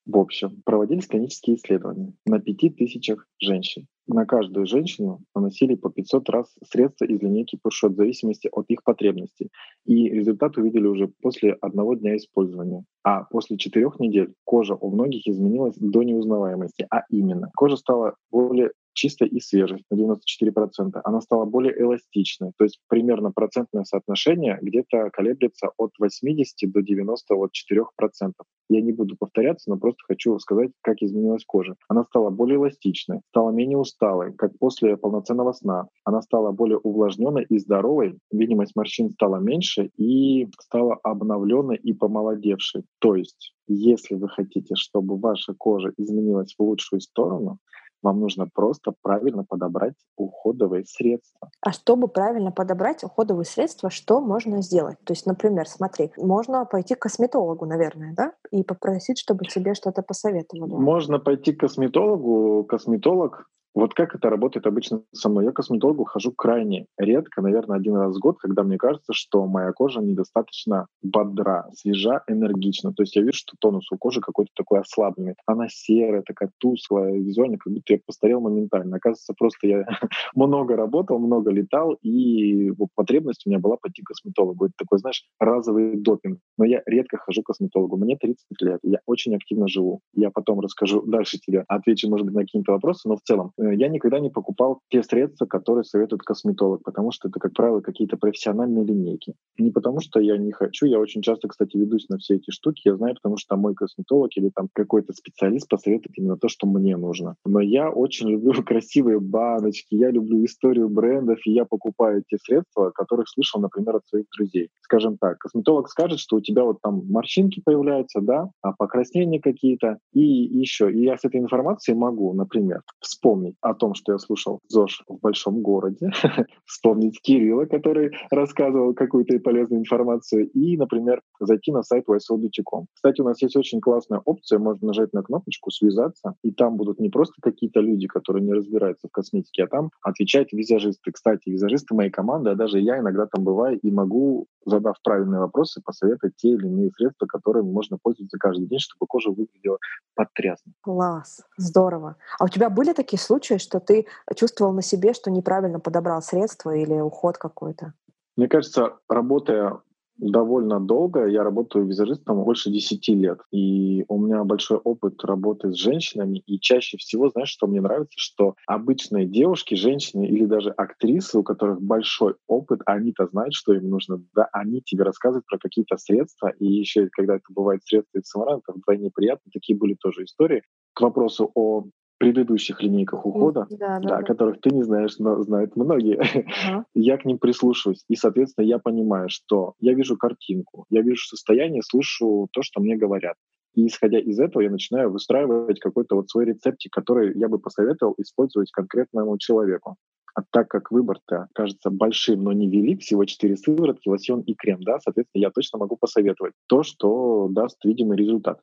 В 0.06 0.18
общем, 0.18 0.64
проводились 0.66 1.06
клинические 1.06 1.56
исследования 1.56 2.14
на 2.26 2.40
пяти 2.40 2.72
тысячах 2.72 3.28
женщин. 3.40 3.86
На 4.08 4.26
каждую 4.26 4.66
женщину 4.66 5.22
наносили 5.36 5.76
по 5.76 5.92
500 5.92 6.30
раз 6.30 6.56
средства 6.68 7.06
из 7.06 7.22
линейки 7.22 7.60
Пуршот 7.62 7.92
в 7.92 7.96
зависимости 7.96 8.50
от 8.52 8.66
их 8.70 8.84
потребностей. 8.84 9.52
И 9.86 10.10
результат 10.10 10.58
увидели 10.58 10.88
уже 10.88 11.10
после 11.22 11.54
одного 11.62 11.94
дня 11.94 12.18
использования. 12.18 12.86
А 13.04 13.24
после 13.26 13.58
четырех 13.58 14.00
недель 14.00 14.34
кожа 14.46 14.74
у 14.74 14.90
многих 14.90 15.28
изменилась 15.28 15.76
до 15.78 16.02
неузнаваемости. 16.02 16.88
А 16.90 17.04
именно, 17.12 17.52
кожа 17.56 17.78
стала 17.78 18.16
более 18.32 18.72
чистой 18.94 19.28
и 19.28 19.40
свежей 19.40 19.84
на 19.90 19.96
94%. 19.96 21.02
Она 21.04 21.22
стала 21.22 21.46
более 21.46 21.80
эластичной, 21.82 22.52
то 22.58 22.64
есть 22.64 22.80
примерно 22.88 23.32
процентное 23.32 23.84
соотношение 23.84 24.60
где-то 24.62 25.10
колеблется 25.12 25.70
от 25.78 25.92
80 26.00 26.72
до 26.72 26.82
94%. 26.82 28.34
Я 28.72 28.82
не 28.82 28.92
буду 28.92 29.16
повторяться, 29.18 29.70
но 29.70 29.78
просто 29.78 30.00
хочу 30.08 30.38
сказать, 30.40 30.72
как 30.82 31.02
изменилась 31.02 31.44
кожа. 31.46 31.76
Она 31.88 32.04
стала 32.04 32.30
более 32.30 32.58
эластичной, 32.58 33.22
стала 33.30 33.50
менее 33.50 33.78
усталой, 33.78 34.34
как 34.34 34.58
после 34.60 34.96
полноценного 34.96 35.54
сна. 35.54 35.88
Она 36.04 36.22
стала 36.22 36.52
более 36.52 36.78
увлажненной 36.78 37.46
и 37.50 37.58
здоровой, 37.58 38.20
видимость 38.32 38.76
морщин 38.76 39.10
стала 39.10 39.38
меньше 39.38 39.90
и 39.98 40.48
стала 40.60 41.00
обновленной 41.04 41.78
и 41.78 41.94
помолодевшей. 41.94 42.84
То 43.00 43.16
есть, 43.16 43.56
если 43.68 44.16
вы 44.16 44.30
хотите, 44.30 44.76
чтобы 44.76 45.18
ваша 45.18 45.54
кожа 45.54 45.92
изменилась 45.98 46.56
в 46.58 46.62
лучшую 46.64 47.02
сторону, 47.02 47.60
вам 48.02 48.20
нужно 48.20 48.47
просто 48.54 48.93
правильно 49.02 49.43
подобрать 49.43 49.95
уходовые 50.18 50.86
средства. 50.86 51.50
А 51.62 51.72
чтобы 51.72 52.08
правильно 52.08 52.52
подобрать 52.52 53.04
уходовые 53.04 53.45
средства, 53.45 53.89
что 53.89 54.22
можно 54.22 54.62
сделать? 54.62 54.97
То 55.04 55.14
есть, 55.14 55.26
например, 55.26 55.68
смотри, 55.68 56.12
можно 56.18 56.66
пойти 56.66 56.95
к 56.95 57.00
косметологу, 57.00 57.66
наверное, 57.66 58.14
да, 58.16 58.34
и 58.52 58.64
попросить, 58.64 59.20
чтобы 59.20 59.45
тебе 59.45 59.74
что-то 59.74 60.02
посоветовали. 60.02 60.72
Можно 60.72 61.20
пойти 61.20 61.54
к 61.54 61.60
косметологу. 61.60 62.64
Косметолог 62.66 63.50
вот 63.76 63.94
как 63.94 64.16
это 64.16 64.30
работает 64.30 64.66
обычно 64.66 65.04
со 65.14 65.30
мной? 65.30 65.46
Я 65.46 65.52
к 65.52 65.56
косметологу 65.56 66.04
хожу 66.04 66.32
крайне 66.32 66.88
редко, 66.98 67.42
наверное, 67.42 67.78
один 67.78 67.96
раз 67.96 68.16
в 68.16 68.20
год, 68.20 68.38
когда 68.40 68.64
мне 68.64 68.78
кажется, 68.78 69.14
что 69.14 69.46
моя 69.46 69.72
кожа 69.74 70.02
недостаточно 70.02 70.88
бодра, 71.02 71.70
свежа, 71.76 72.24
энергична. 72.28 72.94
То 72.94 73.04
есть 73.04 73.16
я 73.16 73.22
вижу, 73.22 73.38
что 73.38 73.56
тонус 73.60 73.92
у 73.92 73.98
кожи 73.98 74.22
какой-то 74.22 74.52
такой 74.56 74.80
ослабленный. 74.80 75.36
Она 75.46 75.68
серая, 75.70 76.24
такая 76.24 76.50
тусклая, 76.58 77.14
визуально, 77.14 77.58
как 77.58 77.72
будто 77.72 77.94
я 77.94 78.00
постарел 78.06 78.42
моментально. 78.42 78.98
Оказывается, 78.98 79.34
просто 79.38 79.68
я 79.68 79.86
много 80.36 80.76
работал, 80.76 81.20
много 81.20 81.52
летал, 81.52 81.94
и 82.02 82.72
потребность 82.96 83.46
у 83.46 83.50
меня 83.50 83.60
была 83.60 83.78
пойти 83.78 84.02
к 84.02 84.08
косметологу. 84.08 84.66
Это 84.66 84.74
такой, 84.78 85.00
знаешь, 85.00 85.24
разовый 85.40 85.96
допинг. 85.96 86.40
Но 86.58 86.66
я 86.66 86.82
редко 86.86 87.18
хожу 87.18 87.44
к 87.44 87.48
косметологу. 87.48 87.98
Мне 87.98 88.18
30 88.18 88.46
лет, 88.62 88.80
я 88.84 89.00
очень 89.06 89.36
активно 89.36 89.68
живу. 89.68 90.02
Я 90.14 90.32
потом 90.32 90.60
расскажу 90.60 91.04
дальше 91.04 91.38
тебе, 91.38 91.66
отвечу, 91.68 92.10
может 92.10 92.26
быть, 92.26 92.36
на 92.36 92.42
какие-то 92.42 92.72
вопросы, 92.72 93.08
но 93.08 93.16
в 93.16 93.22
целом 93.22 93.52
я 93.60 93.88
никогда 93.88 94.20
не 94.20 94.30
покупал 94.30 94.80
те 94.89 95.03
средства, 95.03 95.45
которые 95.45 95.84
советует 95.84 96.22
косметолог, 96.22 96.84
потому 96.84 97.12
что 97.12 97.28
это, 97.28 97.39
как 97.39 97.53
правило, 97.53 97.82
какие-то 97.82 98.18
профессиональные 98.18 98.86
линейки. 98.86 99.34
Не 99.57 99.72
потому 99.72 99.99
что 99.99 100.20
я 100.20 100.38
не 100.38 100.51
хочу, 100.51 100.86
я 100.86 100.99
очень 100.99 101.22
часто, 101.22 101.47
кстати, 101.47 101.78
ведусь 101.78 102.07
на 102.10 102.18
все 102.18 102.36
эти 102.36 102.51
штуки, 102.51 102.82
я 102.86 102.95
знаю, 102.95 103.16
потому 103.16 103.38
что 103.38 103.55
мой 103.55 103.76
косметолог 103.76 104.32
или 104.36 104.49
там 104.49 104.70
какой-то 104.74 105.14
специалист 105.14 105.68
посоветует 105.68 106.18
именно 106.18 106.38
то, 106.38 106.47
что 106.47 106.68
мне 106.68 106.95
нужно. 106.97 107.36
Но 107.45 107.60
я 107.60 107.89
очень 107.89 108.30
люблю 108.30 108.53
красивые 108.66 109.20
баночки, 109.20 109.95
я 109.95 110.12
люблю 110.12 110.43
историю 110.45 110.89
брендов, 110.89 111.39
и 111.45 111.51
я 111.51 111.66
покупаю 111.66 112.24
те 112.28 112.38
средства, 112.38 112.91
которых 112.91 113.28
слышал, 113.30 113.60
например, 113.60 113.97
от 113.97 114.07
своих 114.07 114.26
друзей. 114.38 114.70
Скажем 114.82 115.18
так, 115.18 115.38
косметолог 115.38 115.89
скажет, 115.89 116.20
что 116.20 116.38
у 116.38 116.41
тебя 116.41 116.64
вот 116.64 116.82
там 116.82 117.03
морщинки 117.10 117.62
появляются, 117.64 118.22
да, 118.22 118.49
а 118.62 118.74
покраснения 118.74 119.39
какие-то, 119.39 119.97
и 120.14 120.22
еще. 120.22 120.91
И 120.91 121.03
я 121.03 121.18
с 121.18 121.26
этой 121.26 121.39
информацией 121.39 121.97
могу, 121.97 122.34
например, 122.34 122.82
вспомнить 123.01 123.49
о 123.62 123.74
том, 123.74 123.93
что 123.93 124.14
я 124.14 124.20
слушал 124.20 124.60
ЗОЖ 124.68 125.04
в 125.08 125.20
большом 125.20 125.62
городе, 125.62 126.12
вспомнить 126.66 127.22
Кирилла, 127.22 127.66
который 127.66 128.12
рассказывал 128.32 128.93
какую-то 128.93 129.39
полезную 129.39 129.82
информацию, 129.82 130.50
и, 130.50 130.78
например, 130.78 131.22
зайти 131.39 131.72
на 131.72 131.84
сайт 131.84 132.06
ysoul.com. 132.08 132.86
Кстати, 132.93 133.22
у 133.22 133.26
нас 133.26 133.41
есть 133.41 133.56
очень 133.56 133.82
классная 133.82 134.22
опция, 134.26 134.60
можно 134.60 134.88
нажать 134.88 135.14
на 135.14 135.24
кнопочку 135.24 135.72
«Связаться», 135.72 136.36
и 136.43 136.52
там 136.52 136.78
будут 136.78 137.00
не 137.00 137.10
просто 137.10 137.36
какие-то 137.41 137.80
люди, 137.80 138.08
которые 138.08 138.43
не 138.43 138.54
разбираются 138.54 139.08
в 139.08 139.12
косметике, 139.12 139.64
а 139.64 139.68
там 139.68 139.91
отвечать 140.02 140.54
визажисты. 140.54 141.12
Кстати, 141.12 141.50
визажисты 141.50 141.95
моей 141.95 142.10
команды, 142.10 142.52
а 142.52 142.56
даже 142.56 142.80
я 142.80 143.00
иногда 143.00 143.28
там 143.28 143.43
бываю 143.43 143.80
и 143.80 143.91
могу, 143.91 144.47
задав 144.66 144.95
правильные 145.04 145.39
вопросы, 145.39 145.82
посоветовать 145.84 146.36
те 146.38 146.50
или 146.50 146.68
иные 146.68 146.91
средства, 146.91 147.26
которыми 147.26 147.72
можно 147.72 147.97
пользоваться 148.02 148.38
каждый 148.38 148.68
день, 148.68 148.80
чтобы 148.80 149.08
кожа 149.08 149.30
выглядела 149.30 149.78
потрясно. 150.16 150.74
Класс, 150.82 151.41
здорово. 151.58 152.16
А 152.39 152.45
у 152.45 152.47
тебя 152.50 152.70
были 152.70 152.93
такие 152.93 153.20
случаи, 153.20 153.39
что 153.44 153.80
ты 153.80 154.06
чувствовал 154.36 154.74
на 154.74 154.82
себе, 154.82 155.14
что 155.14 155.32
неправильно 155.32 155.80
подобрал 155.80 156.22
средства 156.22 156.76
или 156.76 157.00
уход 157.00 157.38
какой-то? 157.38 157.94
Мне 158.36 158.48
кажется, 158.48 158.98
работая 159.10 159.82
довольно 160.20 160.80
долго. 160.80 161.26
Я 161.26 161.44
работаю 161.44 161.86
визажистом 161.86 162.44
больше 162.44 162.70
10 162.70 163.08
лет. 163.10 163.40
И 163.52 164.06
у 164.08 164.20
меня 164.22 164.44
большой 164.44 164.78
опыт 164.78 165.24
работы 165.24 165.72
с 165.72 165.76
женщинами. 165.76 166.40
И 166.46 166.60
чаще 166.60 166.98
всего, 166.98 167.30
знаешь, 167.30 167.50
что 167.50 167.68
мне 167.68 167.82
нравится, 167.82 168.16
что 168.18 168.56
обычные 168.68 169.26
девушки, 169.26 169.76
женщины 169.76 170.28
или 170.28 170.46
даже 170.46 170.72
актрисы, 170.72 171.40
у 171.40 171.44
которых 171.44 171.82
большой 171.82 172.36
опыт, 172.48 172.82
они-то 172.86 173.28
знают, 173.28 173.54
что 173.54 173.74
им 173.74 173.90
нужно. 173.90 174.22
Да, 174.36 174.50
они 174.52 174.82
тебе 174.82 175.04
рассказывают 175.04 175.46
про 175.46 175.58
какие-то 175.58 175.98
средства. 175.98 176.50
И 176.60 176.66
еще, 176.66 177.08
когда 177.12 177.36
это 177.36 177.46
бывает 177.50 177.84
средства 177.84 178.20
из 178.20 178.28
самара, 178.28 178.58
это 178.58 178.78
вдвойне 178.78 179.12
приятно. 179.14 179.50
Такие 179.54 179.78
были 179.78 179.96
тоже 179.96 180.24
истории. 180.24 180.64
К 180.94 181.02
вопросу 181.02 181.50
о 181.56 181.86
предыдущих 182.20 182.84
линейках 182.84 183.26
ухода, 183.26 183.66
да, 183.70 183.78
да, 183.78 184.00
да, 184.00 184.18
да. 184.18 184.24
которых 184.24 184.60
ты 184.62 184.70
не 184.70 184.84
знаешь, 184.84 185.18
но 185.18 185.42
знают 185.42 185.76
многие, 185.76 186.20
ага. 186.20 186.86
я 186.94 187.18
к 187.18 187.26
ним 187.26 187.40
прислушиваюсь. 187.40 188.04
И, 188.08 188.16
соответственно, 188.16 188.66
я 188.66 188.78
понимаю, 188.78 189.30
что 189.30 189.74
я 189.80 189.94
вижу 189.94 190.18
картинку, 190.18 190.86
я 190.90 191.02
вижу 191.02 191.26
состояние, 191.26 191.82
слышу 191.82 192.48
то, 192.52 192.62
что 192.62 192.82
мне 192.82 192.98
говорят. 192.98 193.36
И 193.74 193.88
исходя 193.88 194.20
из 194.20 194.40
этого 194.40 194.62
я 194.62 194.70
начинаю 194.70 195.12
выстраивать 195.12 195.80
какой-то 195.80 196.16
вот 196.16 196.30
свой 196.30 196.46
рецептик, 196.46 196.92
который 196.92 197.38
я 197.38 197.48
бы 197.48 197.60
посоветовал 197.60 198.16
использовать 198.18 198.72
конкретному 198.72 199.38
человеку. 199.38 199.96
А 200.36 200.42
так 200.52 200.68
как 200.68 200.92
выбор-то 200.92 201.48
кажется 201.54 201.90
большим, 201.90 202.44
но 202.44 202.52
не 202.52 202.70
велик, 202.70 203.02
всего 203.02 203.26
4 203.26 203.56
сыворотки, 203.58 204.10
лосьон 204.10 204.42
и 204.42 204.54
крем, 204.54 204.82
да, 204.82 205.00
соответственно, 205.00 205.42
я 205.42 205.52
точно 205.52 205.80
могу 205.80 205.98
посоветовать 205.98 206.54
то, 206.68 206.84
что 206.84 207.48
даст 207.50 207.84
видимый 207.86 208.18
результат. 208.18 208.60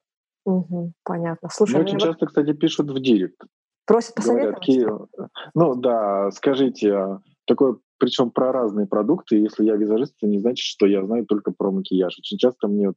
Угу, 0.47 0.93
понятно. 1.05 1.49
Слушай, 1.53 1.75
Мне 1.75 1.85
очень 1.85 1.99
часто, 1.99 2.27
кстати, 2.27 2.53
пишут 2.53 2.91
в 2.91 3.01
директ. 3.01 3.43
Просят 3.85 4.15
посоветовать? 4.15 4.69
Говорят, 4.69 5.09
ну 5.55 5.75
да, 5.75 6.31
скажите, 6.31 6.95
а 6.95 7.21
такое 7.47 7.77
причем 7.99 8.31
про 8.31 8.53
разные 8.53 8.87
продукты. 8.87 9.37
Если 9.37 9.65
я 9.65 9.75
визажист, 9.77 10.15
это 10.19 10.31
не 10.31 10.39
значит, 10.39 10.65
что 10.65 10.87
я 10.87 11.05
знаю 11.05 11.27
только 11.27 11.51
про 11.51 11.71
макияж. 11.71 12.17
Очень 12.19 12.39
часто 12.39 12.69
мне 12.69 12.93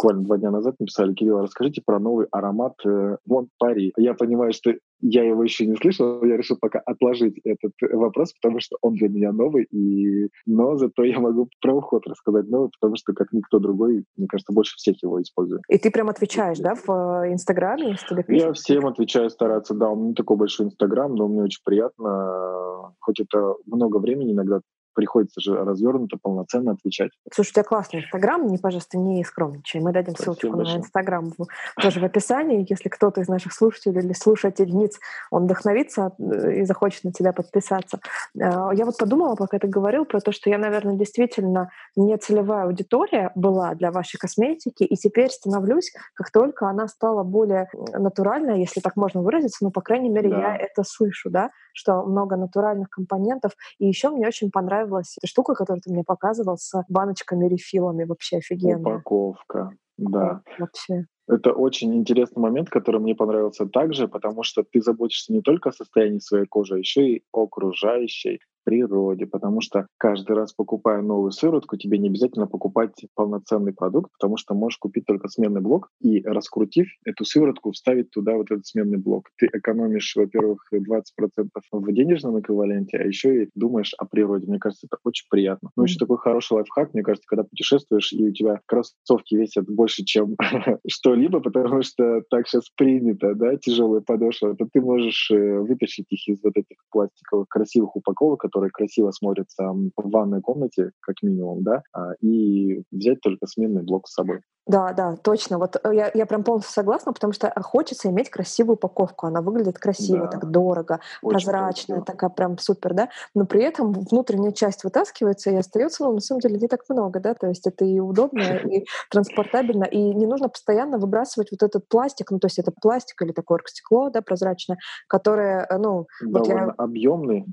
буквально 0.00 0.24
два 0.24 0.38
дня 0.38 0.50
назад 0.50 0.76
написали, 0.78 1.12
Кирилл, 1.12 1.40
расскажите 1.40 1.82
про 1.84 1.98
новый 1.98 2.26
аромат 2.30 2.72
э, 2.86 3.16
Вон 3.26 3.48
Пари. 3.58 3.92
Я 3.98 4.14
понимаю, 4.14 4.52
что 4.52 4.72
я 5.02 5.24
его 5.24 5.42
еще 5.44 5.66
не 5.66 5.76
слышал, 5.76 6.24
я 6.24 6.36
решил 6.36 6.56
пока 6.60 6.78
отложить 6.80 7.38
этот 7.44 7.72
вопрос, 7.92 8.32
потому 8.40 8.60
что 8.60 8.76
он 8.80 8.94
для 8.94 9.08
меня 9.08 9.32
новый, 9.32 9.64
и... 9.64 10.28
но 10.46 10.76
зато 10.76 11.04
я 11.04 11.18
могу 11.20 11.48
про 11.60 11.74
уход 11.74 12.06
рассказать 12.06 12.48
новый, 12.48 12.70
потому 12.80 12.96
что 12.96 13.12
как 13.12 13.28
никто 13.32 13.58
другой, 13.58 14.04
мне 14.16 14.26
кажется, 14.26 14.52
больше 14.52 14.76
всех 14.76 14.96
его 15.02 15.20
использует. 15.20 15.62
И 15.68 15.78
ты 15.78 15.90
прям 15.90 16.08
отвечаешь, 16.08 16.58
да, 16.58 16.74
в 16.74 16.88
э, 16.88 17.32
Инстаграме? 17.32 17.96
Я 18.28 18.52
всем 18.52 18.86
отвечаю, 18.86 19.30
стараться, 19.30 19.74
да, 19.74 19.90
у 19.90 19.96
меня 19.96 20.14
такой 20.14 20.36
большой 20.36 20.66
Инстаграм, 20.66 21.14
но 21.14 21.28
мне 21.28 21.42
очень 21.42 21.60
приятно, 21.64 22.94
хоть 23.00 23.20
это 23.20 23.54
много 23.66 23.98
времени 23.98 24.32
иногда 24.32 24.60
приходится 25.00 25.40
же 25.40 25.56
развернуто, 25.56 26.18
полноценно 26.20 26.72
отвечать. 26.72 27.10
Слушай, 27.32 27.48
у 27.48 27.52
тебя 27.54 27.62
классный 27.62 28.00
Инстаграм, 28.00 28.46
не, 28.46 28.58
пожалуйста, 28.58 28.98
не 28.98 29.24
скромничай. 29.24 29.80
Мы 29.80 29.92
дадим 29.92 30.12
Спасибо 30.12 30.34
ссылочку 30.34 30.58
большое. 30.58 30.76
на 30.76 30.82
Инстаграм 30.82 31.32
тоже 31.80 32.00
в 32.00 32.04
описании. 32.04 32.66
Если 32.68 32.90
кто-то 32.90 33.22
из 33.22 33.28
наших 33.28 33.54
слушателей 33.54 34.02
или 34.02 34.12
слушательниц, 34.12 35.00
он 35.30 35.44
вдохновится 35.44 36.12
э, 36.18 36.60
и 36.60 36.64
захочет 36.64 37.04
на 37.04 37.12
тебя 37.12 37.32
подписаться. 37.32 38.00
Э, 38.38 38.68
я 38.74 38.84
вот 38.84 38.98
подумала, 38.98 39.36
пока 39.36 39.58
ты 39.58 39.68
говорил, 39.68 40.04
про 40.04 40.20
то, 40.20 40.32
что 40.32 40.50
я, 40.50 40.58
наверное, 40.58 40.96
действительно 40.96 41.70
не 41.96 42.14
целевая 42.18 42.64
аудитория 42.64 43.32
была 43.34 43.74
для 43.74 43.92
вашей 43.92 44.18
косметики, 44.18 44.82
и 44.82 44.96
теперь 44.96 45.30
становлюсь, 45.30 45.94
как 46.12 46.30
только 46.30 46.68
она 46.68 46.88
стала 46.88 47.22
более 47.22 47.70
натуральной, 47.94 48.60
если 48.60 48.80
так 48.80 48.96
можно 48.96 49.22
выразиться, 49.22 49.64
ну, 49.64 49.70
по 49.70 49.80
крайней 49.80 50.10
мере, 50.10 50.28
да. 50.28 50.36
я 50.36 50.56
это 50.56 50.82
слышу, 50.84 51.30
да, 51.30 51.48
что 51.72 52.02
много 52.04 52.36
натуральных 52.36 52.90
компонентов. 52.90 53.52
И 53.78 53.86
еще 53.86 54.10
мне 54.10 54.26
очень 54.26 54.50
понравилась 54.50 55.16
эта 55.18 55.26
штука, 55.26 55.54
которую 55.54 55.82
ты 55.82 55.92
мне 55.92 56.04
показывал 56.04 56.56
с 56.56 56.72
баночками, 56.88 57.48
рефилами, 57.48 58.04
вообще 58.04 58.38
офигенно. 58.38 58.96
Упаковка, 58.96 59.70
да. 59.96 60.42
Вообще. 60.58 61.06
Это 61.28 61.52
очень 61.52 61.94
интересный 61.94 62.40
момент, 62.40 62.70
который 62.70 63.00
мне 63.00 63.14
понравился 63.14 63.66
также, 63.66 64.08
потому 64.08 64.42
что 64.42 64.64
ты 64.64 64.80
заботишься 64.82 65.32
не 65.32 65.42
только 65.42 65.68
о 65.68 65.72
состоянии 65.72 66.18
своей 66.18 66.46
кожи, 66.46 66.74
а 66.74 66.78
еще 66.78 67.08
и 67.08 67.24
окружающей 67.32 68.40
природе, 68.64 69.26
потому 69.26 69.60
что 69.60 69.86
каждый 69.98 70.36
раз, 70.36 70.52
покупая 70.52 71.02
новую 71.02 71.32
сыворотку, 71.32 71.76
тебе 71.76 71.98
не 71.98 72.08
обязательно 72.08 72.46
покупать 72.46 72.92
полноценный 73.14 73.72
продукт, 73.72 74.10
потому 74.18 74.36
что 74.36 74.54
можешь 74.54 74.78
купить 74.78 75.06
только 75.06 75.28
сменный 75.28 75.60
блок 75.60 75.88
и, 76.00 76.22
раскрутив 76.22 76.88
эту 77.04 77.24
сыворотку, 77.24 77.72
вставить 77.72 78.10
туда 78.10 78.34
вот 78.34 78.50
этот 78.50 78.66
сменный 78.66 78.98
блок. 78.98 79.30
Ты 79.38 79.48
экономишь, 79.52 80.14
во-первых, 80.16 80.64
20% 80.72 81.48
в 81.72 81.92
денежном 81.92 82.40
эквиваленте, 82.40 82.98
а 82.98 83.04
еще 83.04 83.44
и 83.44 83.50
думаешь 83.54 83.94
о 83.98 84.04
природе. 84.06 84.46
Мне 84.46 84.58
кажется, 84.58 84.86
это 84.86 84.98
очень 85.04 85.26
приятно. 85.30 85.70
Ну, 85.76 85.84
еще 85.84 85.98
такой 85.98 86.18
хороший 86.18 86.54
лайфхак, 86.54 86.94
мне 86.94 87.02
кажется, 87.02 87.26
когда 87.28 87.44
путешествуешь, 87.44 88.12
и 88.12 88.28
у 88.28 88.32
тебя 88.32 88.60
кроссовки 88.66 89.34
весят 89.34 89.66
больше, 89.66 90.04
чем 90.04 90.36
что-либо, 90.88 91.40
потому 91.40 91.82
что 91.82 92.22
так 92.30 92.48
сейчас 92.48 92.68
принято, 92.76 93.34
да, 93.34 93.56
тяжелые 93.56 94.02
подошвы, 94.02 94.54
то 94.56 94.66
ты 94.72 94.80
можешь 94.80 95.30
э, 95.30 95.58
вытащить 95.58 96.06
их 96.10 96.28
из 96.28 96.42
вот 96.42 96.56
этих 96.56 96.76
пластиковых 96.90 97.48
красивых 97.48 97.96
упаковок, 97.96 98.44
которые 98.50 98.70
красиво 98.70 99.10
смотрятся 99.12 99.70
в 99.70 100.10
ванной 100.10 100.40
комнате, 100.40 100.90
как 101.00 101.16
минимум, 101.22 101.62
да, 101.62 101.82
а, 101.92 102.12
и 102.20 102.82
взять 102.90 103.20
только 103.20 103.46
сменный 103.46 103.82
блок 103.82 104.08
с 104.08 104.14
собой. 104.14 104.40
Да, 104.66 104.92
да, 104.92 105.16
точно. 105.16 105.58
Вот 105.58 105.76
э, 105.82 105.94
я, 105.94 106.10
я 106.14 106.26
прям 106.26 106.44
полностью 106.44 106.72
согласна, 106.72 107.12
потому 107.12 107.32
что 107.32 107.52
хочется 107.60 108.08
иметь 108.08 108.30
красивую 108.30 108.74
упаковку. 108.74 109.26
Она 109.26 109.40
выглядит 109.40 109.78
красиво, 109.78 110.26
да. 110.26 110.38
так 110.38 110.50
дорого, 110.50 111.00
Очень 111.22 111.38
прозрачная, 111.38 111.96
красиво. 111.96 112.04
такая 112.04 112.30
прям 112.30 112.58
супер, 112.58 112.94
да. 112.94 113.08
Но 113.34 113.46
при 113.46 113.62
этом 113.62 113.92
внутренняя 113.92 114.52
часть 114.52 114.84
вытаскивается 114.84 115.50
и 115.50 115.56
остается, 115.56 116.04
ну, 116.04 116.12
на 116.12 116.20
самом 116.20 116.40
деле, 116.40 116.58
не 116.58 116.68
так 116.68 116.82
много, 116.88 117.18
да. 117.18 117.34
То 117.34 117.48
есть 117.48 117.66
это 117.66 117.84
и 117.84 117.98
удобно, 117.98 118.42
и 118.42 118.84
транспортабельно, 119.10 119.84
и 119.84 119.98
не 119.98 120.26
нужно 120.26 120.48
постоянно 120.48 120.98
выбрасывать 120.98 121.48
вот 121.50 121.62
этот 121.62 121.88
пластик, 121.88 122.30
ну, 122.30 122.38
то 122.38 122.46
есть 122.46 122.58
это 122.58 122.70
пластик 122.70 123.20
или 123.22 123.32
такое 123.32 123.56
оргстекло, 123.56 124.10
да, 124.10 124.22
прозрачное, 124.22 124.78
которое, 125.08 125.66
э, 125.68 125.78
ну... 125.78 126.06
Довольно 126.22 126.66
вот 126.66 126.68
я... 126.68 126.74
объемный. 126.76 127.46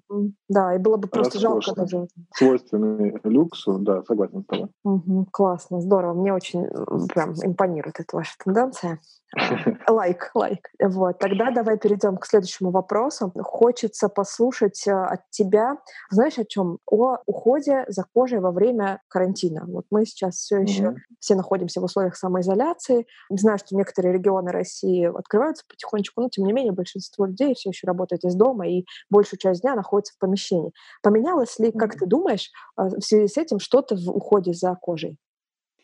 Да, 0.50 0.76
и 0.76 0.78
было 0.88 0.98
бы 0.98 1.08
просто 1.08 1.40
жалко 1.40 1.74
даже. 1.76 2.08
Свойственный 2.34 3.20
люксу, 3.24 3.78
да, 3.80 4.04
согласен 4.04 4.44
с 4.44 4.46
тобой. 4.46 4.70
Угу, 4.84 5.28
классно, 5.32 5.82
здорово. 5.82 6.14
Мне 6.14 6.34
очень 6.34 6.66
прям 7.10 7.34
импонирует 7.44 8.00
эта 8.00 8.16
ваша 8.16 8.34
тенденция. 8.44 9.00
Лайк, 9.90 10.32
лайк. 10.34 10.70
Вот. 10.82 11.20
Тогда 11.20 11.52
давай 11.52 11.78
перейдем 11.78 12.18
к 12.18 12.26
следующему 12.26 12.72
вопросу. 12.72 13.32
Хочется 13.36 14.08
послушать 14.10 14.88
э, 14.88 14.92
от 14.92 15.30
тебя, 15.32 15.78
знаешь, 16.10 16.38
о 16.38 16.46
чем? 16.46 16.80
О 16.90 17.18
уходе 17.26 17.84
за 17.90 18.06
кожей 18.14 18.40
во 18.40 18.52
время 18.52 19.02
карантина. 19.10 19.66
Вот 19.68 19.86
мы 19.92 20.06
сейчас 20.06 20.36
все 20.36 20.60
еще 20.60 20.84
mm-hmm. 20.84 20.96
все 21.20 21.36
находимся 21.36 21.82
в 21.82 21.84
условиях 21.84 22.16
самоизоляции. 22.16 23.06
Знаю, 23.30 23.58
что 23.58 23.76
некоторые 23.76 24.14
регионы 24.14 24.52
России 24.52 25.06
открываются 25.06 25.66
потихонечку, 25.68 26.22
но 26.22 26.30
тем 26.30 26.46
не 26.46 26.54
менее 26.54 26.74
большинство 26.74 27.26
людей 27.26 27.54
все 27.54 27.70
еще 27.70 27.86
работает 27.86 28.24
из 28.24 28.36
дома 28.36 28.68
и 28.68 28.86
большую 29.10 29.40
часть 29.40 29.62
дня 29.62 29.76
находится 29.76 30.14
в 30.14 30.20
помещении. 30.20 30.72
Поменялось 31.04 31.60
ли, 31.60 31.72
как 31.72 31.96
ты 31.96 32.06
думаешь, 32.06 32.52
э, 32.78 32.84
в 32.84 33.02
связи 33.02 33.28
с 33.28 33.38
этим 33.38 33.60
что-то 33.60 33.96
в 33.96 34.10
уходе 34.10 34.54
за 34.54 34.76
кожей? 34.76 35.18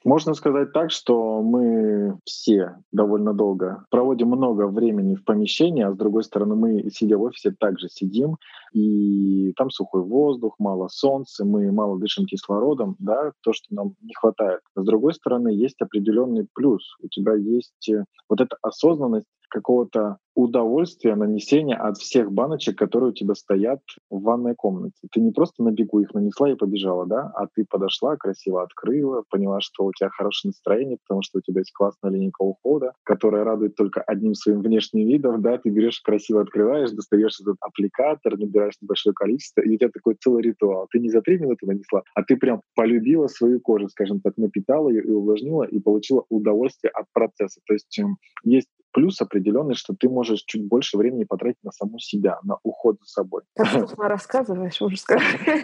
Можно 0.05 0.33
сказать 0.33 0.73
так, 0.73 0.91
что 0.91 1.41
мы 1.41 2.19
все 2.25 2.75
довольно 2.91 3.33
долго 3.33 3.85
проводим 3.89 4.29
много 4.29 4.67
времени 4.67 5.15
в 5.15 5.23
помещении, 5.23 5.83
а 5.83 5.93
с 5.93 5.97
другой 5.97 6.25
стороны 6.25 6.55
мы, 6.55 6.89
сидя 6.89 7.17
в 7.17 7.21
офисе, 7.21 7.55
также 7.57 7.87
сидим, 7.87 8.35
и 8.73 9.53
там 9.53 9.69
сухой 9.69 10.01
воздух, 10.01 10.55
мало 10.59 10.89
солнца, 10.89 11.45
мы 11.45 11.71
мало 11.71 11.97
дышим 11.99 12.25
кислородом, 12.25 12.97
да, 12.99 13.31
то, 13.41 13.53
что 13.53 13.73
нам 13.73 13.95
не 14.01 14.13
хватает. 14.13 14.59
С 14.75 14.83
другой 14.83 15.13
стороны, 15.13 15.49
есть 15.49 15.81
определенный 15.81 16.47
плюс. 16.53 16.83
У 17.01 17.07
тебя 17.07 17.35
есть 17.35 17.89
э, 17.89 18.03
вот 18.27 18.41
эта 18.41 18.57
осознанность 18.61 19.27
какого-то 19.49 20.17
удовольствия 20.35 21.15
нанесения 21.15 21.75
от 21.75 21.97
всех 21.97 22.31
баночек, 22.31 22.77
которые 22.77 23.11
у 23.11 23.13
тебя 23.13 23.35
стоят 23.35 23.81
в 24.09 24.21
ванной 24.21 24.55
комнате. 24.55 24.95
Ты 25.11 25.21
не 25.21 25.31
просто 25.31 25.63
на 25.63 25.71
бегу 25.71 25.99
их 25.99 26.13
нанесла 26.13 26.51
и 26.51 26.55
побежала, 26.55 27.05
да, 27.05 27.31
а 27.35 27.47
ты 27.53 27.65
подошла, 27.69 28.17
красиво 28.17 28.63
открыла, 28.63 29.23
поняла, 29.29 29.61
что 29.61 29.85
у 29.85 29.91
тебя 29.91 30.09
хорошее 30.09 30.49
настроение, 30.49 30.97
потому 31.05 31.21
что 31.21 31.39
у 31.39 31.41
тебя 31.41 31.61
есть 31.61 31.73
классная 31.73 32.11
линейка 32.11 32.41
ухода, 32.41 32.93
которая 33.03 33.43
радует 33.43 33.75
только 33.75 34.01
одним 34.01 34.33
своим 34.33 34.61
внешним 34.61 35.07
видом, 35.07 35.41
да, 35.41 35.57
ты 35.57 35.69
берешь, 35.69 36.01
красиво 36.01 36.41
открываешь, 36.41 36.91
достаешь 36.91 37.39
этот 37.39 37.57
аппликатор, 37.61 38.37
набираешь 38.37 38.75
небольшое 38.81 39.13
количество, 39.13 39.61
и 39.61 39.75
у 39.75 39.77
тебя 39.77 39.89
такой 39.89 40.15
целый 40.19 40.41
ритуал. 40.41 40.87
Ты 40.91 40.99
не 40.99 41.09
за 41.09 41.21
три 41.21 41.37
минуты 41.37 41.65
нанесла, 41.65 42.03
а 42.15 42.23
ты 42.23 42.37
прям 42.37 42.61
полюбила 42.75 43.27
свою 43.27 43.59
кожу, 43.59 43.87
скажем 43.89 44.19
так, 44.21 44.37
напитала 44.37 44.89
ее 44.89 45.03
и 45.03 45.11
увлажнила, 45.11 45.63
и 45.63 45.79
получила 45.79 46.25
удовольствие 46.29 46.91
от 46.91 47.05
процесса. 47.13 47.61
То 47.65 47.73
есть 47.73 47.99
эм, 47.99 48.17
есть 48.43 48.69
плюс 48.93 49.19
определенный, 49.21 49.75
что 49.75 49.93
ты 49.93 50.07
можешь 50.07 50.22
чуть 50.23 50.67
больше 50.67 50.97
времени 50.97 51.23
потратить 51.23 51.63
на 51.63 51.71
саму 51.71 51.99
себя, 51.99 52.39
на 52.43 52.57
уход 52.63 52.97
за 53.01 53.07
собой. 53.07 53.41
Как 53.55 53.67
вкусно 53.67 54.07
рассказываешь, 54.09 54.81
ужас. 54.81 55.05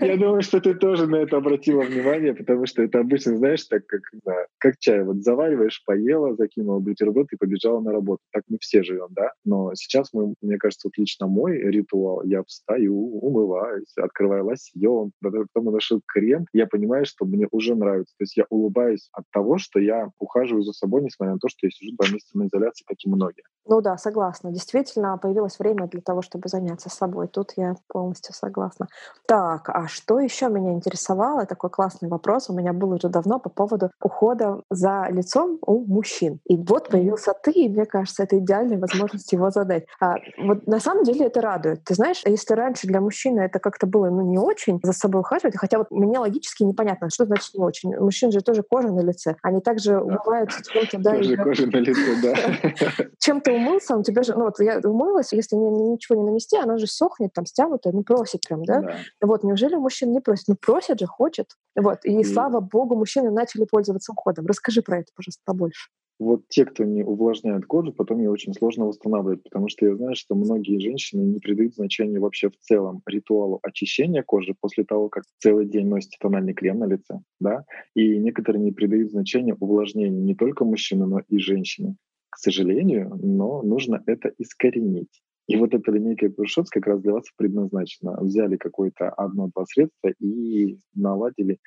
Я 0.01 0.17
думаю, 0.17 0.41
что 0.41 0.59
ты 0.59 0.73
тоже 0.73 1.07
на 1.07 1.17
это 1.17 1.37
обратила 1.37 1.81
внимание, 1.81 2.33
потому 2.33 2.65
что 2.65 2.81
это 2.81 2.99
обычно, 2.99 3.37
знаешь, 3.37 3.63
так 3.65 3.85
как, 3.85 4.01
да, 4.25 4.45
как 4.57 4.77
чай. 4.79 5.03
Вот 5.03 5.23
завариваешь, 5.23 5.83
поела, 5.85 6.35
закинула 6.35 6.79
бутерброд 6.79 7.27
и 7.31 7.37
побежала 7.37 7.79
на 7.79 7.91
работу. 7.91 8.21
Так 8.31 8.43
мы 8.47 8.57
все 8.59 8.83
живем, 8.83 9.07
да? 9.11 9.31
Но 9.45 9.73
сейчас 9.75 10.09
мы, 10.13 10.33
мне 10.41 10.57
кажется, 10.57 10.87
вот 10.87 10.97
лично 10.97 11.27
мой 11.27 11.57
ритуал, 11.57 12.23
я 12.23 12.43
встаю, 12.43 13.19
умываюсь, 13.19 13.93
открываю 13.97 14.45
лосьон, 14.45 15.11
потом 15.21 15.65
наношу 15.65 16.01
крем, 16.05 16.45
я 16.53 16.67
понимаю, 16.67 17.05
что 17.05 17.25
мне 17.25 17.47
уже 17.51 17.75
нравится. 17.75 18.15
То 18.17 18.23
есть 18.23 18.37
я 18.37 18.45
улыбаюсь 18.49 19.09
от 19.13 19.25
того, 19.31 19.57
что 19.57 19.79
я 19.79 20.09
ухаживаю 20.19 20.63
за 20.63 20.73
собой, 20.73 21.03
несмотря 21.03 21.33
на 21.33 21.39
то, 21.39 21.47
что 21.49 21.67
я 21.67 21.71
сижу 21.71 21.95
два 21.95 22.11
месяца 22.11 22.37
на 22.37 22.47
изоляции, 22.47 22.85
как 22.85 22.97
и 23.03 23.09
многие. 23.09 23.43
Ну 23.69 23.81
да, 23.81 23.97
согласна. 23.97 24.51
Действительно, 24.51 25.15
появилось 25.17 25.59
время 25.59 25.87
для 25.87 26.01
того, 26.01 26.23
чтобы 26.23 26.49
заняться 26.49 26.89
собой. 26.89 27.27
Тут 27.27 27.53
я 27.55 27.75
полностью 27.87 28.33
согласна. 28.33 28.87
Так, 29.27 29.69
а 29.69 29.87
что 29.87 30.19
еще 30.19 30.49
меня 30.49 30.73
интересовало? 30.73 31.45
Такой 31.45 31.69
классный 31.69 32.09
вопрос 32.09 32.49
у 32.49 32.53
меня 32.53 32.73
был 32.73 32.89
уже 32.93 33.09
давно 33.09 33.37
по 33.39 33.49
поводу 33.49 33.91
ухода 34.01 34.63
за 34.71 35.05
лицом 35.11 35.59
у 35.61 35.85
мужчин. 35.85 36.39
И 36.45 36.57
вот 36.57 36.89
появился 36.89 37.33
ты, 37.43 37.51
и 37.51 37.69
мне 37.69 37.85
кажется, 37.85 38.23
это 38.23 38.39
идеальная 38.39 38.79
возможность 38.79 39.31
его 39.31 39.51
задать. 39.51 39.85
А, 40.01 40.15
вот 40.39 40.65
на 40.65 40.79
самом 40.79 41.03
деле 41.03 41.27
это 41.27 41.39
радует. 41.39 41.83
Ты 41.83 41.93
знаешь, 41.93 42.23
если 42.25 42.55
раньше 42.55 42.87
для 42.87 43.01
мужчины 43.01 43.41
это 43.41 43.59
как-то 43.59 43.85
было 43.85 44.09
ну, 44.09 44.23
не 44.23 44.39
очень 44.39 44.79
за 44.81 44.93
собой 44.93 45.21
ухаживать, 45.21 45.57
хотя 45.57 45.77
вот 45.77 45.91
мне 45.91 46.17
логически 46.17 46.63
непонятно, 46.63 47.11
что 47.11 47.25
значит 47.25 47.53
не 47.53 47.63
очень. 47.63 47.95
У 47.95 48.05
мужчин 48.05 48.31
же 48.31 48.41
тоже 48.41 48.63
кожа 48.63 48.87
на 48.91 49.01
лице. 49.01 49.35
Они 49.43 49.61
также 49.61 49.99
умываются 49.99 50.63
чем-то, 50.63 50.97
да. 50.97 51.11
Тоже 51.11 51.37
кожа 51.37 51.67
на 51.67 51.77
лице, 51.77 52.15
да. 52.23 53.05
Чем 53.19 53.41
ты 53.41 53.58
умылся, 53.59 53.95
у 53.95 54.03
тебя 54.03 54.23
же, 54.23 54.33
ну 54.35 54.45
вот 54.45 54.59
я 54.59 54.79
умылась, 54.83 55.33
если 55.33 55.55
мне 55.55 55.69
ничего 55.69 56.19
не 56.19 56.25
нанести, 56.25 56.57
она 56.57 56.77
же 56.77 56.87
сохнет, 56.87 57.33
там, 57.33 57.45
стянутая, 57.45 57.93
ну 57.93 58.03
просит 58.03 58.41
прям, 58.47 58.63
да? 58.63 58.81
да. 58.81 58.95
Вот, 59.21 59.43
неужели 59.43 59.75
мужчин 59.75 60.11
не 60.11 60.21
просит? 60.21 60.47
Ну 60.47 60.55
просят 60.55 60.99
же, 60.99 61.05
хочет. 61.05 61.47
Вот, 61.75 61.99
и, 62.03 62.19
и 62.19 62.23
слава 62.23 62.59
богу, 62.59 62.95
мужчины 62.95 63.31
начали 63.31 63.65
пользоваться 63.65 64.11
уходом. 64.11 64.45
Расскажи 64.45 64.81
про 64.81 64.99
это, 64.99 65.11
пожалуйста, 65.15 65.41
побольше 65.45 65.89
вот 66.19 66.49
те, 66.49 66.65
кто 66.65 66.83
не 66.83 67.03
увлажняет 67.03 67.65
кожу, 67.65 67.93
потом 67.93 68.19
ее 68.19 68.29
очень 68.29 68.53
сложно 68.53 68.85
восстанавливать, 68.85 69.41
потому 69.43 69.69
что 69.69 69.85
я 69.85 69.95
знаю, 69.95 70.15
что 70.15 70.35
многие 70.35 70.79
женщины 70.79 71.21
не 71.21 71.39
придают 71.39 71.75
значения 71.75 72.19
вообще 72.19 72.49
в 72.49 72.57
целом 72.59 73.01
ритуалу 73.05 73.59
очищения 73.63 74.21
кожи 74.21 74.53
после 74.59 74.83
того, 74.83 75.07
как 75.09 75.23
целый 75.39 75.65
день 75.65 75.87
носите 75.87 76.17
тональный 76.19 76.53
крем 76.53 76.79
на 76.79 76.85
лице, 76.85 77.21
да, 77.39 77.63
и 77.95 78.17
некоторые 78.17 78.61
не 78.61 78.71
придают 78.71 79.11
значения 79.11 79.55
увлажнению 79.57 80.21
не 80.21 80.35
только 80.35 80.65
мужчины, 80.65 81.05
но 81.05 81.21
и 81.27 81.39
женщины 81.39 81.95
к 82.29 82.37
сожалению, 82.37 83.11
но 83.21 83.61
нужно 83.61 84.01
это 84.05 84.31
искоренить. 84.37 85.21
И 85.47 85.57
вот 85.57 85.73
эта 85.73 85.91
линейка 85.91 86.27
Pure 86.27 86.65
как 86.69 86.85
раз 86.85 87.01
для 87.01 87.13
вас 87.13 87.23
предназначена. 87.35 88.19
Взяли 88.21 88.55
какое-то 88.55 89.09
одно-два 89.09 89.65
средства 89.65 90.09
и 90.19 90.77
наладили 90.93 91.57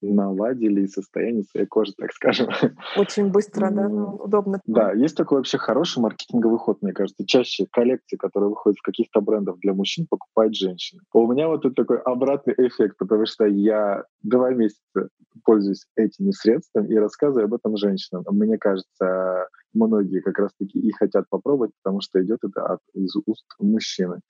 наладили 0.00 0.86
состояние 0.86 1.44
своей 1.44 1.66
кожи, 1.66 1.92
так 1.96 2.12
скажем. 2.12 2.48
Очень 2.96 3.30
быстро, 3.30 3.70
да, 3.70 3.86
удобно. 3.88 4.60
Да, 4.66 4.92
есть 4.92 5.16
такой 5.16 5.38
вообще 5.38 5.58
хороший 5.58 6.00
маркетинговый 6.00 6.58
ход, 6.58 6.78
мне 6.82 6.92
кажется. 6.92 7.26
Чаще 7.26 7.66
коллекции, 7.70 8.16
которые 8.16 8.50
выходят 8.50 8.78
в 8.78 8.82
каких-то 8.82 9.20
брендах 9.20 9.58
для 9.58 9.72
мужчин, 9.72 10.06
покупают 10.08 10.54
женщины. 10.54 11.00
У 11.12 11.30
меня 11.30 11.48
вот 11.48 11.62
тут 11.62 11.74
такой 11.74 11.98
обратный 11.98 12.54
эффект, 12.58 12.96
потому 12.98 13.26
что 13.26 13.46
я 13.46 14.04
два 14.22 14.50
месяца 14.50 15.08
пользуюсь 15.44 15.86
этими 15.96 16.30
средствами 16.30 16.88
и 16.88 16.98
рассказываю 16.98 17.46
об 17.46 17.54
этом 17.54 17.76
женщинам. 17.76 18.24
Мне 18.30 18.58
кажется, 18.58 19.48
многие 19.72 20.20
как 20.20 20.38
раз-таки 20.38 20.78
и 20.78 20.92
хотят 20.92 21.24
попробовать, 21.28 21.72
потому 21.82 22.00
что 22.00 22.22
идет 22.22 22.38
это 22.42 22.64
от, 22.66 22.80
из 22.94 23.14
уст 23.26 23.46
мужчины. 23.58 24.20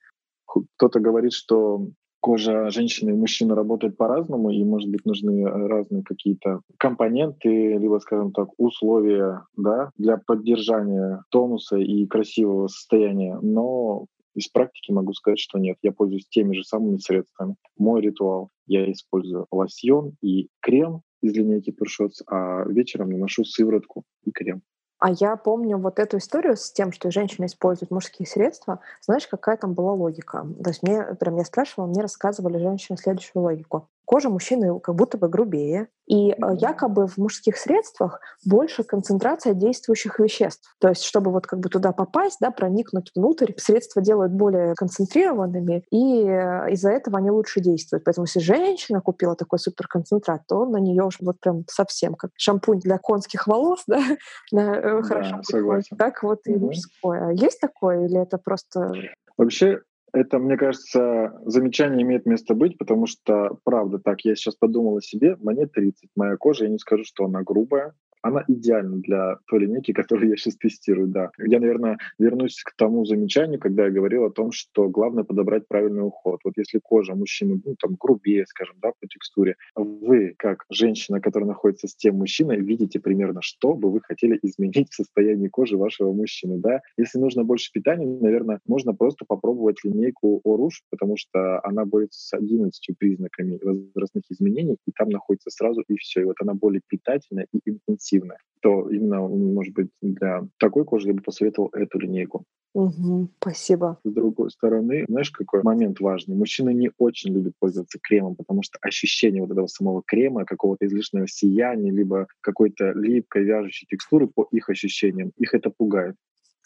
Кто-то 0.47 1.01
говорит, 1.01 1.33
что 1.33 1.89
кожа 2.25 2.71
женщины 2.71 3.11
и 3.11 3.13
мужчины 3.13 3.55
работает 3.55 3.99
по-разному, 3.99 4.49
и, 4.49 4.65
может 4.65 4.91
быть, 4.91 5.05
нужны 5.05 5.43
э, 5.43 5.67
разные 5.67 6.03
какие-то 6.03 6.63
компоненты, 6.79 7.77
либо, 7.77 7.99
скажем 7.99 8.33
так, 8.33 8.49
условия 8.57 9.43
да, 9.59 9.91
для 9.99 10.17
поддержания 10.17 11.23
тонуса 11.31 11.77
и 11.77 12.07
красивого 12.07 12.69
состояния. 12.69 13.39
Но 13.43 14.07
из 14.35 14.49
практики 14.49 14.91
могу 14.91 15.13
сказать, 15.13 15.39
что 15.39 15.59
нет. 15.59 15.77
Я 15.83 15.93
пользуюсь 15.93 16.27
теми 16.27 16.57
же 16.57 16.65
самыми 16.65 16.97
средствами. 16.97 17.57
Мой 17.77 18.01
ритуал. 18.01 18.49
Я 18.67 18.91
использую 18.91 19.47
лосьон 19.51 20.15
и 20.23 20.49
крем 20.63 21.03
из 21.21 21.35
линейки 21.35 21.75
Pure 21.79 22.09
а 22.27 22.65
вечером 22.67 23.11
наношу 23.11 23.45
сыворотку 23.45 24.05
и 24.25 24.31
крем. 24.31 24.63
А 25.05 25.11
я 25.11 25.37
помню 25.37 25.77
вот 25.77 25.99
эту 25.99 26.17
историю 26.17 26.57
с 26.57 26.73
тем, 26.73 26.91
что 26.91 27.11
женщины 27.11 27.45
используют 27.45 27.91
мужские 27.91 28.27
средства. 28.27 28.81
Знаешь, 29.03 29.27
какая 29.27 29.59
там 29.59 29.75
была 29.75 29.93
логика? 29.93 30.47
То 30.63 30.71
есть 30.71 30.83
мне, 30.83 31.03
прям 31.21 31.37
я 31.37 31.45
спрашивала, 31.45 31.87
мне 31.87 32.01
рассказывали 32.01 32.57
женщины 32.57 32.97
следующую 32.97 33.43
логику 33.43 33.87
кожа 34.05 34.29
мужчины 34.29 34.79
как 34.81 34.95
будто 34.95 35.19
бы 35.19 35.29
грубее. 35.29 35.89
И 36.07 36.33
mm-hmm. 36.33 36.59
якобы 36.59 37.07
в 37.07 37.17
мужских 37.17 37.57
средствах 37.57 38.21
больше 38.45 38.85
концентрация 38.85 39.55
действующих 39.55 40.19
веществ. 40.19 40.77
То 40.79 40.89
есть, 40.89 41.03
чтобы 41.03 41.31
вот 41.31 41.47
как 41.47 41.61
бы 41.61 41.71
туда 41.71 41.93
попасть, 41.93 42.37
да, 42.41 42.51
проникнуть 42.51 43.11
внутрь, 43.15 43.53
средства 43.57 44.03
делают 44.03 44.33
более 44.33 44.75
концентрированными, 44.75 45.85
и 45.91 46.25
э, 46.25 46.73
из-за 46.73 46.91
этого 46.91 47.19
они 47.19 47.31
лучше 47.31 47.61
действуют. 47.61 48.05
Поэтому 48.05 48.27
если 48.27 48.41
женщина 48.41 49.01
купила 49.01 49.35
такой 49.35 49.59
суперконцентрат, 49.59 50.43
то 50.47 50.67
на 50.67 50.77
нее 50.77 51.05
уж 51.05 51.17
вот 51.21 51.41
прям 51.41 51.65
совсем 51.71 52.15
как 52.15 52.33
шампунь 52.37 52.81
для 52.81 52.99
конских 52.99 53.47
волос, 53.47 53.85
да, 53.87 54.03
на, 54.53 54.77
э, 54.77 54.83
да 54.83 55.03
хорошо 55.03 55.43
согласен. 55.43 55.97
Так 55.97 56.23
вот 56.23 56.41
и 56.47 56.55
мужское. 56.55 57.31
Есть 57.31 57.61
такое 57.61 58.05
или 58.05 58.21
это 58.21 58.37
просто... 58.37 58.93
Вообще, 59.39 59.81
это, 60.15 60.39
мне 60.39 60.57
кажется, 60.57 61.33
замечание 61.45 62.03
имеет 62.03 62.25
место 62.25 62.55
быть, 62.55 62.79
потому 62.79 63.07
что, 63.07 63.59
правда, 63.65 63.99
так, 63.99 64.21
я 64.23 64.37
сейчас 64.37 64.55
подумал 64.55 64.97
о 64.97 65.03
себе, 65.03 65.37
мне 65.41 65.67
30, 65.67 66.11
моя 66.15 66.37
кожа, 66.37 66.65
я 66.65 66.71
не 66.71 66.79
скажу, 66.79 67.05
что 67.05 67.25
она 67.25 67.43
грубая, 67.43 67.95
она 68.25 68.43
идеальна 68.49 68.97
для 68.97 69.37
той 69.47 69.61
линейки, 69.61 69.93
которую 69.93 70.31
я 70.31 70.37
сейчас 70.37 70.57
тестирую, 70.57 71.09
да. 71.09 71.31
Я, 71.39 71.61
наверное, 71.61 71.99
вернусь 72.19 72.63
к 72.63 72.75
тому 72.75 73.05
замечанию, 73.05 73.61
когда 73.61 73.85
я 73.85 73.91
говорил 73.91 74.25
о 74.25 74.31
том, 74.31 74.51
что 74.51 74.89
главное 74.89 75.25
подобрать 75.25 75.69
правильный 75.69 76.07
уход. 76.07 76.41
Вот 76.43 76.55
если 76.57 76.81
кожа 76.83 77.15
мужчины, 77.15 77.61
ну, 77.63 77.77
там, 77.79 77.97
грубее, 78.01 78.47
скажем, 78.47 78.77
да, 78.81 78.93
по 78.99 79.07
текстуре, 79.07 79.57
вы, 79.75 80.35
как 80.39 80.65
женщина, 80.71 81.21
которая 81.21 81.49
находится 81.49 81.87
с 81.87 81.95
тем 81.95 82.17
мужчиной, 82.17 82.61
видите 82.61 82.99
примерно, 82.99 83.43
что 83.43 83.75
бы 83.75 83.93
вы 83.93 84.01
хотели 84.01 84.39
изменить 84.41 84.91
в 84.91 84.95
состоянии 84.95 85.49
кожи 85.49 85.77
вашего 85.77 86.13
мужчины, 86.15 86.59
да. 86.59 86.81
Если 86.97 87.19
нужно 87.19 87.45
больше 87.45 87.71
питания, 87.73 88.07
наверное, 88.07 88.61
можно 88.67 88.95
просто 88.95 89.27
попробовать 89.29 89.85
линейку 89.85 90.41
Оруш, 90.45 90.83
потому 90.89 91.19
что 91.19 91.61
она 91.63 91.85
борется 91.85 92.21
с 92.21 92.33
11 92.33 92.97
признаками 92.99 93.61
возрастных 93.63 94.25
изменений, 94.31 94.79
и 94.87 94.93
там 94.93 95.11
находится 95.11 95.51
сразу 95.51 95.83
и 95.89 95.97
все. 95.97 96.23
И 96.23 96.25
вот 96.25 96.37
она 96.41 96.55
более 96.55 96.81
питательная 96.89 97.47
и 97.53 97.59
интенсивная 97.67 98.14
агрессивная, 98.15 98.39
то 98.61 98.89
именно, 98.89 99.21
может 99.21 99.75
быть, 99.75 99.89
для 100.01 100.43
такой 100.59 100.85
кожи 100.85 101.09
я 101.09 101.15
бы 101.15 101.23
посоветовал 101.23 101.71
эту 101.73 101.99
линейку. 101.99 102.45
Угу, 102.75 103.29
спасибо. 103.41 104.01
С 104.03 104.13
другой 104.13 104.51
стороны, 104.51 105.05
знаешь, 105.09 105.31
какой 105.31 105.63
момент 105.63 106.01
важный? 106.01 106.35
Мужчины 106.35 106.75
не 106.75 106.91
очень 106.99 107.33
любят 107.33 107.53
пользоваться 107.61 108.01
кремом, 108.03 108.35
потому 108.35 108.63
что 108.63 108.79
ощущение 108.81 109.43
вот 109.43 109.53
этого 109.53 109.69
самого 109.69 110.03
крема, 110.05 110.45
какого-то 110.45 110.87
излишнего 110.87 111.29
сияния, 111.29 111.93
либо 111.93 112.27
какой-то 112.41 112.91
липкой, 112.93 113.45
вяжущей 113.45 113.87
текстуры 113.89 114.27
по 114.27 114.49
их 114.51 114.69
ощущениям, 114.71 115.31
их 115.37 115.55
это 115.55 115.71
пугает. 115.71 116.17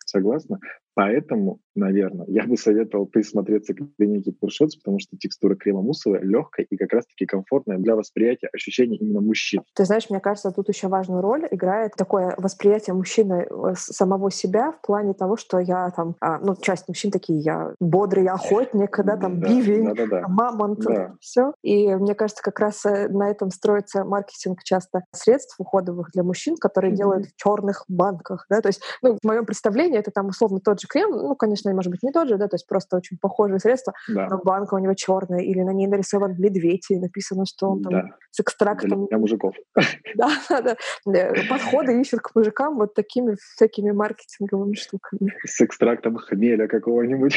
Согласна? 0.07 0.61
Поэтому, 0.99 1.61
наверное, 1.77 2.27
я 2.27 2.43
бы 2.43 2.57
советовал 2.57 3.07
присмотреться 3.07 3.73
к 3.73 3.79
линейке 3.99 4.33
Pure 4.33 4.67
потому 4.81 4.99
что 4.99 5.17
текстура 5.17 5.55
крема 5.55 5.81
муссовая, 5.81 6.21
легкая 6.23 6.67
и 6.69 6.77
как 6.77 6.93
раз-таки 6.93 7.25
комфортная 7.25 7.79
для 7.79 7.95
восприятия 7.95 8.49
ощущений 8.53 8.97
именно 8.97 9.21
мужчин. 9.21 9.63
Ты 9.77 9.85
знаешь, 9.85 10.11
мне 10.11 10.19
кажется, 10.19 10.51
тут 10.51 10.69
еще 10.69 10.89
важную 10.89 11.23
роль 11.23 11.47
играет 11.53 11.93
такое 11.97 12.35
восприятие 12.37 12.95
мужчины 12.95 13.47
э, 13.49 13.75
самого 13.77 14.33
себя 14.33 14.73
в 14.73 14.85
плане 14.85 15.15
того, 15.15 15.37
что 15.37 15.61
я 15.61 15.93
там, 15.93 16.17
а, 16.21 16.41
ну, 16.41 16.57
часть 16.61 16.89
мужчин 16.89 17.13
такие, 17.13 17.39
я 17.39 17.75
бодрый 17.79 18.27
охотник, 18.27 18.99
да, 19.05 19.17
там, 19.17 19.39
да, 19.39 19.49
бивень, 19.49 19.85
да, 19.85 19.95
да, 19.95 20.07
да. 20.07 20.25
мамонт, 20.27 20.81
да. 20.81 21.15
все. 21.21 21.53
И 21.63 21.95
мне 21.95 22.17
кажется, 22.17 22.43
как 22.43 22.59
раз 22.59 22.85
э, 22.87 23.07
на 23.07 23.31
этом 23.31 23.51
строится 23.51 24.05
маркетинг 24.05 24.65
часто 24.65 25.05
средств 25.15 25.55
уходовых 25.61 26.11
для 26.13 26.25
мужчин, 26.25 26.57
которые 26.57 26.93
mm-hmm. 26.93 26.97
делают 26.97 27.27
в 27.27 27.37
черных 27.37 27.85
банках, 27.87 28.47
да, 28.51 28.61
то 28.61 28.67
есть, 28.67 28.83
ну, 29.01 29.17
в 29.23 29.25
моем 29.25 29.47
представлении 29.47 29.97
это 29.97 30.11
там 30.11 30.27
условно 30.27 30.59
тот 30.59 30.81
же 30.81 30.88
крем, 30.89 31.11
ну, 31.11 31.35
конечно, 31.37 31.73
может 31.73 31.91
быть, 31.91 32.03
не 32.03 32.13
тот 32.13 32.29
же, 32.29 32.37
да, 32.37 32.49
то 32.49 32.55
есть 32.55 32.67
просто 32.67 32.97
очень 32.97 33.19
похожие 33.19 33.59
средства, 33.59 33.95
да. 34.09 34.29
но 34.29 34.39
банка 34.39 34.75
у 34.75 34.79
него 34.79 34.95
черная, 34.95 35.41
или 35.41 35.61
на 35.61 35.73
ней 35.73 35.87
нарисован 35.87 36.35
медведь, 36.39 36.91
и 36.91 36.99
написано, 36.99 37.45
что 37.47 37.69
он 37.69 37.83
там 37.83 37.93
да. 37.93 38.05
с 38.31 38.41
экстрактом... 38.41 39.07
Для 39.07 39.19
мужиков. 39.19 39.55
Да, 40.15 40.31
да, 40.49 40.77
да. 41.07 41.33
Подходы 41.49 42.01
ищут 42.01 42.21
к 42.21 42.35
мужикам 42.35 42.77
вот 42.77 42.95
такими 42.95 43.37
всякими 43.55 43.93
маркетинговыми 43.93 44.75
штуками. 44.75 45.33
С 45.45 45.61
экстрактом 45.61 46.17
хмеля 46.17 46.67
какого-нибудь. 46.67 47.37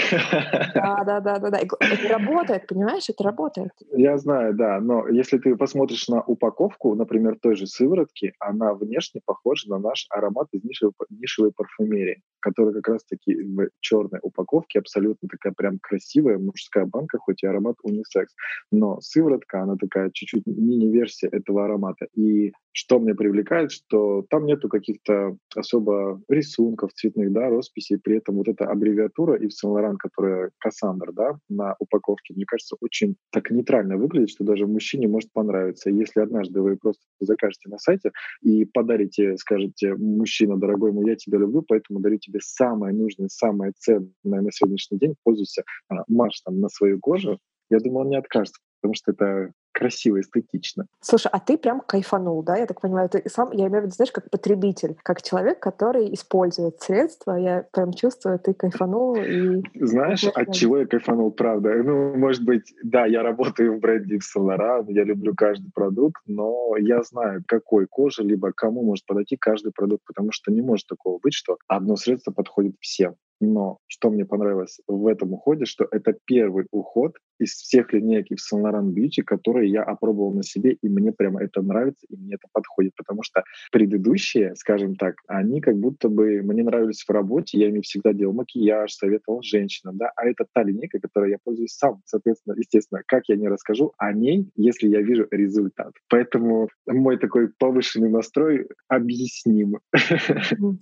Да, 0.74 1.04
да, 1.06 1.20
да, 1.20 1.40
да, 1.40 1.50
да. 1.50 1.60
Это 1.60 2.08
работает, 2.10 2.68
понимаешь, 2.68 3.10
это 3.10 3.24
работает. 3.24 3.72
Я 3.92 4.18
знаю, 4.18 4.56
да, 4.56 4.80
но 4.80 5.08
если 5.08 5.38
ты 5.38 5.56
посмотришь 5.56 6.08
на 6.08 6.22
упаковку, 6.22 6.96
например, 6.96 7.38
той 7.42 7.56
же 7.56 7.68
сыворотки, 7.68 8.34
она 8.40 8.74
внешне 8.74 9.22
похожа 9.26 9.70
на 9.70 9.80
наш 9.80 10.08
аромат 10.10 10.48
из 10.52 10.64
нишевой, 10.64 10.94
нишевой 11.10 11.52
парфюмерии, 11.52 12.22
который 12.42 12.74
как 12.74 12.88
раз-таки 12.88 13.36
в 13.36 13.70
черной 13.80 14.20
упаковке, 14.22 14.80
абсолютно 14.80 15.28
такая 15.30 15.54
прям 15.54 15.80
красивая 15.80 16.38
мужская 16.38 16.86
банка, 16.86 17.18
хоть 17.18 17.44
и 17.44 17.48
аромат 17.48 17.76
унисекс. 17.84 18.36
Но 18.72 19.00
сыворотка, 19.02 19.62
она 19.62 19.76
такая 19.78 20.10
чуть-чуть 20.14 20.46
мини-версия 20.46 21.28
этого 21.28 21.66
аромата. 21.66 22.08
И 22.16 22.52
что 22.74 23.00
мне 23.00 23.14
привлекает, 23.14 23.72
что 23.72 24.26
там 24.30 24.46
нету 24.46 24.70
каких-то 24.70 25.36
особо 25.56 26.22
рисунков 26.30 26.94
цветных, 26.94 27.32
да, 27.32 27.50
росписей, 27.50 27.98
при 27.98 28.18
этом 28.18 28.36
вот 28.36 28.48
эта 28.48 28.66
аббревиатура 28.66 29.36
и 29.36 29.48
Saint 29.48 29.76
Laurent, 29.76 29.98
которая 30.00 30.52
Кассандр, 30.58 31.12
да, 31.12 31.38
на 31.50 31.76
упаковке, 31.80 32.34
мне 32.34 32.46
кажется, 32.46 32.76
очень 32.80 33.16
так 33.32 33.52
нейтрально 33.52 33.98
выглядит, 33.98 34.30
что 34.30 34.44
даже 34.44 34.68
мужчине 34.68 35.08
может 35.08 35.32
понравиться. 35.34 35.90
Если 35.90 36.22
однажды 36.22 36.62
вы 36.62 36.78
просто 36.78 37.04
закажете 37.20 37.70
на 37.70 37.78
сайте 37.78 38.12
и 38.42 38.66
подарите, 38.66 39.38
скажете, 39.38 39.96
мужчина, 39.96 40.58
дорогой 40.58 40.92
мой, 40.92 41.10
я 41.10 41.16
тебя 41.16 41.40
люблю, 41.40 41.64
поэтому 41.68 42.00
дарю 42.00 42.18
самое 42.40 42.94
нужное, 42.94 43.28
самое 43.28 43.74
ценное 43.78 44.42
на 44.42 44.52
сегодняшний 44.52 44.98
день, 44.98 45.16
пользуйся, 45.24 45.64
а, 45.90 46.04
марш 46.08 46.42
там 46.42 46.60
на 46.60 46.70
свою 46.70 47.00
кожу, 47.00 47.40
я 47.70 47.80
думаю, 47.80 48.06
он 48.06 48.10
не 48.10 48.18
откажется, 48.18 48.60
потому 48.82 48.96
что 48.96 49.12
это 49.12 49.52
красиво, 49.72 50.20
эстетично. 50.20 50.86
Слушай, 51.02 51.30
а 51.32 51.40
ты 51.40 51.58
прям 51.58 51.82
кайфанул, 51.82 52.44
да? 52.44 52.58
Я 52.58 52.66
так 52.66 52.82
понимаю, 52.82 53.10
ты 53.10 53.24
сам, 53.28 53.52
я 53.52 53.68
имею 53.68 53.82
в 53.82 53.86
виду, 53.86 53.96
знаешь, 53.96 54.12
как 54.12 54.30
потребитель, 54.30 54.96
как 55.04 55.22
человек, 55.22 55.60
который 55.60 56.14
использует 56.14 56.82
средства, 56.82 57.36
я 57.36 57.66
прям 57.74 57.94
чувствую, 57.94 58.40
ты 58.40 58.54
кайфанул 58.54 59.16
и... 59.16 59.62
Знаешь, 59.76 60.24
от 60.24 60.54
чего 60.54 60.78
я 60.80 60.86
кайфанул, 60.86 61.32
правда? 61.32 61.74
Ну, 61.84 62.16
может 62.16 62.44
быть, 62.44 62.74
да, 62.84 63.06
я 63.06 63.24
работаю 63.24 63.78
в 63.78 63.80
бренде 63.80 64.18
Saint 64.18 64.86
я 64.88 65.04
люблю 65.04 65.34
каждый 65.36 65.72
продукт, 65.74 66.22
но 66.28 66.76
я 66.78 67.02
знаю, 67.04 67.44
какой 67.48 67.88
коже, 67.88 68.24
либо 68.24 68.52
кому 68.52 68.84
может 68.84 69.06
подойти 69.06 69.38
каждый 69.38 69.72
продукт, 69.72 70.04
потому 70.06 70.32
что 70.32 70.52
не 70.52 70.62
может 70.62 70.88
такого 70.88 71.20
быть, 71.20 71.34
что 71.34 71.58
одно 71.68 71.96
средство 71.96 72.32
подходит 72.32 72.76
всем. 72.80 73.16
Но 73.40 73.80
что 73.88 74.12
мне 74.12 74.24
понравилось 74.24 74.80
в 74.88 75.08
этом 75.08 75.34
уходе, 75.34 75.66
что 75.66 75.88
это 75.90 76.14
первый 76.26 76.68
уход 76.72 77.16
из 77.42 77.54
всех 77.54 77.92
линеек 77.94 78.28
в 78.30 78.54
Laurent 78.54 78.94
Beauty, 78.94 79.24
которые 79.24 79.72
я 79.72 79.84
опробовал 79.84 80.34
на 80.34 80.44
себе, 80.44 80.74
и 80.74 80.88
мне 80.88 81.12
прямо 81.12 81.42
это 81.42 81.62
нравится, 81.62 82.06
и 82.10 82.16
мне 82.16 82.36
это 82.36 82.48
подходит, 82.52 82.94
потому 82.96 83.24
что 83.24 83.44
предыдущие, 83.72 84.56
скажем 84.56 84.96
так, 84.96 85.16
они 85.28 85.60
как 85.60 85.76
будто 85.78 86.08
бы 86.08 86.42
мне 86.44 86.64
нравились 86.64 87.04
в 87.04 87.10
работе, 87.12 87.60
я 87.60 87.70
ими 87.70 87.82
всегда 87.82 88.14
делал 88.14 88.34
макияж, 88.34 88.94
советовал 88.94 89.42
женщинам, 89.42 89.98
да, 89.98 90.12
а 90.16 90.28
это 90.28 90.46
та 90.54 90.64
линейка, 90.64 91.00
которой 91.00 91.32
я 91.32 91.38
пользуюсь 91.44 91.74
сам, 91.74 92.02
соответственно, 92.06 92.56
естественно, 92.58 93.02
как 93.08 93.24
я 93.28 93.36
не 93.36 93.48
расскажу 93.48 93.94
о 93.98 94.14
ней, 94.14 94.50
если 94.56 94.88
я 94.88 95.02
вижу 95.02 95.28
результат. 95.32 95.94
Поэтому 96.10 96.70
мой 96.88 97.18
такой 97.18 97.50
повышенный 97.50 98.10
настрой 98.10 98.68
объясним. 98.88 99.80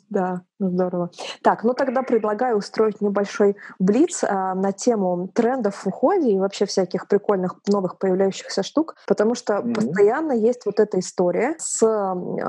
Да, 0.09 0.41
здорово. 0.59 1.11
Так, 1.41 1.63
ну 1.63 1.73
тогда 1.73 2.03
предлагаю 2.03 2.57
устроить 2.57 3.01
небольшой 3.01 3.55
блиц 3.79 4.23
а, 4.23 4.55
на 4.55 4.71
тему 4.71 5.29
трендов 5.33 5.75
в 5.75 5.87
уходе 5.87 6.31
и 6.31 6.39
вообще 6.49 6.65
всяких 6.65 7.07
прикольных 7.07 7.57
новых 7.67 7.99
появляющихся 7.99 8.63
штук, 8.63 8.95
потому 9.07 9.35
что 9.35 9.53
mm-hmm. 9.53 9.73
постоянно 9.73 10.31
есть 10.31 10.65
вот 10.65 10.79
эта 10.79 10.99
история 10.99 11.55
с 11.59 11.85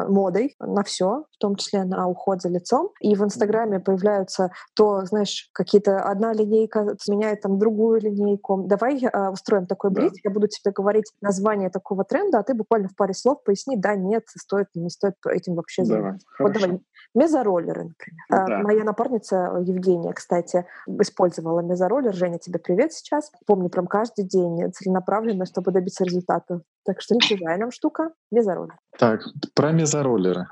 модой 0.08 0.56
на 0.58 0.82
все, 0.82 1.24
в 1.30 1.38
том 1.38 1.56
числе 1.56 1.84
на 1.84 2.08
уход 2.08 2.40
за 2.40 2.48
лицом. 2.48 2.90
И 3.00 3.14
в 3.14 3.22
Инстаграме 3.22 3.78
появляются 3.78 4.50
то, 4.74 5.04
знаешь, 5.04 5.50
какие-то 5.52 6.00
одна 6.00 6.32
линейка 6.32 6.96
сменяет 6.98 7.42
там 7.42 7.58
другую 7.58 8.00
линейку. 8.00 8.64
Давай 8.66 8.98
э, 9.04 9.28
устроим 9.28 9.66
такой 9.66 9.90
блиц, 9.90 10.12
да. 10.12 10.20
я 10.24 10.30
буду 10.30 10.48
тебе 10.48 10.72
говорить 10.72 11.12
название 11.20 11.68
такого 11.68 12.04
тренда, 12.04 12.38
а 12.38 12.42
ты 12.42 12.54
буквально 12.54 12.88
в 12.88 12.96
паре 12.96 13.12
слов 13.12 13.42
поясни, 13.44 13.76
да, 13.76 13.94
нет, 13.94 14.24
стоит, 14.28 14.68
не 14.74 14.88
стоит 14.88 15.14
этим 15.28 15.54
вообще 15.56 15.84
заниматься. 15.84 16.26
Вот 16.38 16.52
давай. 16.54 16.80
Мезороллеры, 17.12 17.84
например. 17.84 18.24
Да. 18.30 18.44
А, 18.44 18.62
моя 18.62 18.84
напарница 18.84 19.60
Евгения, 19.64 20.12
кстати, 20.12 20.64
использовала 20.86 21.60
мезороллер. 21.60 22.14
Женя, 22.14 22.38
тебе 22.38 22.60
привет 22.60 22.92
сейчас. 22.92 23.32
Помню 23.46 23.68
прям 23.68 23.88
каждый 23.90 24.24
день 24.24 24.72
целенаправленно, 24.72 25.44
чтобы 25.44 25.72
добиться 25.72 26.04
результата. 26.04 26.62
Так 26.84 27.02
что 27.02 27.14
не 27.14 27.56
нам 27.58 27.70
штука— 27.70 28.12
мезороллер. 28.30 28.78
Так, 28.98 29.20
про 29.54 29.72
мезороллеры. 29.72 30.46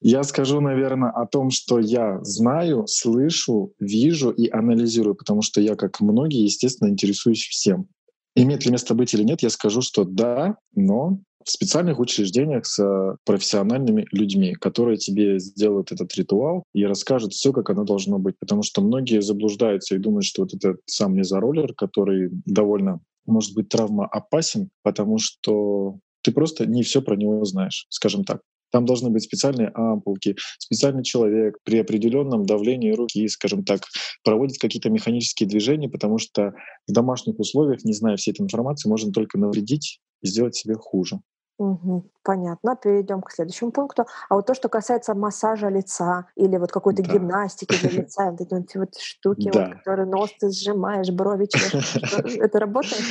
Я 0.00 0.22
скажу, 0.24 0.60
наверное, 0.60 1.10
о 1.10 1.26
том, 1.26 1.50
что 1.50 1.78
я 1.78 2.18
знаю, 2.22 2.86
слышу, 2.86 3.72
вижу 3.78 4.30
и 4.30 4.48
анализирую, 4.50 5.14
потому 5.14 5.42
что 5.42 5.60
я, 5.60 5.76
как 5.76 6.00
многие, 6.00 6.44
естественно, 6.44 6.88
интересуюсь 6.88 7.46
всем. 7.46 7.86
Имеет 8.34 8.64
ли 8.64 8.72
место 8.72 8.94
быть 8.94 9.14
или 9.14 9.22
нет, 9.22 9.42
я 9.42 9.50
скажу, 9.50 9.82
что 9.82 10.04
да, 10.04 10.56
но 10.74 11.18
в 11.44 11.50
специальных 11.50 11.98
учреждениях 11.98 12.66
с 12.66 13.16
профессиональными 13.24 14.06
людьми, 14.12 14.54
которые 14.54 14.96
тебе 14.96 15.38
сделают 15.38 15.92
этот 15.92 16.14
ритуал 16.14 16.64
и 16.74 16.84
расскажут 16.84 17.32
все, 17.32 17.52
как 17.52 17.70
оно 17.70 17.84
должно 17.84 18.18
быть. 18.18 18.36
Потому 18.38 18.62
что 18.62 18.82
многие 18.82 19.20
заблуждаются 19.22 19.94
и 19.94 19.98
думают, 19.98 20.24
что 20.24 20.42
вот 20.42 20.54
этот 20.54 20.80
сам 20.86 21.14
мезороллер, 21.14 21.74
который 21.74 22.30
довольно 22.46 23.00
может 23.26 23.54
быть 23.54 23.68
травма 23.68 24.06
опасен, 24.06 24.70
потому 24.82 25.18
что 25.18 25.98
ты 26.22 26.32
просто 26.32 26.66
не 26.66 26.82
все 26.82 27.02
про 27.02 27.16
него 27.16 27.44
знаешь, 27.44 27.86
скажем 27.88 28.24
так. 28.24 28.40
Там 28.70 28.86
должны 28.86 29.10
быть 29.10 29.22
специальные 29.22 29.70
ампулки, 29.74 30.34
специальный 30.58 31.04
человек 31.04 31.58
при 31.62 31.78
определенном 31.78 32.46
давлении 32.46 32.92
руки, 32.92 33.28
скажем 33.28 33.64
так, 33.64 33.82
проводит 34.24 34.56
какие-то 34.58 34.88
механические 34.88 35.46
движения, 35.46 35.90
потому 35.90 36.16
что 36.16 36.54
в 36.88 36.92
домашних 36.92 37.38
условиях, 37.38 37.84
не 37.84 37.92
зная 37.92 38.16
всей 38.16 38.30
этой 38.30 38.42
информации, 38.42 38.88
можно 38.88 39.12
только 39.12 39.38
навредить 39.38 40.00
и 40.22 40.26
сделать 40.26 40.54
себе 40.54 40.76
хуже. 40.76 41.20
Угу, 41.58 42.10
понятно. 42.24 42.76
Перейдем 42.76 43.20
к 43.22 43.30
следующему 43.30 43.70
пункту. 43.70 44.06
А 44.28 44.34
вот 44.34 44.46
то, 44.46 44.54
что 44.54 44.68
касается 44.68 45.14
массажа 45.14 45.68
лица 45.68 46.26
или 46.34 46.56
вот 46.56 46.72
какой-то 46.72 47.02
да. 47.02 47.12
гимнастики 47.12 47.78
для 47.80 47.90
лица, 48.02 48.30
вот 48.30 48.40
эти 48.40 48.76
вот 48.76 48.96
штуки, 48.98 49.50
да. 49.52 49.66
вот, 49.66 49.78
которые 49.78 50.06
нос 50.06 50.30
ты 50.40 50.50
сжимаешь, 50.50 51.10
брови 51.10 51.48
это 52.42 52.58
работает? 52.58 53.02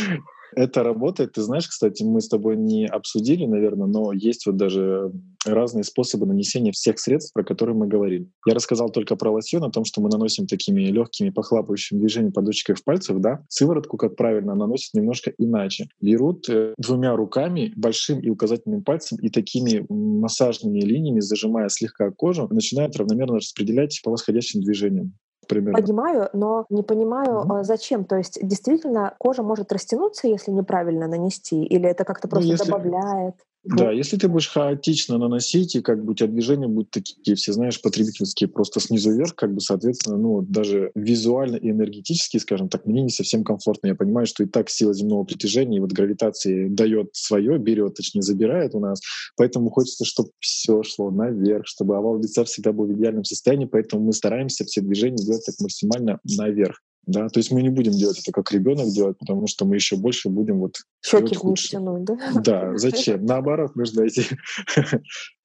Это 0.55 0.83
работает. 0.83 1.33
Ты 1.33 1.41
знаешь, 1.41 1.67
кстати, 1.67 2.03
мы 2.03 2.21
с 2.21 2.27
тобой 2.27 2.57
не 2.57 2.85
обсудили, 2.85 3.45
наверное, 3.45 3.87
но 3.87 4.11
есть 4.13 4.45
вот 4.45 4.57
даже 4.57 5.11
разные 5.45 5.83
способы 5.83 6.25
нанесения 6.25 6.71
всех 6.71 6.99
средств, 6.99 7.33
про 7.33 7.43
которые 7.43 7.75
мы 7.75 7.87
говорили. 7.87 8.29
Я 8.45 8.53
рассказал 8.53 8.89
только 8.89 9.15
про 9.15 9.31
лосьон, 9.31 9.63
о 9.63 9.71
том, 9.71 9.85
что 9.85 10.01
мы 10.01 10.09
наносим 10.09 10.47
такими 10.47 10.83
легкими 10.83 11.29
похлапывающими 11.29 11.99
движениями 11.99 12.31
подушечкой 12.31 12.75
пальцев, 12.83 13.19
да. 13.19 13.43
Сыворотку, 13.49 13.97
как 13.97 14.15
правильно, 14.15 14.55
наносят 14.55 14.93
немножко 14.93 15.31
иначе. 15.37 15.87
Берут 16.01 16.49
э, 16.49 16.73
двумя 16.77 17.15
руками, 17.15 17.73
большим 17.75 18.19
и 18.19 18.29
указательным 18.29 18.83
пальцем, 18.83 19.17
и 19.19 19.29
такими 19.29 19.85
массажными 19.89 20.79
линиями, 20.79 21.19
зажимая 21.19 21.69
слегка 21.69 22.11
кожу, 22.11 22.47
начинают 22.49 22.95
равномерно 22.97 23.37
распределять 23.37 24.01
по 24.03 24.11
восходящим 24.11 24.61
движениям 24.61 25.13
примерно. 25.47 25.81
Понимаю, 25.81 26.29
но 26.33 26.65
не 26.69 26.83
понимаю, 26.83 27.43
mm-hmm. 27.43 27.63
зачем. 27.63 28.05
То 28.05 28.17
есть 28.17 28.39
действительно 28.41 29.15
кожа 29.17 29.43
может 29.43 29.71
растянуться, 29.71 30.27
если 30.27 30.51
неправильно 30.51 31.07
нанести, 31.07 31.63
или 31.63 31.89
это 31.89 32.05
как-то 32.05 32.27
ну, 32.27 32.31
просто 32.31 32.47
ну, 32.47 32.53
если... 32.53 32.65
добавляет? 32.65 33.35
Да, 33.63 33.91
если 33.91 34.17
ты 34.17 34.27
будешь 34.27 34.49
хаотично 34.49 35.19
наносить, 35.19 35.75
и 35.75 35.81
как 35.81 36.03
бы 36.03 36.13
у 36.13 36.15
тебя 36.15 36.29
движения 36.29 36.67
будут 36.67 36.89
такие, 36.89 37.35
все 37.35 37.53
знаешь, 37.53 37.79
потребительские, 37.79 38.49
просто 38.49 38.79
снизу 38.79 39.11
вверх, 39.11 39.35
как 39.35 39.53
бы, 39.53 39.61
соответственно, 39.61 40.17
ну, 40.17 40.41
даже 40.41 40.91
визуально 40.95 41.57
и 41.57 41.69
энергетически, 41.69 42.37
скажем 42.37 42.69
так, 42.69 42.87
мне 42.87 43.03
не 43.03 43.09
совсем 43.09 43.43
комфортно. 43.43 43.87
Я 43.87 43.95
понимаю, 43.95 44.25
что 44.25 44.43
и 44.43 44.47
так 44.47 44.69
сила 44.71 44.95
земного 44.95 45.25
притяжения 45.25 45.77
и 45.77 45.79
вот 45.79 45.91
гравитации 45.91 46.69
дает 46.69 47.11
свое, 47.13 47.59
берет, 47.59 47.93
точнее, 47.93 48.23
забирает 48.23 48.73
у 48.73 48.79
нас. 48.79 48.99
Поэтому 49.37 49.69
хочется, 49.69 50.05
чтобы 50.05 50.31
все 50.39 50.81
шло 50.81 51.11
наверх, 51.11 51.67
чтобы 51.67 51.95
овал 51.95 52.19
лица 52.19 52.43
всегда 52.45 52.71
был 52.71 52.87
в 52.87 52.93
идеальном 52.93 53.25
состоянии, 53.25 53.65
поэтому 53.65 54.05
мы 54.05 54.13
стараемся 54.13 54.65
все 54.65 54.81
движения 54.81 55.23
делать 55.23 55.45
так 55.45 55.55
максимально 55.59 56.19
наверх. 56.23 56.81
Да, 57.07 57.29
то 57.29 57.39
есть 57.39 57.51
мы 57.51 57.63
не 57.63 57.69
будем 57.69 57.93
делать 57.93 58.19
это 58.19 58.31
как 58.31 58.51
ребенок 58.51 58.89
делать, 58.89 59.17
потому 59.17 59.47
что 59.47 59.65
мы 59.65 59.75
еще 59.75 59.95
больше 59.95 60.29
будем 60.29 60.59
вот 60.59 60.75
щеки 61.03 61.35
вниз 61.41 61.69
тянуть, 61.69 62.03
да? 62.03 62.17
Да, 62.35 62.71
зачем? 62.77 63.25
Наоборот, 63.25 63.75
нужно 63.75 64.03
эти 64.03 64.23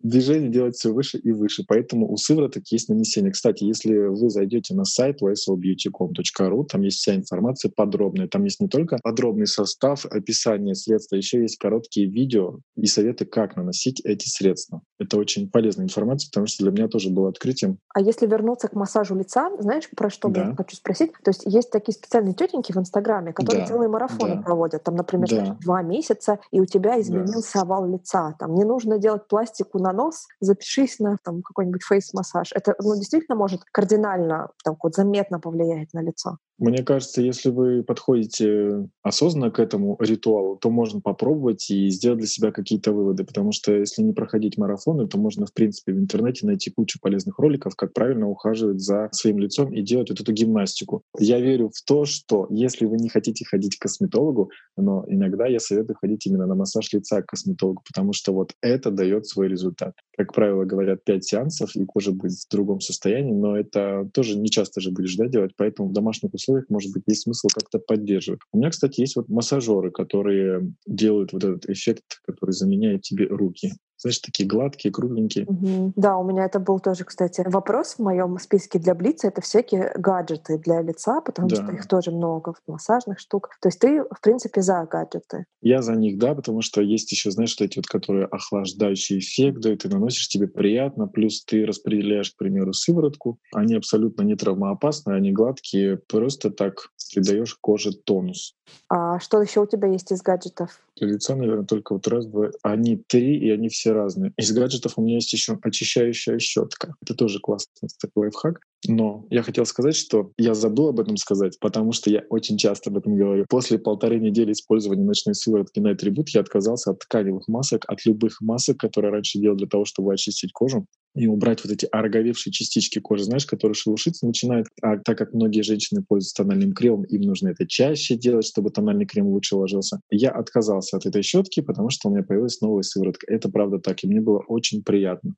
движения 0.00 0.48
делать 0.48 0.76
все 0.76 0.92
выше 0.92 1.18
и 1.18 1.32
выше. 1.32 1.64
Поэтому 1.66 2.10
у 2.10 2.16
сывороток 2.16 2.66
есть 2.68 2.88
нанесение. 2.88 3.32
Кстати, 3.32 3.64
если 3.64 3.94
вы 3.94 4.30
зайдете 4.30 4.74
на 4.74 4.84
сайт 4.84 5.22
yslbeautycom.ru, 5.22 6.66
там 6.66 6.82
есть 6.82 6.98
вся 6.98 7.14
информация 7.14 7.70
подробная. 7.74 8.28
Там 8.28 8.44
есть 8.44 8.60
не 8.60 8.68
только 8.68 8.98
подробный 9.02 9.46
состав, 9.46 10.06
описание 10.06 10.74
средства, 10.74 11.16
еще 11.16 11.40
есть 11.40 11.58
короткие 11.58 12.08
видео 12.08 12.58
и 12.76 12.86
советы, 12.86 13.24
как 13.24 13.56
наносить 13.56 14.00
эти 14.04 14.28
средства. 14.28 14.82
Это 14.98 15.18
очень 15.18 15.50
полезная 15.50 15.84
информация, 15.84 16.28
потому 16.30 16.46
что 16.46 16.64
для 16.64 16.72
меня 16.72 16.88
тоже 16.88 17.10
было 17.10 17.28
открытием. 17.28 17.78
А 17.94 18.00
если 18.00 18.26
вернуться 18.26 18.68
к 18.68 18.74
массажу 18.74 19.14
лица, 19.14 19.50
знаешь, 19.58 19.88
про 19.94 20.10
что 20.10 20.28
да. 20.28 20.48
я 20.48 20.54
хочу 20.54 20.76
спросить? 20.76 21.12
То 21.22 21.30
есть 21.30 21.42
есть 21.44 21.70
такие 21.70 21.94
специальные 21.94 22.34
тетеньки 22.34 22.72
в 22.72 22.76
Инстаграме, 22.76 23.32
которые 23.32 23.64
да. 23.64 23.68
целые 23.68 23.88
марафоны 23.88 24.36
да. 24.36 24.42
проводят. 24.42 24.84
Там, 24.84 24.96
например, 24.96 25.28
да. 25.28 25.58
два 25.60 25.82
месяца, 25.82 26.38
и 26.50 26.60
у 26.60 26.66
тебя 26.66 27.00
изменился 27.00 27.54
да. 27.54 27.62
овал 27.62 27.86
лица. 27.90 28.34
Там 28.38 28.54
не 28.54 28.64
нужно 28.64 28.98
делать 28.98 29.28
пластику 29.28 29.78
на 29.86 29.92
нос, 29.92 30.26
запишись 30.40 30.98
на 30.98 31.16
там, 31.22 31.42
какой-нибудь 31.42 31.82
фейс-массаж. 31.82 32.52
Это 32.52 32.74
ну, 32.82 32.96
действительно 32.96 33.36
может 33.36 33.62
кардинально, 33.72 34.50
там, 34.64 34.76
вот, 34.82 34.94
заметно 34.94 35.40
повлиять 35.40 35.92
на 35.94 36.02
лицо. 36.02 36.38
Мне 36.58 36.82
кажется, 36.82 37.20
если 37.20 37.50
вы 37.50 37.82
подходите 37.82 38.88
осознанно 39.02 39.50
к 39.50 39.58
этому 39.58 39.96
ритуалу, 40.00 40.56
то 40.56 40.70
можно 40.70 41.02
попробовать 41.02 41.68
и 41.70 41.90
сделать 41.90 42.20
для 42.20 42.26
себя 42.26 42.50
какие-то 42.50 42.92
выводы, 42.92 43.24
потому 43.24 43.52
что 43.52 43.74
если 43.74 44.02
не 44.02 44.14
проходить 44.14 44.56
марафоны, 44.56 45.06
то 45.06 45.18
можно, 45.18 45.44
в 45.44 45.52
принципе, 45.52 45.92
в 45.92 45.98
интернете 45.98 46.46
найти 46.46 46.70
кучу 46.70 46.98
полезных 47.00 47.38
роликов, 47.38 47.76
как 47.76 47.92
правильно 47.92 48.26
ухаживать 48.28 48.80
за 48.80 49.10
своим 49.12 49.38
лицом 49.38 49.70
и 49.74 49.82
делать 49.82 50.08
вот 50.08 50.20
эту 50.20 50.32
гимнастику. 50.32 51.02
Я 51.18 51.40
верю 51.40 51.70
в 51.74 51.82
то, 51.86 52.06
что 52.06 52.46
если 52.48 52.86
вы 52.86 52.96
не 52.96 53.10
хотите 53.10 53.44
ходить 53.44 53.76
к 53.76 53.82
косметологу, 53.82 54.50
но 54.78 55.04
иногда 55.08 55.46
я 55.46 55.60
советую 55.60 55.96
ходить 56.00 56.26
именно 56.26 56.46
на 56.46 56.54
массаж 56.54 56.90
лица 56.94 57.20
к 57.20 57.26
косметологу, 57.26 57.82
потому 57.86 58.14
что 58.14 58.32
вот 58.32 58.52
это 58.62 58.90
дает 58.90 59.26
свой 59.26 59.48
результат. 59.48 59.92
Как 60.16 60.32
правило, 60.32 60.64
говорят 60.64 61.04
5 61.04 61.24
сеансов, 61.24 61.76
и 61.76 61.84
кожа 61.84 62.12
будет 62.12 62.32
в 62.32 62.50
другом 62.50 62.80
состоянии, 62.80 63.34
но 63.34 63.56
это 63.56 64.08
тоже 64.14 64.38
не 64.38 64.48
часто 64.48 64.80
же 64.80 64.90
будешь 64.90 65.14
да, 65.16 65.26
делать, 65.26 65.52
поэтому 65.56 65.88
в 65.88 65.92
домашних 65.92 66.32
условиях 66.32 66.70
может 66.70 66.92
быть, 66.92 67.02
есть 67.06 67.22
смысл 67.22 67.48
как-то 67.54 67.78
поддерживать. 67.78 68.40
У 68.52 68.58
меня, 68.58 68.70
кстати, 68.70 69.00
есть 69.00 69.16
вот 69.16 69.28
массажеры, 69.28 69.90
которые 69.90 70.72
делают 70.86 71.32
вот 71.32 71.44
этот 71.44 71.68
эффект, 71.68 72.20
который 72.24 72.52
заменяет 72.52 73.02
тебе 73.02 73.26
руки 73.26 73.72
знаешь, 74.06 74.18
такие 74.18 74.48
гладкие, 74.48 74.92
кругленькие. 74.92 75.46
Угу. 75.46 75.92
Да, 75.96 76.16
у 76.16 76.24
меня 76.24 76.44
это 76.44 76.60
был 76.60 76.78
тоже, 76.78 77.04
кстати, 77.04 77.42
вопрос 77.46 77.94
в 77.94 77.98
моем 78.02 78.38
списке 78.38 78.78
для 78.78 78.94
Блица. 78.94 79.28
Это 79.28 79.40
всякие 79.40 79.92
гаджеты 79.96 80.58
для 80.58 80.82
лица, 80.82 81.20
потому 81.20 81.48
да. 81.48 81.56
что 81.56 81.72
их 81.72 81.86
тоже 81.88 82.10
много, 82.10 82.54
массажных 82.66 83.18
штук. 83.18 83.50
То 83.60 83.68
есть 83.68 83.80
ты, 83.80 84.02
в 84.02 84.20
принципе, 84.20 84.62
за 84.62 84.86
гаджеты? 84.90 85.46
Я 85.60 85.82
за 85.82 85.94
них, 85.94 86.18
да, 86.18 86.34
потому 86.34 86.62
что 86.62 86.80
есть 86.80 87.10
еще, 87.10 87.30
знаешь, 87.30 87.50
что 87.50 87.64
эти 87.64 87.78
вот, 87.78 87.86
которые 87.86 88.26
охлаждающий 88.26 89.18
эффект 89.18 89.60
дают, 89.60 89.82
ты 89.82 89.88
наносишь, 89.88 90.28
тебе 90.28 90.46
приятно, 90.46 91.06
плюс 91.08 91.44
ты 91.44 91.66
распределяешь, 91.66 92.30
к 92.30 92.36
примеру, 92.36 92.72
сыворотку. 92.72 93.38
Они 93.52 93.74
абсолютно 93.74 94.22
не 94.22 94.36
травмоопасны, 94.36 95.12
они 95.12 95.32
гладкие, 95.32 95.96
просто 95.96 96.50
так 96.50 96.90
придаешь 97.14 97.54
коже 97.60 97.92
тонус. 97.92 98.54
А 98.88 99.18
что 99.20 99.40
еще 99.40 99.60
у 99.60 99.66
тебя 99.66 99.88
есть 99.88 100.12
из 100.12 100.22
гаджетов? 100.22 100.80
Лица, 100.98 101.36
наверное, 101.36 101.66
только 101.66 101.92
вот 101.92 102.08
раз, 102.08 102.26
два. 102.26 102.50
Они 102.62 102.96
три, 102.96 103.38
и 103.38 103.50
они 103.50 103.68
все 103.68 103.92
разные. 103.92 104.32
Из 104.38 104.52
гаджетов 104.52 104.94
у 104.96 105.02
меня 105.02 105.16
есть 105.16 105.32
еще 105.32 105.58
очищающая 105.62 106.38
щетка. 106.38 106.94
Это 107.02 107.14
тоже 107.14 107.38
классный 107.38 107.88
такой 108.00 108.24
лайфхак. 108.24 108.60
Но 108.88 109.26
я 109.30 109.42
хотел 109.42 109.66
сказать, 109.66 109.96
что 109.96 110.32
я 110.38 110.54
забыл 110.54 110.88
об 110.88 111.00
этом 111.00 111.16
сказать, 111.16 111.58
потому 111.60 111.92
что 111.92 112.08
я 112.10 112.24
очень 112.30 112.56
часто 112.56 112.90
об 112.90 112.98
этом 112.98 113.16
говорю. 113.16 113.44
После 113.48 113.78
полторы 113.78 114.18
недели 114.20 114.52
использования 114.52 115.04
ночной 115.04 115.34
сыворотки 115.34 115.80
на 115.80 115.90
атрибут 115.90 116.28
я 116.30 116.40
отказался 116.40 116.92
от 116.92 117.00
тканевых 117.00 117.48
масок, 117.48 117.84
от 117.88 118.04
любых 118.06 118.40
масок, 118.40 118.78
которые 118.78 119.12
раньше 119.12 119.38
делал 119.38 119.56
для 119.56 119.66
того, 119.66 119.84
чтобы 119.84 120.14
очистить 120.14 120.52
кожу 120.52 120.86
и 121.16 121.26
убрать 121.26 121.64
вот 121.64 121.72
эти 121.72 121.86
ороговевшие 121.90 122.52
частички 122.52 122.98
кожи, 123.00 123.24
знаешь, 123.24 123.46
которые 123.46 123.74
шелушиться 123.74 124.26
начинают. 124.26 124.68
А 124.82 124.98
так 124.98 125.18
как 125.18 125.32
многие 125.32 125.62
женщины 125.62 126.02
пользуются 126.06 126.42
тональным 126.42 126.72
кремом, 126.72 127.04
им 127.04 127.22
нужно 127.22 127.48
это 127.48 127.66
чаще 127.66 128.16
делать, 128.16 128.46
чтобы 128.46 128.70
тональный 128.70 129.06
крем 129.06 129.26
лучше 129.28 129.56
ложился. 129.56 130.00
Я 130.10 130.30
отказался 130.30 130.96
от 130.96 131.06
этой 131.06 131.22
щетки, 131.22 131.60
потому 131.60 131.90
что 131.90 132.08
у 132.08 132.12
меня 132.12 132.22
появилась 132.22 132.60
новая 132.60 132.82
сыворотка. 132.82 133.26
Это 133.32 133.48
правда 133.48 133.78
так, 133.78 134.04
и 134.04 134.06
мне 134.06 134.20
было 134.20 134.42
очень 134.46 134.82
приятно. 134.82 135.34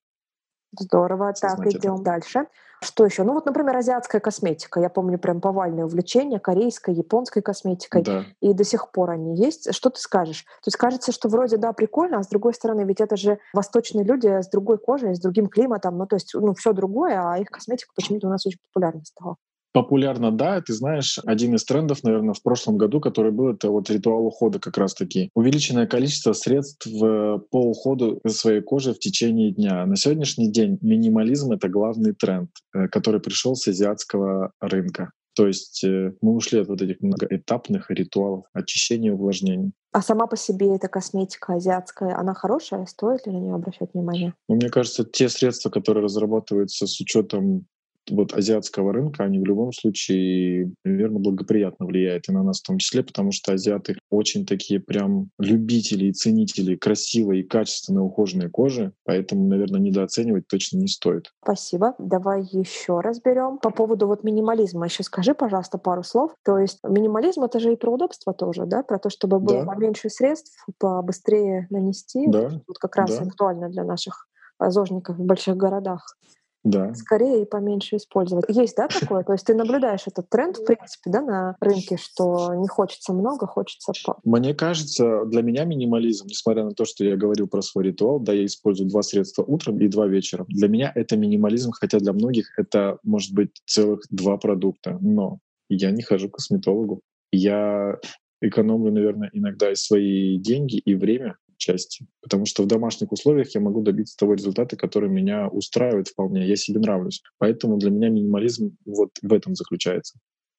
Здорово. 0.79 1.33
Так, 1.33 1.67
идем 1.67 1.95
это. 1.95 2.03
дальше. 2.03 2.47
Что 2.81 3.05
еще? 3.05 3.25
Ну 3.25 3.33
вот, 3.33 3.47
например, 3.47 3.77
азиатская 3.77 4.21
косметика. 4.21 4.81
Я 4.81 4.89
помню 4.89 5.19
прям 5.19 5.41
повальное 5.41 5.85
увлечение 5.85 6.39
корейской, 6.39 6.95
японской 6.95 7.43
косметикой. 7.43 8.03
Да. 8.03 8.25
И 8.41 8.53
до 8.53 8.65
сих 8.65 8.93
пор 8.93 9.11
они 9.11 9.37
есть. 9.37 9.75
Что 9.75 9.91
ты 9.91 10.01
скажешь? 10.01 10.45
То 10.45 10.69
есть 10.69 10.77
кажется, 10.77 11.11
что 11.11 11.29
вроде, 11.29 11.57
да, 11.57 11.73
прикольно, 11.73 12.19
а 12.19 12.23
с 12.23 12.29
другой 12.29 12.55
стороны, 12.55 12.83
ведь 12.83 13.01
это 13.01 13.17
же 13.17 13.39
восточные 13.53 14.05
люди 14.05 14.29
с 14.29 14.49
другой 14.49 14.79
кожей, 14.79 15.15
с 15.15 15.21
другим 15.21 15.49
климатом. 15.49 15.99
Ну 15.99 16.07
то 16.07 16.17
есть, 16.17 16.33
ну 16.35 16.55
все 16.55 16.73
другое, 16.73 17.21
а 17.21 17.39
их 17.39 17.49
косметика 17.49 17.93
почему-то 17.97 18.29
у 18.29 18.31
нас 18.31 18.47
очень 18.47 18.61
популярна 18.73 19.05
стала. 19.05 19.37
Популярно, 19.73 20.31
да. 20.31 20.61
Ты 20.61 20.73
знаешь, 20.73 21.19
один 21.25 21.55
из 21.55 21.65
трендов, 21.65 22.03
наверное, 22.03 22.35
в 22.35 22.43
прошлом 22.43 22.79
году, 22.79 23.01
который 23.01 23.33
был, 23.33 23.51
это 23.51 23.71
вот 23.71 23.91
ритуал 23.91 24.27
ухода 24.27 24.59
как 24.59 24.79
раз-таки. 24.79 25.31
Увеличенное 25.35 25.87
количество 25.87 26.33
средств 26.33 26.89
по 26.91 27.41
уходу 27.53 28.21
своей 28.27 28.61
кожи 28.61 28.95
в 28.95 28.99
течение 28.99 29.53
дня. 29.53 29.85
На 29.87 29.97
сегодняшний 29.97 30.51
день 30.51 30.79
минимализм— 30.81 31.53
это 31.53 31.69
главный 31.69 32.15
тренд, 32.15 32.51
э, 32.75 32.89
который 32.89 33.21
пришел 33.21 33.55
с 33.55 33.69
азиатского 33.69 34.53
рынка. 34.61 35.13
То 35.39 35.47
есть 35.47 35.85
э, 35.85 36.15
мы 36.21 36.35
ушли 36.35 36.61
от 36.61 36.69
вот 36.69 36.83
этих 36.83 37.01
многоэтапных 37.01 37.91
ритуалов 37.91 38.47
очищения 38.53 39.11
и 39.11 39.13
увлажнения. 39.13 39.71
А 39.93 40.03
сама 40.03 40.27
по 40.27 40.37
себе 40.37 40.75
эта 40.75 40.89
косметика 40.89 41.55
азиатская, 41.55 42.17
она 42.17 42.35
хорошая? 42.35 42.87
Стоит 42.87 43.25
ли 43.27 43.33
на 43.33 43.37
нее 43.37 43.55
обращать 43.55 43.95
внимание? 43.95 44.35
Ну, 44.49 44.57
мне 44.57 44.69
кажется, 44.69 45.05
те 45.05 45.29
средства, 45.29 45.71
которые 45.71 46.03
разрабатываются 46.03 46.89
с 46.89 47.01
учетом 47.01 47.67
вот 48.11 48.33
азиатского 48.35 48.93
рынка, 48.93 49.25
они 49.25 49.39
в 49.39 49.45
любом 49.45 49.73
случае, 49.73 50.73
наверное, 50.85 51.21
благоприятно 51.21 51.87
влияют 51.87 52.29
и 52.29 52.33
на 52.33 52.43
нас 52.43 52.61
в 52.61 52.67
том 52.67 52.79
числе, 52.79 53.03
потому 53.03 53.33
что 53.33 53.53
азиаты 53.53 53.99
очень 54.11 54.47
такие 54.47 54.81
прям 54.81 55.31
любители 55.39 56.07
и 56.07 56.13
ценители 56.13 56.77
красивой 56.77 57.41
и 57.41 57.43
качественно 57.43 58.03
ухоженной 58.05 58.51
кожи, 58.51 58.93
поэтому, 59.05 59.47
наверное, 59.47 59.81
недооценивать 59.81 60.47
точно 60.49 60.79
не 60.79 60.89
стоит. 60.89 61.33
Спасибо. 61.43 61.95
Давай 61.99 62.43
еще 62.43 63.01
разберем. 63.01 63.59
По 63.59 63.71
поводу 63.71 64.07
вот 64.07 64.25
минимализма 64.25 64.87
еще 64.87 65.03
скажи, 65.03 65.35
пожалуйста, 65.35 65.79
пару 65.79 66.03
слов. 66.03 66.35
То 66.45 66.59
есть 66.59 66.79
минимализм— 66.83 67.43
это 67.45 67.61
же 67.61 67.73
и 67.73 67.77
про 67.77 67.93
удобство 67.93 68.33
тоже, 68.33 68.67
да? 68.67 68.83
Про 68.83 68.99
то, 68.99 69.11
чтобы 69.11 69.39
было 69.39 69.65
да. 69.65 69.73
поменьше 69.73 70.09
средств, 70.09 70.65
побыстрее 70.79 71.67
нанести. 71.71 72.27
Да. 72.29 72.51
Вот 72.67 72.79
как 72.79 72.97
раз 72.97 73.17
да. 73.17 73.25
актуально 73.25 73.69
для 73.69 73.85
наших 73.85 74.29
зожников 74.61 75.17
в 75.17 75.25
больших 75.25 75.57
городах 75.57 76.17
да. 76.65 76.95
скорее 76.95 77.43
и 77.43 77.47
поменьше 77.47 77.97
использовать. 77.97 78.45
Есть, 78.49 78.77
да, 78.77 78.89
такое? 78.89 79.23
То 79.25 79.33
есть 79.33 79.47
ты 79.47 79.55
наблюдаешь 79.55 80.07
этот 80.07 80.29
тренд, 80.29 80.57
в 80.57 80.65
принципе, 80.65 81.11
да, 81.11 81.21
на 81.23 81.57
рынке, 81.61 81.97
что 81.97 82.55
не 82.55 82.69
хочется 82.69 83.13
много, 83.13 83.47
хочется 83.47 83.93
по... 84.05 84.19
Мне 84.25 84.55
кажется, 84.55 85.25
для 85.27 85.43
меня 85.43 85.65
минимализм, 85.65 86.27
несмотря 86.27 86.65
на 86.65 86.73
то, 86.73 86.85
что 86.85 87.05
я 87.05 87.17
говорил 87.17 87.49
про 87.49 87.63
свой 87.63 87.85
ритуал, 87.85 88.21
да, 88.21 88.33
я 88.33 88.45
использую 88.45 88.89
два 88.89 89.03
средства 89.03 89.43
утром 89.43 89.79
и 89.81 89.89
два 89.89 90.07
вечером. 90.07 90.47
Для 90.49 90.69
меня 90.69 90.93
это 90.95 91.17
минимализм, 91.17 91.73
хотя 91.73 91.99
для 91.99 92.13
многих 92.13 92.59
это 92.59 92.99
может 93.03 93.33
быть 93.35 93.51
целых 93.67 94.01
два 94.11 94.37
продукта. 94.37 94.99
Но 95.01 95.39
я 95.69 95.91
не 95.91 96.03
хожу 96.03 96.29
к 96.29 96.35
косметологу. 96.35 97.01
Я 97.31 97.99
экономлю, 98.41 98.93
наверное, 98.93 99.31
иногда 99.33 99.71
и 99.71 99.75
свои 99.75 100.39
деньги, 100.39 100.79
и 100.79 100.95
время 100.95 101.37
части. 101.59 102.07
Потому 102.23 102.47
что 102.47 102.63
в 102.63 102.67
домашних 102.67 103.13
условиях 103.13 103.55
я 103.55 103.61
могу 103.61 103.83
добиться 103.83 104.17
того 104.17 104.35
результата, 104.35 104.77
который 104.77 105.11
меня 105.11 105.49
устраивает 105.49 106.09
вполне. 106.09 106.47
Я 106.47 106.57
себе 106.57 106.81
нравлюсь. 106.81 107.23
Поэтому 107.39 107.77
для 107.77 107.91
меня 107.91 108.09
минимализм 108.09 108.77
вот 108.87 109.11
в 109.21 109.33
этом 109.33 109.55
заключается. 109.55 110.19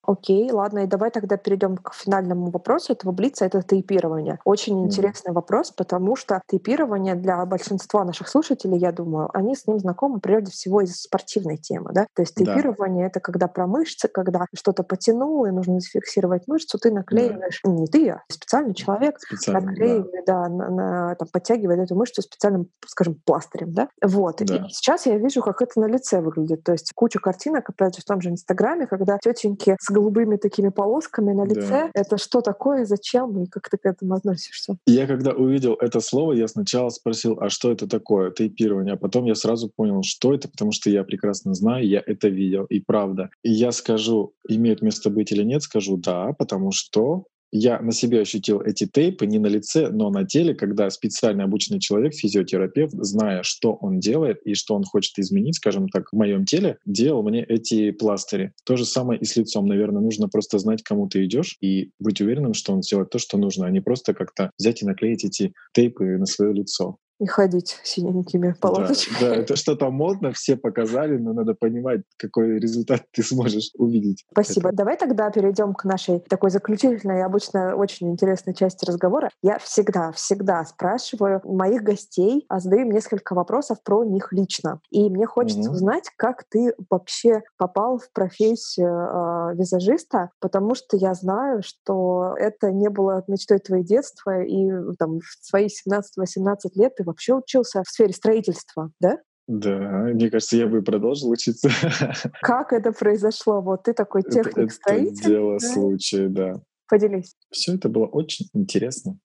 Окей, 0.10 0.52
ладно, 0.52 0.80
и 0.80 0.88
давай 0.88 1.12
тогда 1.12 1.38
перейдем 1.38 1.78
к 1.78 1.94
финальному 1.94 2.50
вопросу 2.50 2.94
этого 2.94 3.12
блица, 3.12 3.46
это 3.46 3.62
тейпирование. 3.62 4.40
Очень 4.44 4.82
mm. 4.82 4.86
интересный 4.86 5.34
вопрос, 5.34 5.70
потому 5.70 6.16
что 6.16 6.42
тейпирование 6.48 7.14
для 7.14 7.46
большинства 7.46 8.04
наших 8.04 8.28
слушателей, 8.28 8.80
я 8.80 8.92
думаю, 8.92 9.30
они 9.36 9.56
с 9.56 9.68
ним 9.68 9.78
знакомы 9.78 10.20
прежде 10.20 10.50
всего 10.50 10.82
из 10.82 11.00
спортивной 11.00 11.58
темы, 11.58 11.92
да? 11.94 12.08
То 12.16 12.24
есть 12.24 12.34
тейпирование 12.34 13.04
да.— 13.04 13.08
это 13.10 13.20
когда 13.20 13.48
про 13.48 13.68
мышцы, 13.68 14.08
когда 14.08 14.48
что-то 14.56 14.82
потянул, 14.82 15.46
и 15.46 15.52
нужно 15.52 15.80
зафиксировать 15.80 16.48
мышцу, 16.48 16.80
ты 16.80 16.90
наклеиваешь, 16.92 17.62
да. 17.64 17.70
не 17.70 17.86
ты, 17.86 18.10
а 18.10 18.24
специальный 18.30 18.74
человек 18.74 19.20
специально, 19.20 19.62
наклеивает, 19.62 20.26
да, 20.26 20.46
да 20.46 20.50
на, 20.50 20.70
на, 20.72 21.16
там, 21.18 21.28
подтягивает 21.32 21.82
эту 21.82 21.94
мышцу 21.94 22.24
специальным, 22.24 22.72
скажем, 22.84 23.22
пластырем, 23.24 23.74
да? 23.74 23.90
Вот. 24.04 24.38
Да. 24.40 24.56
И 24.56 24.70
сейчас 24.70 25.06
я 25.06 25.20
вижу, 25.20 25.44
как 25.44 25.62
это 25.62 25.80
на 25.80 25.86
лице 25.86 26.20
выглядит. 26.20 26.64
То 26.64 26.72
есть 26.72 26.94
куча 26.96 27.20
картинок, 27.20 27.70
опять 27.70 27.96
же, 27.96 28.02
в 28.02 28.06
том 28.06 28.22
же 28.22 28.32
Инстаграме, 28.32 28.88
когда 28.88 29.20
тетеньки 29.22 29.78
с 29.80 29.99
голубыми 30.00 30.38
такими 30.38 30.70
полосками 30.70 31.34
на 31.34 31.46
лице. 31.46 31.70
Да. 31.70 31.92
Это 31.94 32.18
что 32.18 32.42
такое, 32.42 32.86
зачем 32.86 33.44
и 33.44 33.48
как 33.48 33.70
ты 33.70 33.78
к 33.78 33.86
этому 33.86 34.14
относишься? 34.14 34.78
Я 34.88 35.08
когда 35.08 35.32
увидел 35.32 35.74
это 35.74 36.00
слово, 36.00 36.34
я 36.34 36.48
сначала 36.48 36.90
спросил, 36.90 37.38
а 37.40 37.50
что 37.50 37.72
это 37.72 37.88
такое, 37.88 38.32
тейпирование, 38.32 38.94
а 38.94 38.98
потом 38.98 39.26
я 39.26 39.36
сразу 39.36 39.70
понял, 39.76 40.02
что 40.04 40.34
это, 40.34 40.48
потому 40.48 40.72
что 40.72 40.90
я 40.90 41.04
прекрасно 41.04 41.54
знаю, 41.54 41.88
я 41.88 42.02
это 42.06 42.30
видел, 42.30 42.66
и 42.66 42.80
правда. 42.80 43.30
И 43.44 43.52
я 43.52 43.72
скажу, 43.72 44.34
имеет 44.48 44.82
место 44.82 45.10
быть 45.10 45.32
или 45.32 45.44
нет, 45.44 45.62
скажу 45.64 45.98
да, 45.98 46.34
потому 46.38 46.72
что 46.72 47.26
я 47.52 47.80
на 47.82 47.92
себе 47.92 48.22
ощутил 48.22 48.62
эти 48.62 48.86
тейпы 48.86 49.26
не 49.26 49.40
на 49.40 49.48
лице, 49.48 49.90
но 49.90 50.10
на 50.10 50.26
теле, 50.26 50.54
когда 50.54 50.90
специально 50.90 51.44
обученный 51.44 51.80
человек, 51.80 52.14
физиотерапевт, 52.14 52.94
зная, 52.94 53.44
что 53.44 53.74
он 53.74 54.00
делает 54.00 54.42
и 54.46 54.54
что 54.54 54.76
он 54.76 54.84
хочет 54.84 55.18
изменить, 55.18 55.56
скажем 55.56 55.90
так, 55.90 56.10
в 56.12 56.16
моем 56.16 56.46
теле, 56.46 56.78
делал 56.86 57.24
мне 57.24 57.44
эти 57.44 57.92
пластыри. 57.92 58.54
То 58.66 58.76
же 58.76 58.86
самое 58.86 59.20
и 59.20 59.26
с 59.26 59.36
лицом. 59.36 59.68
Наверное, 59.68 60.02
нужно 60.02 60.30
просто 60.30 60.60
знать, 60.60 60.84
кому 60.84 61.08
ты 61.08 61.26
идешь 61.26 61.58
и 61.62 61.92
быть 62.00 62.22
уверенным, 62.22 62.54
что 62.54 62.74
он 62.74 62.84
сделает 62.84 63.10
то, 63.10 63.20
что 63.20 63.38
нужно, 63.38 63.66
а 63.66 63.72
не 63.72 63.82
просто 63.82 64.14
как-то 64.14 64.52
взять 64.58 64.82
и 64.82 64.86
наклеить 64.86 65.26
эти 65.26 65.54
тейпы 65.74 66.18
на 66.18 66.26
свое 66.26 66.54
лицо 66.54 66.98
не 67.20 67.28
ходить 67.28 67.80
синенькими 67.84 68.56
полосочками. 68.60 69.18
Да, 69.20 69.30
да, 69.30 69.36
это 69.36 69.56
что-то 69.56 69.90
модно, 69.90 70.32
все 70.32 70.56
показали, 70.56 71.18
но 71.18 71.34
надо 71.34 71.54
понимать, 71.54 72.02
какой 72.18 72.60
результат 72.60 73.04
ты 73.12 73.24
сможешь 73.24 73.72
увидеть. 73.78 74.26
Спасибо. 74.32 74.70
Это. 74.70 74.78
Давай 74.78 74.98
тогда 74.98 75.30
перейдем 75.30 75.74
к 75.74 75.84
нашей 75.84 76.20
такой 76.20 76.50
заключительной, 76.50 77.24
обычно 77.24 77.76
очень 77.76 78.10
интересной 78.10 78.54
части 78.54 78.86
разговора. 78.86 79.30
Я 79.42 79.60
всегда, 79.60 80.12
всегда 80.14 80.64
спрашиваю 80.64 81.42
моих 81.44 81.84
гостей, 81.84 82.46
а 82.48 82.60
задаю 82.60 82.84
им 82.84 82.92
несколько 82.92 83.36
вопросов 83.36 83.84
про 83.84 84.04
них 84.06 84.32
лично. 84.32 84.80
И 84.90 85.10
мне 85.10 85.26
хочется 85.26 85.70
угу. 85.70 85.72
узнать, 85.72 86.10
как 86.16 86.46
ты 86.50 86.74
вообще 86.90 87.44
попал 87.58 87.98
в 87.98 88.12
профессию 88.14 88.88
э, 88.88 89.56
визажиста, 89.56 90.32
потому 90.40 90.76
что 90.76 90.96
я 90.96 91.14
знаю, 91.14 91.62
что 91.64 92.36
это 92.38 92.72
не 92.72 92.90
было 92.90 93.24
мечтой 93.28 93.60
твоего 93.60 93.86
детства, 93.86 94.42
и 94.42 94.70
там 94.98 95.20
в 95.20 95.46
свои 95.46 95.68
17-18 95.68 96.58
лет 96.76 96.96
ты 96.96 97.04
вообще 97.10 97.34
учился 97.34 97.84
в 97.84 97.90
сфере 97.90 98.14
строительства, 98.14 98.92
да? 99.00 99.18
Да, 99.48 100.04
мне 100.14 100.30
кажется, 100.30 100.58
я 100.58 100.68
бы 100.68 100.84
продолжил 100.84 101.32
учиться. 101.32 101.70
Как 102.42 102.72
это 102.72 102.92
произошло? 102.92 103.62
Вот 103.62 103.84
ты 103.84 103.94
такой 103.94 104.22
техник-строитель. 104.22 105.20
Это 105.20 105.28
дело 105.28 105.58
да? 105.60 105.68
случая, 105.68 106.30
да. 106.30 106.54
Поделись. 106.88 107.36
Все 107.52 107.76
это 107.76 107.90
было 107.90 108.06
очень 108.06 108.48
интересно. 108.54 109.18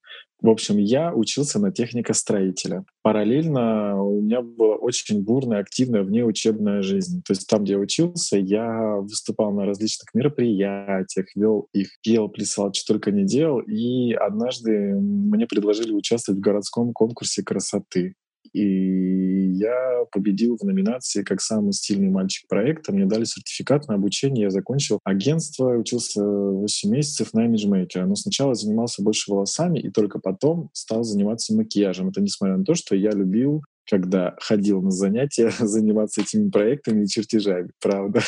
В 0.44 0.50
общем, 0.50 0.76
я 0.76 1.10
учился 1.14 1.58
на 1.58 1.72
техника-строителя. 1.72 2.84
Параллельно 3.00 3.98
у 4.02 4.20
меня 4.20 4.42
была 4.42 4.74
очень 4.74 5.24
бурная, 5.24 5.60
активная 5.60 6.02
внеучебная 6.02 6.82
жизнь. 6.82 7.22
То 7.24 7.32
есть 7.32 7.48
там, 7.48 7.64
где 7.64 7.72
я 7.72 7.78
учился, 7.78 8.36
я 8.36 8.96
выступал 8.96 9.52
на 9.52 9.64
различных 9.64 10.12
мероприятиях, 10.12 11.28
вел 11.34 11.68
их, 11.72 11.88
пел, 12.02 12.28
плясал, 12.28 12.74
что 12.74 12.92
только 12.92 13.10
не 13.10 13.24
делал. 13.24 13.60
И 13.60 14.12
однажды 14.12 14.94
мне 15.00 15.46
предложили 15.46 15.92
участвовать 15.92 16.40
в 16.40 16.44
городском 16.44 16.92
конкурсе 16.92 17.42
красоты. 17.42 18.14
И 18.54 19.50
я 19.50 20.04
победил 20.12 20.56
в 20.56 20.64
номинации 20.64 21.22
как 21.22 21.40
самый 21.40 21.72
стильный 21.72 22.08
мальчик 22.08 22.48
проекта. 22.48 22.92
Мне 22.92 23.04
дали 23.04 23.24
сертификат 23.24 23.88
на 23.88 23.94
обучение. 23.94 24.44
Я 24.44 24.50
закончил 24.50 25.00
агентство, 25.04 25.76
учился 25.76 26.24
8 26.24 26.90
месяцев 26.90 27.34
на 27.34 27.46
имиджмейкера. 27.46 28.06
Но 28.06 28.14
сначала 28.14 28.54
занимался 28.54 29.02
больше 29.02 29.30
волосами 29.30 29.80
и 29.80 29.90
только 29.90 30.20
потом 30.20 30.70
стал 30.72 31.02
заниматься 31.02 31.54
макияжем. 31.54 32.10
Это 32.10 32.20
несмотря 32.20 32.56
на 32.56 32.64
то, 32.64 32.74
что 32.74 32.94
я 32.94 33.10
любил 33.10 33.62
когда 33.88 34.34
ходил 34.40 34.82
на 34.82 34.90
занятия 34.90 35.50
заниматься 35.58 36.22
этими 36.22 36.50
проектами 36.50 37.04
и 37.04 37.08
чертежами, 37.08 37.70
правда. 37.80 38.20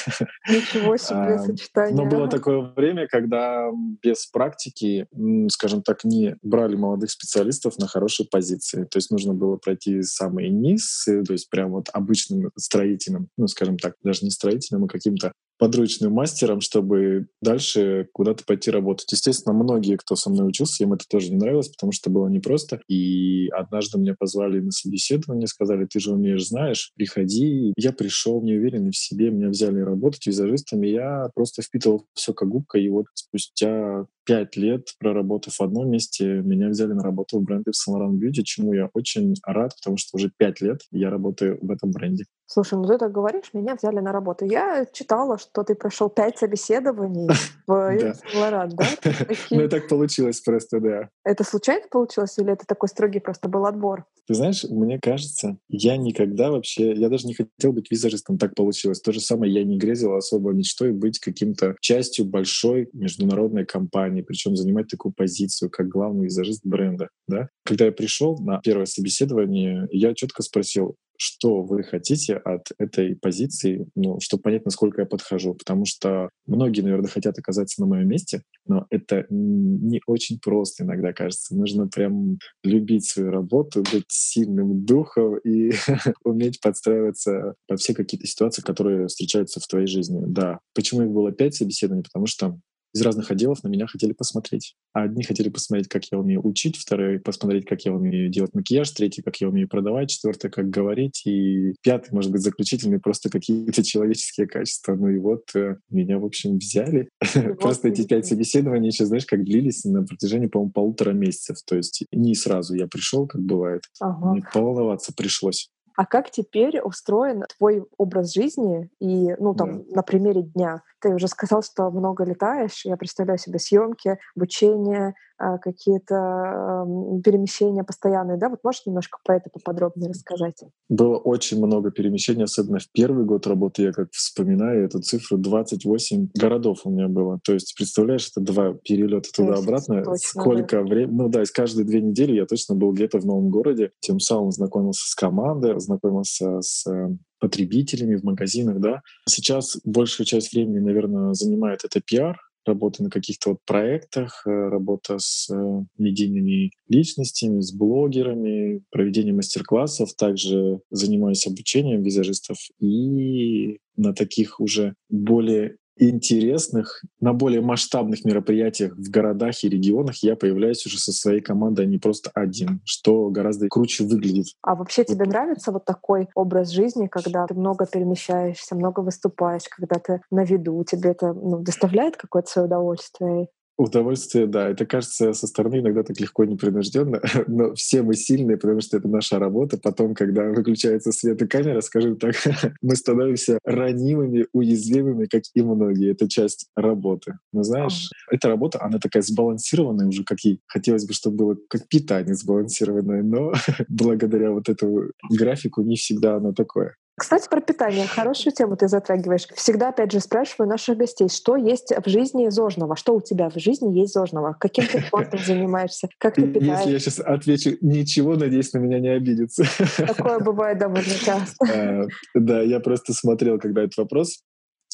Ничего 0.49 0.97
себе 0.97 1.39
сочетание. 1.39 1.97
Но 1.97 2.07
было 2.07 2.29
такое 2.29 2.73
время, 2.77 3.07
когда 3.07 3.71
без 4.03 4.27
практики, 4.27 5.07
скажем 5.49 5.83
так, 5.83 6.05
не 6.05 6.37
брали 6.43 6.77
молодых 6.77 7.11
специалистов 7.11 7.79
на 7.79 7.87
хорошие 7.87 8.27
позиции. 8.31 8.85
То 8.85 8.99
есть 8.99 9.11
нужно 9.11 9.35
было 9.35 9.57
пройти 9.57 10.03
самый 10.03 10.51
низ, 10.51 11.05
то 11.05 11.33
есть 11.33 11.49
прям 11.51 11.73
вот 11.73 11.89
обычным 11.93 12.51
строительным, 12.57 13.29
ну, 13.37 13.47
скажем 13.49 13.79
так, 13.79 13.95
даже 14.03 14.25
не 14.25 14.31
строительным, 14.31 14.85
а 14.85 14.89
каким-то 14.89 15.33
подручным 15.59 16.13
мастером, 16.13 16.61
чтобы 16.61 17.29
дальше 17.41 18.09
куда-то 18.13 18.45
пойти 18.45 18.71
работать. 18.71 19.11
Естественно, 19.13 19.55
многие, 19.55 19.97
кто 19.97 20.17
со 20.17 20.31
мной 20.31 20.49
учился, 20.49 20.85
им 20.85 20.93
это 20.93 21.05
тоже 21.09 21.31
не 21.31 21.37
нравилось, 21.37 21.69
потому 21.69 21.93
что 21.93 22.11
было 22.11 22.29
непросто. 22.29 22.81
И 22.89 23.49
однажды 23.49 23.99
меня 23.99 24.15
позвали 24.19 24.61
на 24.61 24.71
собеседование, 24.71 25.47
сказали, 25.47 25.87
ты 25.87 26.01
же 26.01 26.13
умеешь, 26.13 26.47
знаешь, 26.47 26.93
приходи. 26.97 27.73
Я 27.77 27.93
пришел, 27.93 28.43
неуверенный 28.43 28.91
в 28.91 28.97
себе, 28.97 29.31
меня 29.31 29.49
взяли 29.49 29.81
работать 29.81 30.27
визажистами. 30.27 30.87
Я 30.87 31.31
просто 31.35 31.63
впитывал 31.63 32.07
все 32.15 32.33
как 32.33 32.49
губка. 32.49 32.79
И 32.79 32.89
вот 32.89 33.07
спустя 33.15 34.07
пять 34.25 34.57
лет, 34.57 34.89
проработав 34.99 35.55
в 35.55 35.63
одном 35.63 35.91
месте, 35.91 36.43
меня 36.43 36.69
взяли 36.69 36.93
на 36.93 37.03
работу 37.03 37.39
в 37.39 37.45
бренд 37.45 37.67
Yves 37.69 37.73
Saint 37.89 37.97
Laurent 37.97 38.19
Beauty, 38.19 38.43
чему 38.43 38.75
я 38.75 38.91
очень 38.93 39.35
рад, 39.45 39.73
потому 39.77 39.97
что 39.97 40.17
уже 40.17 40.31
пять 40.37 40.61
лет 40.61 40.81
я 40.91 41.11
работаю 41.11 41.59
в 41.63 41.71
этом 41.71 41.93
бренде. 41.93 42.25
Слушай, 42.47 42.79
ну 42.79 42.87
ты 42.87 42.97
так 42.97 43.11
говоришь, 43.11 43.53
меня 43.53 43.75
взяли 43.75 43.99
на 43.99 44.13
работу. 44.13 44.45
Я 44.45 44.87
читала, 44.93 45.37
что 45.37 45.65
ты 45.65 45.75
прошел 45.75 46.09
пять 46.09 46.39
собеседований 46.39 47.29
в 47.67 48.35
Лорад, 48.35 48.75
да? 48.75 48.87
Ну 49.51 49.69
так 49.69 49.89
получилось 49.89 50.41
просто, 50.41 50.81
да. 50.81 51.09
Это 51.25 51.43
случайно 51.43 51.87
получилось 51.91 52.39
или 52.39 52.53
это 52.53 52.65
такой 52.67 52.89
строгий 52.89 53.19
просто 53.19 53.49
был 53.49 53.67
отбор? 53.67 54.05
Ты 54.29 54.35
знаешь, 54.35 54.65
мне 54.65 54.99
кажется, 55.01 55.59
я 55.69 55.97
никогда 55.97 56.51
вообще, 56.51 56.93
я 56.95 57.09
даже 57.09 57.27
не 57.27 57.35
хотел 57.35 57.73
быть 57.73 57.91
визажистом, 57.91 58.39
так 58.39 58.55
получилось. 58.55 59.01
То 59.01 59.13
же 59.13 59.21
самое, 59.21 59.53
я 59.53 59.65
не 59.65 59.79
грезил 59.79 60.15
особо 60.15 60.53
мечтой 60.53 60.93
быть 60.93 61.19
каким-то 61.21 61.77
частью 61.81 62.25
большой 62.27 62.89
международной 62.93 63.67
компании, 63.67 64.23
причем 64.23 64.57
занимать 64.57 64.89
такую 64.89 65.13
позицию, 65.13 65.71
как 65.71 65.89
главный 65.89 66.25
визажист 66.25 66.63
бренда. 66.65 67.09
Да? 67.29 67.49
Когда 67.65 67.87
я 67.87 67.93
пришел 67.93 68.37
на 68.39 68.61
первое 68.63 68.87
собеседование, 68.87 69.89
я 69.91 70.15
четко 70.15 70.43
спросил, 70.43 70.97
что 71.19 71.63
вы 71.63 71.83
хотите 71.83 72.37
от 72.37 72.67
этой 72.79 73.17
позиции, 73.17 73.87
ну, 73.95 74.19
чтобы 74.21 74.43
понять, 74.43 74.65
насколько 74.65 75.03
я 75.03 75.07
подхожу. 75.07 75.55
Потому 75.55 75.85
что 75.85 76.31
многие, 76.47 76.83
наверное, 76.83 77.09
хотят 77.09 77.39
оказаться 77.39 77.81
на 77.81 77.87
моем 77.87 78.09
месте, 78.09 78.43
но 78.67 78.87
это 78.91 79.27
не 79.31 80.01
очень 80.07 80.39
просто 80.39 80.85
иногда 80.85 81.13
кажется. 81.13 81.57
Нужно 81.57 81.89
прям 81.89 82.39
любить 82.63 83.07
свою 83.07 83.31
работу, 83.31 83.83
быть 83.93 84.07
сильным 84.09 84.85
духом 84.85 85.39
и 85.39 85.73
уметь 86.25 86.61
подстраиваться 86.61 87.55
под 87.67 87.81
все 87.81 87.95
какие-то 87.95 88.27
ситуации, 88.27 88.63
которые 88.63 89.07
встречаются 89.07 89.61
в 89.61 89.67
твоей 89.67 89.87
жизни. 89.87 90.23
Да. 90.27 90.61
Почему 90.75 91.03
их 91.03 91.11
было 91.11 91.33
пять 91.33 91.55
собеседований? 91.55 92.05
Потому 92.05 92.27
что 92.27 92.59
из 92.97 93.03
разных 93.03 93.31
отделов 93.31 93.63
на 93.63 93.69
меня 93.69 93.87
хотели 93.87 94.13
посмотреть. 94.13 94.75
А 94.95 95.03
одни 95.03 95.23
хотели 95.23 95.51
посмотреть, 95.51 95.89
как 95.89 96.05
я 96.11 96.19
умею 96.19 96.41
учить, 96.47 96.77
вторые— 96.77 97.21
посмотреть, 97.21 97.67
как 97.67 97.83
я 97.83 97.93
умею 97.93 98.31
делать 98.31 98.55
макияж, 98.55 98.91
третий— 98.91 99.23
как 99.25 99.37
я 99.37 99.49
умею 99.49 99.69
продавать, 99.69 100.11
четвертый— 100.11 100.51
как 100.51 100.71
говорить, 100.71 101.23
и 101.27 101.75
пятый, 101.83 102.15
может 102.15 102.33
быть, 102.33 102.41
заключительный— 102.41 102.99
просто 103.01 103.29
какие-то 103.29 103.83
человеческие 103.83 104.47
качества. 104.47 104.95
Ну 104.95 105.09
и 105.09 105.19
вот 105.19 105.55
э, 105.55 105.77
меня, 105.91 106.19
в 106.19 106.25
общем, 106.25 106.57
взяли. 106.57 107.11
Просто 107.61 107.89
эти 107.89 108.07
пять 108.07 108.27
собеседований 108.27 108.89
еще, 108.89 109.05
знаешь, 109.05 109.27
как 109.27 109.45
длились 109.45 109.85
на 109.85 110.05
протяжении, 110.05 110.47
по-моему, 110.47 110.73
полутора 110.73 111.13
месяцев. 111.13 111.59
То 111.67 111.77
есть 111.77 112.05
не 112.13 112.35
сразу 112.35 112.75
я 112.75 112.87
пришел, 112.87 113.27
как 113.27 113.43
бывает. 113.43 113.83
Мне 114.01 114.43
поволноваться 114.53 115.13
пришлось. 115.15 115.69
А 115.97 116.05
как 116.05 116.31
теперь 116.31 116.81
устроен 116.81 117.45
твой 117.57 117.85
образ 117.97 118.33
жизни 118.35 118.91
и, 119.01 119.35
ну, 119.39 119.55
там, 119.55 119.85
да. 119.85 119.97
на 119.97 120.03
примере 120.03 120.43
дня? 120.43 120.83
Ты 121.01 121.15
уже 121.15 121.27
сказал, 121.27 121.63
что 121.63 121.91
много 121.91 122.25
летаешь. 122.25 122.85
Я 122.85 122.97
представляю 122.97 123.39
себе 123.39 123.59
съемки, 123.59 124.19
обучение, 124.37 125.15
какие-то 125.39 126.87
перемещения 127.25 127.85
постоянные, 127.85 128.39
да? 128.39 128.49
Вот 128.49 128.61
можешь 128.65 128.87
немножко 128.87 129.19
про 129.25 129.37
это 129.37 129.51
поподробнее 129.51 130.11
рассказать? 130.11 130.63
Было 130.89 131.17
очень 131.17 131.59
много 131.59 131.91
перемещений, 131.91 132.45
особенно 132.45 132.79
в 132.79 132.91
первый 132.93 133.25
год 133.25 133.47
работы. 133.47 133.83
Я 133.83 133.93
как 133.93 134.09
вспоминаю 134.13 134.85
эту 134.85 135.01
цифру, 135.01 135.39
28 135.39 136.29
городов 136.35 136.81
у 136.85 136.91
меня 136.91 137.09
было. 137.09 137.39
То 137.45 137.53
есть, 137.53 137.75
представляешь, 137.77 138.31
это 138.31 138.41
два 138.41 138.75
перелета 138.75 139.31
туда-обратно. 139.35 140.05
Сколько 140.17 140.77
да. 140.77 140.83
времени? 140.83 141.17
Ну 141.17 141.29
да, 141.29 141.43
из 141.43 141.51
каждой 141.51 141.85
две 141.85 142.01
недели 142.01 142.33
я 142.33 142.47
точно 142.47 142.75
был 142.75 142.93
где-то 142.93 143.19
в 143.19 143.27
новом 143.27 143.51
городе. 143.51 143.93
Тем 144.01 144.21
самым 144.21 144.53
знакомился 144.53 145.09
с 145.09 145.15
командой, 145.15 145.79
знакомился 145.79 146.61
с 146.61 146.87
э, 146.87 147.09
потребителями 147.41 148.17
в 148.17 148.25
магазинах, 148.25 148.81
да. 148.81 149.03
Сейчас 149.29 149.79
большую 149.85 150.27
часть 150.27 150.53
времени, 150.53 150.79
наверное, 150.79 151.35
занимает 151.35 151.85
это 151.85 152.01
пиар, 152.01 152.39
работа 152.67 153.03
на 153.03 153.11
каких-то 153.11 153.51
вот 153.51 153.59
проектах, 153.65 154.43
э, 154.47 154.51
работа 154.51 155.19
с 155.19 155.49
э, 155.51 155.85
медийными 155.99 156.73
личностями, 156.89 157.61
с 157.61 157.73
блогерами, 157.73 158.83
проведение 158.91 159.35
мастер-классов. 159.35 160.15
Также 160.15 160.81
занимаюсь 160.91 161.47
обучением 161.47 162.03
визажистов 162.03 162.59
и 162.81 163.79
на 163.97 164.13
таких 164.13 164.61
уже 164.61 164.95
более 165.09 165.77
интересных, 165.99 167.03
на 167.21 167.33
более 167.33 167.61
масштабных 167.61 168.25
мероприятиях 168.25 168.95
в 168.97 169.11
городах 169.11 169.65
и 169.65 169.69
регионах 169.69 170.17
я 170.23 170.37
появляюсь 170.37 170.85
уже 170.87 170.99
со 170.99 171.13
своей 171.13 171.41
командой, 171.41 171.85
а 171.85 171.89
не 171.89 171.99
просто 171.99 172.31
один, 172.35 172.81
что 172.85 173.29
гораздо 173.31 173.69
круче 173.69 174.05
выглядит. 174.05 174.47
А 174.63 174.75
вообще 174.75 175.05
тебе 175.05 175.25
нравится 175.25 175.73
вот 175.73 175.85
такой 175.85 176.29
образ 176.35 176.71
жизни, 176.71 177.07
когда 177.07 177.47
ты 177.47 177.55
много 177.55 177.87
перемещаешься, 177.87 178.75
много 178.75 179.01
выступаешь, 179.01 179.69
когда 179.69 179.99
ты 179.99 180.21
на 180.31 180.45
виду, 180.45 180.85
тебе 180.85 181.11
это 181.11 181.33
ну, 181.33 181.61
доставляет 181.61 182.17
какое-то 182.17 182.51
свое 182.51 182.67
удовольствие? 182.67 183.49
Удовольствие, 183.79 184.47
да. 184.47 184.71
Это 184.71 184.87
кажется 184.87 185.35
со 185.35 185.47
стороны 185.47 185.81
иногда 185.81 186.03
так 186.03 186.19
легко 186.19 186.45
и 186.45 186.49
непринужденно, 186.49 187.21
но 187.47 187.75
все 187.75 188.03
мы 188.03 188.15
сильные, 188.15 188.57
потому 188.57 188.81
что 188.81 188.97
это 188.97 189.07
наша 189.07 189.39
работа. 189.39 189.77
Потом, 189.77 190.15
когда 190.15 190.45
выключается 190.45 191.13
свет 191.13 191.43
и 191.43 191.47
камера, 191.47 191.83
скажем 191.83 192.17
так, 192.17 192.35
мы 192.81 192.97
становимся 192.97 193.59
ранимыми, 193.65 194.47
уязвимыми, 194.55 195.27
как 195.27 195.43
и 195.55 195.61
многие. 195.61 196.13
Это 196.13 196.27
часть 196.27 196.69
работы. 196.75 197.39
Но 197.53 197.63
знаешь, 197.65 198.09
эта 198.31 198.49
работа, 198.49 198.83
она 198.83 198.99
такая 198.99 199.23
сбалансированная 199.23 200.07
уже, 200.07 200.25
как 200.25 200.39
и 200.45 200.59
хотелось 200.67 201.07
бы, 201.07 201.13
чтобы 201.13 201.37
было 201.37 201.57
как 201.69 201.87
питание 201.89 202.35
сбалансированное, 202.35 203.23
но 203.23 203.53
благодаря 203.89 204.53
вот 204.53 204.71
этому 204.71 205.11
графику 205.31 205.83
не 205.83 205.97
всегда 205.97 206.37
оно 206.37 206.53
такое. 206.55 206.95
Кстати, 207.19 207.49
про 207.49 207.63
питание. 207.63 208.07
Хорошую 208.07 208.53
тему 208.53 208.77
ты 208.77 208.89
затрагиваешь. 208.89 209.47
Всегда, 209.55 209.89
опять 209.89 210.13
же, 210.13 210.21
спрашиваю 210.21 210.69
наших 210.69 210.99
гостей, 210.99 211.29
что 211.31 211.57
есть 211.57 211.91
в 211.91 212.09
жизни 212.09 212.51
зожного? 212.51 212.95
Что 212.95 213.15
у 213.15 213.23
тебя 213.23 213.49
в 213.49 213.59
жизни 213.59 213.99
есть 213.99 214.13
зожного? 214.13 214.55
Каким 214.61 214.87
ты 214.87 215.01
спортом 215.01 215.41
занимаешься? 215.41 216.09
Как 216.19 216.35
ты 216.35 216.47
питаешься? 216.47 216.91
Если 216.91 216.93
я 216.93 216.99
сейчас 216.99 217.21
отвечу 217.21 217.79
ничего, 217.81 218.37
надеюсь, 218.37 218.73
на 218.75 218.79
меня 218.79 219.01
не 219.01 219.09
обидится. 219.09 219.65
Такое 219.97 220.41
бывает 220.41 220.79
довольно 220.79 221.15
часто. 221.25 221.57
А, 221.77 222.07
да, 222.35 222.63
я 222.63 222.81
просто 222.81 223.13
смотрел, 223.13 223.59
когда 223.59 223.83
этот 223.83 223.97
вопрос. 223.97 224.43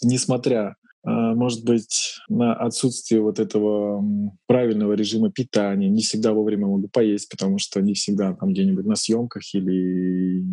Несмотря 0.02 0.76
а, 1.04 1.34
может 1.34 1.64
быть, 1.64 2.18
на 2.28 2.54
отсутствие 2.54 3.20
вот 3.20 3.40
этого 3.40 4.04
правильного 4.46 4.92
режима 4.92 5.30
питания. 5.30 5.88
Не 5.88 6.02
всегда 6.02 6.32
вовремя 6.32 6.66
могу 6.66 6.88
поесть, 6.88 7.28
потому 7.28 7.58
что 7.58 7.80
не 7.80 7.94
всегда 7.94 8.34
там 8.34 8.52
где-нибудь 8.52 8.86
на 8.86 8.94
съемках 8.94 9.42
или 9.54 10.44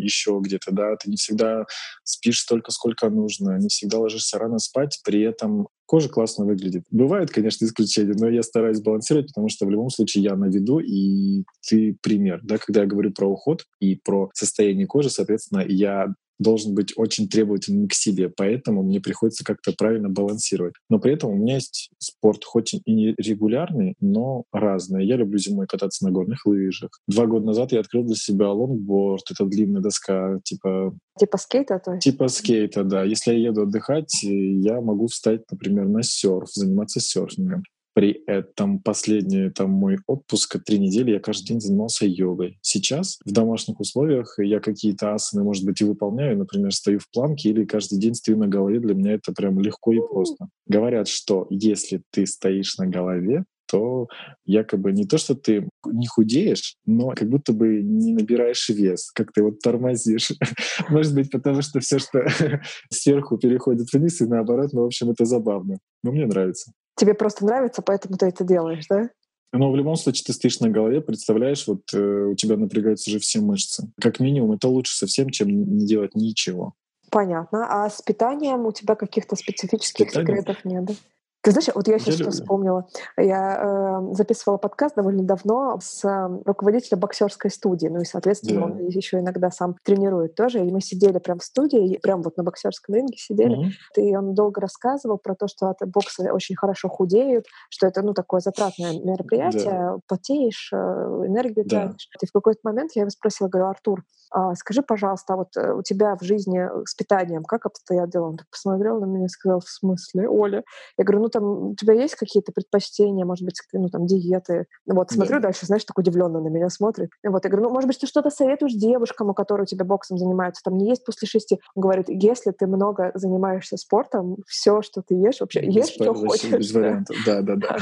еще 0.00 0.40
где-то, 0.42 0.72
да, 0.72 0.96
ты 0.96 1.10
не 1.10 1.16
всегда 1.16 1.64
спишь 2.04 2.40
столько, 2.40 2.70
сколько 2.72 3.08
нужно, 3.10 3.58
не 3.58 3.68
всегда 3.68 3.98
ложишься 3.98 4.38
рано 4.38 4.58
спать, 4.58 5.00
при 5.04 5.22
этом 5.22 5.68
кожа 5.86 6.08
классно 6.08 6.44
выглядит. 6.44 6.84
Бывают, 6.90 7.30
конечно, 7.30 7.64
исключения, 7.64 8.14
но 8.16 8.28
я 8.28 8.42
стараюсь 8.42 8.80
балансировать, 8.80 9.28
потому 9.28 9.48
что 9.48 9.66
в 9.66 9.70
любом 9.70 9.90
случае 9.90 10.24
я 10.24 10.36
на 10.36 10.46
виду, 10.46 10.78
и 10.78 11.42
ты 11.68 11.96
пример. 12.00 12.40
Да? 12.44 12.58
Когда 12.58 12.82
я 12.82 12.86
говорю 12.86 13.12
про 13.12 13.26
уход 13.26 13.64
и 13.80 13.96
про 13.96 14.30
состояние 14.32 14.86
кожи, 14.86 15.10
соответственно, 15.10 15.64
я 15.66 16.06
должен 16.40 16.74
быть 16.74 16.92
очень 16.96 17.28
требовательным 17.28 17.86
к 17.86 17.94
себе, 17.94 18.28
поэтому 18.34 18.82
мне 18.82 19.00
приходится 19.00 19.44
как-то 19.44 19.72
правильно 19.76 20.08
балансировать. 20.08 20.74
Но 20.88 20.98
при 20.98 21.12
этом 21.12 21.30
у 21.30 21.34
меня 21.34 21.54
есть 21.54 21.90
спорт, 21.98 22.44
хоть 22.44 22.74
и 22.74 22.92
не 22.92 23.14
регулярный, 23.18 23.94
но 24.00 24.44
разный. 24.52 25.06
Я 25.06 25.16
люблю 25.16 25.38
зимой 25.38 25.66
кататься 25.66 26.04
на 26.04 26.10
горных 26.10 26.46
лыжах. 26.46 26.90
Два 27.06 27.26
года 27.26 27.46
назад 27.46 27.72
я 27.72 27.80
открыл 27.80 28.04
для 28.04 28.16
себя 28.16 28.50
лонгборд, 28.50 29.30
это 29.30 29.44
длинная 29.44 29.82
доска, 29.82 30.40
типа... 30.42 30.96
Типа 31.18 31.36
скейта, 31.36 31.78
то 31.78 31.92
есть? 31.92 32.04
Типа 32.04 32.28
скейта, 32.28 32.82
да. 32.82 33.04
Если 33.04 33.32
я 33.32 33.48
еду 33.48 33.62
отдыхать, 33.62 34.22
я 34.22 34.80
могу 34.80 35.06
встать, 35.08 35.42
например, 35.50 35.86
на 35.86 36.02
серф, 36.02 36.48
заниматься 36.50 37.00
серфингом. 37.00 37.62
При 37.92 38.22
этом 38.26 38.78
последний 38.78 39.50
там 39.50 39.70
мой 39.70 39.98
отпуск 40.06 40.62
три 40.64 40.78
недели 40.78 41.12
я 41.12 41.20
каждый 41.20 41.48
день 41.48 41.60
занимался 41.60 42.06
йогой. 42.06 42.58
Сейчас 42.62 43.18
в 43.24 43.32
домашних 43.32 43.80
условиях 43.80 44.34
я 44.38 44.60
какие-то 44.60 45.14
асаны, 45.14 45.42
может 45.42 45.64
быть, 45.64 45.80
и 45.80 45.84
выполняю. 45.84 46.38
Например, 46.38 46.72
стою 46.72 47.00
в 47.00 47.10
планке 47.10 47.50
или 47.50 47.64
каждый 47.64 47.98
день 47.98 48.14
стою 48.14 48.38
на 48.38 48.46
голове. 48.46 48.78
Для 48.78 48.94
меня 48.94 49.14
это 49.14 49.32
прям 49.32 49.58
легко 49.60 49.92
и 49.92 49.98
просто. 49.98 50.48
Говорят, 50.66 51.08
что 51.08 51.46
если 51.50 52.02
ты 52.10 52.26
стоишь 52.26 52.78
на 52.78 52.86
голове, 52.86 53.44
то 53.70 54.08
якобы 54.44 54.92
не 54.92 55.04
то, 55.04 55.16
что 55.16 55.34
ты 55.34 55.68
не 55.86 56.06
худеешь, 56.06 56.76
но 56.86 57.10
как 57.10 57.28
будто 57.28 57.52
бы 57.52 57.82
не 57.82 58.12
набираешь 58.12 58.68
вес, 58.68 59.10
как 59.12 59.32
ты 59.32 59.42
вот 59.42 59.60
тормозишь. 59.60 60.32
Может 60.88 61.14
быть, 61.14 61.30
потому 61.30 61.62
что 61.62 61.78
все, 61.80 61.98
что 61.98 62.24
сверху 62.90 63.38
переходит 63.38 63.92
вниз, 63.92 64.20
и 64.20 64.26
наоборот, 64.26 64.72
ну, 64.72 64.82
в 64.82 64.86
общем, 64.86 65.10
это 65.10 65.24
забавно. 65.24 65.78
Но 66.02 66.10
мне 66.12 66.26
нравится 66.26 66.72
тебе 67.00 67.14
просто 67.14 67.44
нравится, 67.44 67.82
поэтому 67.82 68.16
ты 68.16 68.26
это 68.26 68.44
делаешь, 68.44 68.86
да? 68.88 69.08
Но 69.52 69.72
в 69.72 69.76
любом 69.76 69.96
случае 69.96 70.24
ты 70.26 70.32
стоишь 70.32 70.60
на 70.60 70.68
голове, 70.68 71.00
представляешь, 71.00 71.66
вот 71.66 71.82
э, 71.92 71.98
у 71.98 72.34
тебя 72.36 72.56
напрягаются 72.56 73.10
же 73.10 73.18
все 73.18 73.40
мышцы. 73.40 73.90
Как 74.00 74.20
минимум 74.20 74.52
это 74.52 74.68
лучше 74.68 74.96
совсем, 74.96 75.30
чем 75.30 75.48
не 75.48 75.86
делать 75.86 76.14
ничего. 76.14 76.74
Понятно. 77.10 77.66
А 77.68 77.90
с 77.90 78.00
питанием 78.00 78.66
у 78.66 78.72
тебя 78.72 78.94
каких-то 78.94 79.34
специфических 79.34 80.06
Питание? 80.06 80.36
секретов 80.36 80.64
нет? 80.64 80.84
Да? 80.84 80.94
Ты 81.42 81.52
знаешь, 81.52 81.68
вот 81.74 81.88
я 81.88 81.98
сейчас 81.98 82.18
я 82.18 82.24
что 82.24 82.30
вспомнила. 82.32 82.86
Я 83.16 84.00
э, 84.02 84.14
записывала 84.14 84.58
подкаст 84.58 84.94
довольно 84.94 85.22
давно 85.22 85.78
с 85.80 86.04
э, 86.04 86.28
руководителем 86.44 87.00
боксерской 87.00 87.50
студии. 87.50 87.86
Ну 87.86 88.02
и, 88.02 88.04
соответственно, 88.04 88.60
yeah. 88.60 88.64
он 88.64 88.86
еще 88.88 89.20
иногда 89.20 89.50
сам 89.50 89.76
тренирует 89.82 90.34
тоже. 90.34 90.58
И 90.60 90.70
мы 90.70 90.82
сидели 90.82 91.18
прям 91.18 91.38
в 91.38 91.44
студии, 91.44 91.98
прям 92.02 92.20
вот 92.20 92.36
на 92.36 92.42
боксерском 92.42 92.94
ринге 92.94 93.16
сидели. 93.16 93.56
Mm-hmm. 93.56 94.02
И 94.02 94.16
он 94.16 94.34
долго 94.34 94.60
рассказывал 94.60 95.16
про 95.16 95.34
то, 95.34 95.48
что 95.48 95.70
от 95.70 95.78
бокса 95.88 96.30
очень 96.30 96.56
хорошо 96.56 96.90
худеют, 96.90 97.46
что 97.70 97.86
это, 97.86 98.02
ну, 98.02 98.12
такое 98.12 98.40
затратное 98.40 98.92
мероприятие. 98.92 99.72
Yeah. 99.72 100.00
Потеешь, 100.06 100.70
э, 100.74 100.76
энергию 100.76 101.64
yeah. 101.64 101.68
тратишь. 101.68 102.10
И 102.20 102.26
в 102.26 102.32
какой-то 102.32 102.60
момент 102.64 102.90
я 102.94 103.02
его 103.02 103.10
спросила, 103.10 103.48
говорю, 103.48 103.68
Артур, 103.68 104.04
а 104.30 104.54
скажи, 104.54 104.82
пожалуйста, 104.82 105.34
а 105.34 105.36
вот 105.38 105.56
э, 105.56 105.72
у 105.72 105.82
тебя 105.82 106.16
в 106.16 106.22
жизни 106.22 106.68
с 106.84 106.94
питанием 106.94 107.42
как 107.44 107.66
обстоят 107.66 108.10
дела? 108.10 108.28
Он 108.28 108.36
так 108.36 108.48
посмотрел 108.48 109.00
на 109.00 109.06
меня 109.06 109.24
и 109.24 109.28
сказал, 109.28 109.60
в 109.60 109.68
смысле, 109.68 110.28
Оля? 110.28 110.62
Я 110.98 111.04
говорю, 111.04 111.22
ну, 111.22 111.29
там 111.30 111.70
у 111.70 111.74
тебя 111.74 111.94
есть 111.94 112.14
какие-то 112.14 112.52
предпочтения, 112.52 113.24
может 113.24 113.44
быть, 113.44 113.60
ну, 113.72 113.88
там, 113.88 114.06
диеты? 114.06 114.66
Вот, 114.86 115.10
смотрю 115.10 115.36
да. 115.36 115.44
дальше, 115.44 115.66
знаешь, 115.66 115.84
так 115.84 115.98
удивленно 115.98 116.40
на 116.40 116.48
меня 116.48 116.68
смотрит. 116.68 117.10
Вот, 117.24 117.44
я 117.44 117.50
говорю, 117.50 117.68
ну, 117.68 117.74
может 117.74 117.88
быть, 117.88 117.98
ты 117.98 118.06
что-то 118.06 118.30
советуешь 118.30 118.74
девушкам, 118.74 119.30
у 119.30 119.34
которых 119.34 119.64
у 119.64 119.66
тебя 119.66 119.84
боксом 119.84 120.18
занимаются, 120.18 120.62
там, 120.64 120.76
не 120.76 120.88
есть 120.88 121.04
после 121.04 121.26
шести? 121.26 121.60
Он 121.74 121.82
говорит, 121.82 122.06
если 122.08 122.50
ты 122.50 122.66
много 122.66 123.12
занимаешься 123.14 123.76
спортом, 123.76 124.36
все, 124.46 124.82
что 124.82 125.02
ты 125.02 125.14
ешь, 125.14 125.40
вообще, 125.40 125.60
без 125.66 125.74
ешь, 125.74 125.94
что 125.94 126.14
хочешь. 126.14 126.50
Без 126.50 126.72
вариантов, 126.72 127.16
да, 127.26 127.42
да, 127.42 127.56
да. 127.56 127.76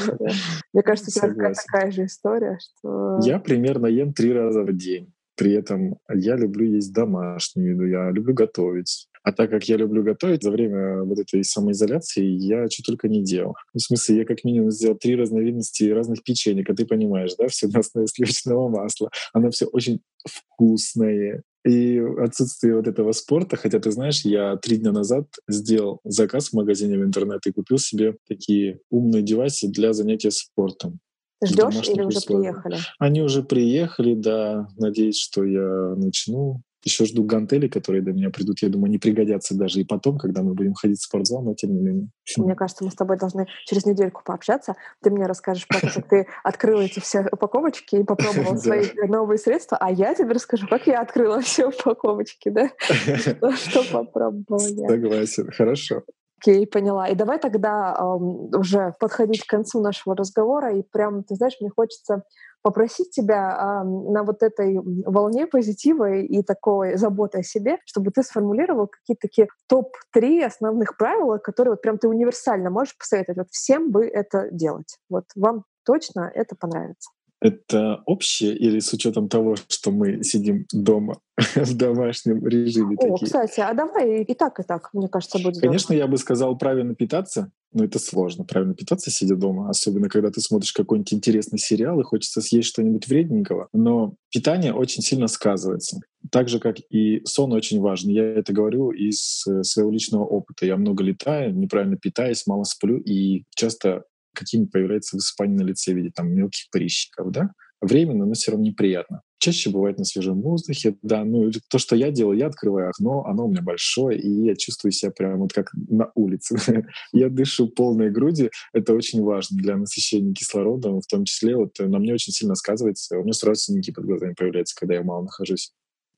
Мне 0.73 0.83
кажется, 0.83 1.27
у 1.27 1.31
тебя 1.31 1.53
такая 1.53 1.91
же 1.91 2.05
история, 2.05 2.59
что... 2.61 3.19
Я 3.23 3.39
примерно 3.39 3.87
ем 3.87 4.13
три 4.13 4.33
раза 4.33 4.63
в 4.63 4.77
день. 4.77 5.13
При 5.39 5.53
этом 5.53 5.99
я 6.13 6.37
люблю 6.37 6.67
есть 6.67 6.93
домашнюю 6.93 7.75
еду, 7.75 7.87
я 7.87 8.11
люблю 8.11 8.35
готовить. 8.35 9.08
А 9.23 9.33
так 9.33 9.51
как 9.51 9.65
я 9.65 9.77
люблю 9.77 10.03
готовить, 10.03 10.43
за 10.43 10.51
время 10.51 11.03
вот 11.03 11.19
этой 11.19 11.45
самоизоляции 11.45 12.25
я 12.25 12.69
что 12.69 12.83
только 12.83 13.09
не 13.09 13.23
делал. 13.23 13.55
Ну, 13.75 13.79
в 13.79 13.83
смысле, 13.83 14.19
я 14.19 14.25
как 14.25 14.45
минимум 14.45 14.71
сделал 14.71 14.97
три 14.97 15.17
разновидности 15.17 15.85
разных 15.85 16.23
печенек, 16.23 16.71
а 16.71 16.75
ты 16.75 16.87
понимаешь, 16.87 17.35
да, 17.39 17.49
все 17.49 17.69
на 17.69 17.81
основе 17.81 18.07
сливочного 18.07 18.69
масла. 18.69 19.11
Оно 19.33 19.51
все 19.51 19.67
очень 19.67 20.01
вкусное. 20.27 21.43
И 21.67 21.99
отсутствие 21.99 22.77
вот 22.77 22.87
этого 22.87 23.13
спорта, 23.13 23.57
хотя 23.57 23.79
ты 23.79 23.91
знаешь, 23.91 24.23
я 24.23 24.57
три 24.57 24.79
дня 24.79 24.93
назад 24.93 25.27
сделал 25.49 26.01
заказ 26.05 26.49
в 26.49 26.53
магазине 26.55 26.97
в 26.99 27.03
интернет 27.03 27.47
и 27.47 27.53
купил 27.53 27.79
себе 27.79 28.17
такие 28.29 28.81
умные 28.91 29.23
девайсы 29.23 29.69
для 29.69 29.93
занятия 29.93 30.31
спортом. 30.31 31.01
Ждешь 31.45 31.89
или 31.89 32.03
уже 32.03 32.19
условиях. 32.19 32.63
приехали? 32.63 32.85
Они 32.99 33.23
уже 33.23 33.43
приехали, 33.43 34.15
да. 34.15 34.69
Надеюсь, 34.77 35.19
что 35.19 35.45
я 35.45 35.95
начну. 35.97 36.63
Еще 36.89 37.05
жду 37.05 37.23
гантели, 37.23 37.69
которые 37.69 38.03
до 38.03 38.13
меня 38.13 38.31
придут. 38.31 38.63
Я 38.63 38.71
думаю, 38.71 38.87
они 38.87 38.97
пригодятся 38.97 39.55
даже 39.55 39.81
и 39.81 39.85
потом, 39.85 40.17
когда 40.17 40.43
мы 40.43 40.55
будем 40.55 40.73
ходить 40.73 40.99
в 40.99 41.03
спортзал, 41.03 41.43
но 41.43 41.55
тем 41.55 41.75
не 41.75 41.81
менее. 41.81 42.09
Мне 42.39 42.55
кажется, 42.55 42.83
мы 42.83 42.91
с 42.91 42.95
тобой 42.95 43.19
должны 43.19 43.47
через 43.67 43.85
недельку 43.85 44.23
пообщаться. 44.25 44.75
Ты 45.03 45.11
мне 45.11 45.27
расскажешь 45.27 45.67
как 45.67 46.09
ты 46.09 46.27
открыл 46.43 46.81
эти 46.81 47.01
все 47.01 47.27
упаковочки 47.31 47.97
и 47.97 48.05
попробовал 48.05 48.57
свои 48.59 48.87
новые 49.07 49.39
средства, 49.39 49.77
а 49.79 49.91
я 49.91 50.15
тебе 50.15 50.31
расскажу, 50.31 50.67
как 50.67 50.87
я 50.87 51.01
открыла 51.01 51.41
все 51.43 51.69
упаковочки, 51.69 52.49
да? 52.49 52.71
Что 52.79 53.85
попробовала 53.93 54.59
Согласен, 54.59 55.51
хорошо. 55.51 56.03
Окей, 56.41 56.67
поняла. 56.67 57.09
И 57.09 57.15
давай 57.15 57.39
тогда 57.39 57.97
э, 57.99 58.03
уже 58.03 58.95
подходить 59.01 59.45
к 59.45 59.51
концу 59.51 59.81
нашего 59.81 60.15
разговора. 60.15 60.73
И 60.77 60.83
прям, 60.83 61.25
ты 61.25 61.35
знаешь, 61.35 61.57
мне 61.61 61.71
хочется 61.75 62.23
попросить 62.63 63.11
тебя 63.11 63.83
э, 63.83 63.85
на 63.85 64.23
вот 64.23 64.43
этой 64.43 64.79
волне 65.05 65.47
позитива 65.49 66.13
и 66.15 66.43
такой 66.43 66.97
заботы 66.97 67.39
о 67.39 67.43
себе, 67.43 67.79
чтобы 67.87 68.13
ты 68.13 68.23
сформулировал 68.23 68.87
какие-то 68.87 69.23
такие 69.23 69.49
топ-3 69.69 70.45
основных 70.45 70.97
правила, 70.97 71.39
которые 71.39 71.73
вот 71.73 71.83
прям 71.83 71.99
ты 71.99 72.09
универсально 72.09 72.71
можешь 72.71 72.97
посоветовать. 72.97 73.39
Вот 73.39 73.49
всем 73.51 73.91
бы 73.91 74.07
это 74.07 74.49
делать. 74.53 74.99
Вот 75.11 75.25
вам 75.35 75.65
точно 75.85 76.31
это 76.33 76.55
понравится. 76.55 77.11
Это 77.41 78.03
общее 78.07 78.57
или 78.57 78.81
с 78.81 78.93
учетом 78.93 79.29
того, 79.29 79.55
что 79.69 79.93
мы 79.93 80.25
сидим 80.25 80.67
дома 80.73 81.21
в 81.55 81.77
домашнем 81.77 82.45
режиме? 82.47 82.97
О, 82.97 83.13
такие? 83.13 83.27
кстати, 83.27 83.61
а 83.61 83.73
давай 83.75 84.23
и 84.23 84.35
так, 84.35 84.59
и 84.59 84.63
так, 84.65 84.91
мне 84.93 85.09
кажется, 85.09 85.39
будет 85.39 85.61
Конечно, 85.61 85.93
я 85.93 86.09
бы 86.09 86.19
сказал 86.19 86.59
правильно 86.59 86.97
питаться, 86.97 87.53
но 87.73 87.85
это 87.85 87.99
сложно, 87.99 88.45
правильно 88.45 88.75
питаться, 88.75 89.11
сидя 89.11 89.37
дома, 89.37 89.69
особенно 89.69 90.09
когда 90.09 90.31
ты 90.31 90.41
смотришь 90.41 90.73
какой-нибудь 90.73 91.13
интересный 91.13 91.59
сериал 91.59 92.01
и 92.01 92.05
хочется 92.05 92.41
съесть 92.41 92.69
что-нибудь 92.69 93.07
вредненького. 93.07 93.69
Но 93.73 94.15
питание 94.33 94.73
очень 94.73 95.03
сильно 95.03 95.29
сказывается. 95.29 96.01
Так 96.33 96.49
же, 96.49 96.59
как 96.59 96.77
и 96.91 97.21
сон 97.25 97.53
очень 97.53 97.81
важен. 97.81 98.11
Я 98.11 98.25
это 98.25 98.53
говорю 98.53 98.91
из 98.91 99.47
э, 99.47 99.63
своего 99.63 99.91
личного 99.91 100.25
опыта. 100.25 100.67
Я 100.67 100.77
много 100.77 101.05
летаю, 101.05 101.55
неправильно 101.55 101.97
питаюсь, 101.97 102.47
мало 102.47 102.65
сплю 102.65 102.99
и 102.99 103.45
часто 103.55 104.03
какие-нибудь 104.39 104.73
появляются 104.73 105.17
высыпания 105.17 105.57
на 105.57 105.63
лице 105.63 105.93
в 105.93 105.97
виде 105.97 106.11
там 106.15 106.33
мелких 106.33 106.71
прыщиков, 106.71 107.31
да, 107.31 107.51
временно, 107.81 108.27
но 108.27 108.35
все 108.35 108.53
равно 108.53 108.67
неприятно. 108.67 109.23
Чаще 109.41 109.71
бывает 109.71 109.99
на 109.99 110.05
свежем 110.05 110.41
воздухе, 110.43 110.97
да, 111.03 111.25
ну 111.25 111.51
то, 111.71 111.79
что 111.79 111.95
я 111.95 112.11
делаю, 112.11 112.37
я 112.37 112.47
открываю 112.47 112.91
окно, 112.91 113.25
оно 113.25 113.47
у 113.47 113.51
меня 113.51 113.63
большое, 113.63 114.19
и 114.19 114.29
я 114.29 114.57
чувствую 114.57 114.91
себя 114.91 115.13
прямо 115.13 115.37
вот 115.37 115.53
как 115.53 115.71
на 115.75 116.11
улице. 116.17 116.57
я 117.13 117.29
дышу 117.29 117.69
полной 117.69 118.11
грудью, 118.11 118.51
это 118.73 118.95
очень 118.95 119.23
важно 119.23 119.59
для 119.59 119.77
насыщения 119.77 120.35
кислородом, 120.35 121.01
в 121.01 121.07
том 121.07 121.25
числе 121.25 121.57
вот 121.57 121.79
на 121.79 121.99
мне 121.99 122.15
очень 122.15 122.33
сильно 122.33 122.57
сказывается, 122.57 123.19
у 123.19 123.23
меня 123.23 123.33
сразу 123.33 123.61
синяки 123.61 123.93
под 123.93 124.07
глазами 124.07 124.35
появляются, 124.37 124.75
когда 124.77 124.95
я 124.95 125.03
мало 125.03 125.23
нахожусь. 125.23 125.73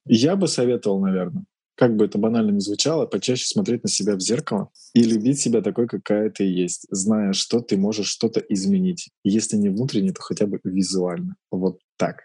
Я 0.06 0.34
бы 0.34 0.48
советовал, 0.48 1.00
наверное, 1.00 1.44
как 1.80 1.96
бы 1.96 2.04
это 2.04 2.18
банально 2.18 2.50
ни 2.50 2.58
звучало, 2.58 3.06
почаще 3.06 3.46
смотреть 3.46 3.84
на 3.84 3.88
себя 3.88 4.14
в 4.14 4.20
зеркало 4.20 4.68
и 4.92 5.02
любить 5.02 5.40
себя 5.40 5.62
такой, 5.62 5.86
какая 5.86 6.28
ты 6.28 6.44
есть, 6.44 6.86
зная, 6.90 7.32
что 7.32 7.60
ты 7.60 7.78
можешь 7.78 8.08
что-то 8.08 8.40
изменить. 8.40 9.08
Если 9.24 9.56
не 9.56 9.70
внутренне, 9.70 10.12
то 10.12 10.20
хотя 10.20 10.46
бы 10.46 10.60
визуально. 10.62 11.36
Вот 11.50 11.80
так. 11.96 12.16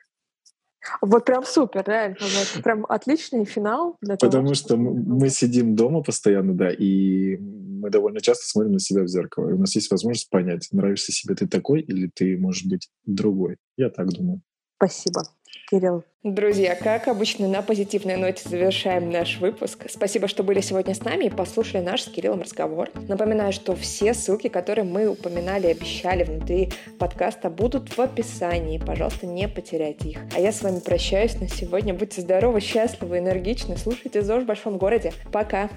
Вот 1.00 1.24
прям 1.24 1.46
супер, 1.46 1.86
реально. 1.88 2.18
Вот 2.20 2.64
прям 2.64 2.86
отличный 2.90 3.46
финал. 3.46 3.96
Для 4.02 4.18
того, 4.18 4.30
Потому 4.30 4.56
что 4.56 4.76
мы, 4.76 4.92
мы 4.92 5.30
сидим 5.30 5.74
дома 5.74 6.04
постоянно, 6.04 6.54
да, 6.54 6.70
и 6.70 7.38
мы 7.38 7.90
довольно 7.90 8.20
часто 8.20 8.46
смотрим 8.46 8.74
на 8.74 8.80
себя 8.80 9.04
в 9.04 9.08
зеркало. 9.08 9.52
И 9.52 9.54
у 9.54 9.58
нас 9.58 9.74
есть 9.74 9.90
возможность 9.90 10.30
понять, 10.30 10.68
нравишься 10.74 11.14
себе 11.14 11.34
ты 11.34 11.48
такой 11.48 11.80
или 11.80 12.12
ты 12.14 12.38
можешь 12.38 12.66
быть 12.66 12.90
другой. 13.06 13.56
Я 13.78 13.90
так 13.90 14.10
думаю. 14.10 14.42
Спасибо. 14.78 15.24
Кирилл. 15.70 16.04
Друзья, 16.24 16.76
как 16.76 17.08
обычно, 17.08 17.48
на 17.48 17.62
позитивной 17.62 18.18
ноте 18.18 18.48
завершаем 18.48 19.10
наш 19.10 19.40
выпуск. 19.40 19.86
Спасибо, 19.90 20.28
что 20.28 20.44
были 20.44 20.60
сегодня 20.62 20.94
с 20.94 21.04
нами 21.04 21.26
и 21.26 21.30
послушали 21.30 21.82
наш 21.82 22.02
с 22.04 22.08
Кириллом 22.08 22.42
разговор. 22.42 22.90
Напоминаю, 23.08 23.52
что 23.54 23.76
все 23.76 24.14
ссылки, 24.14 24.48
которые 24.48 24.86
мы 24.86 25.08
упоминали 25.08 25.68
и 25.68 25.72
обещали 25.72 26.24
внутри 26.24 26.72
подкаста, 27.00 27.50
будут 27.50 27.96
в 27.96 28.00
описании. 28.00 28.80
Пожалуйста, 28.80 29.28
не 29.28 29.48
потеряйте 29.48 30.10
их. 30.10 30.20
А 30.36 30.40
я 30.40 30.52
с 30.52 30.62
вами 30.62 30.80
прощаюсь 30.80 31.40
на 31.40 31.48
сегодня. 31.48 31.94
Будьте 31.94 32.22
здоровы, 32.22 32.60
счастливы, 32.60 33.20
энергичны. 33.20 33.78
Слушайте 33.78 34.22
ЗОЖ 34.22 34.44
в 34.44 34.48
большом 34.48 34.78
городе. 34.78 35.14
Пока! 35.32 35.70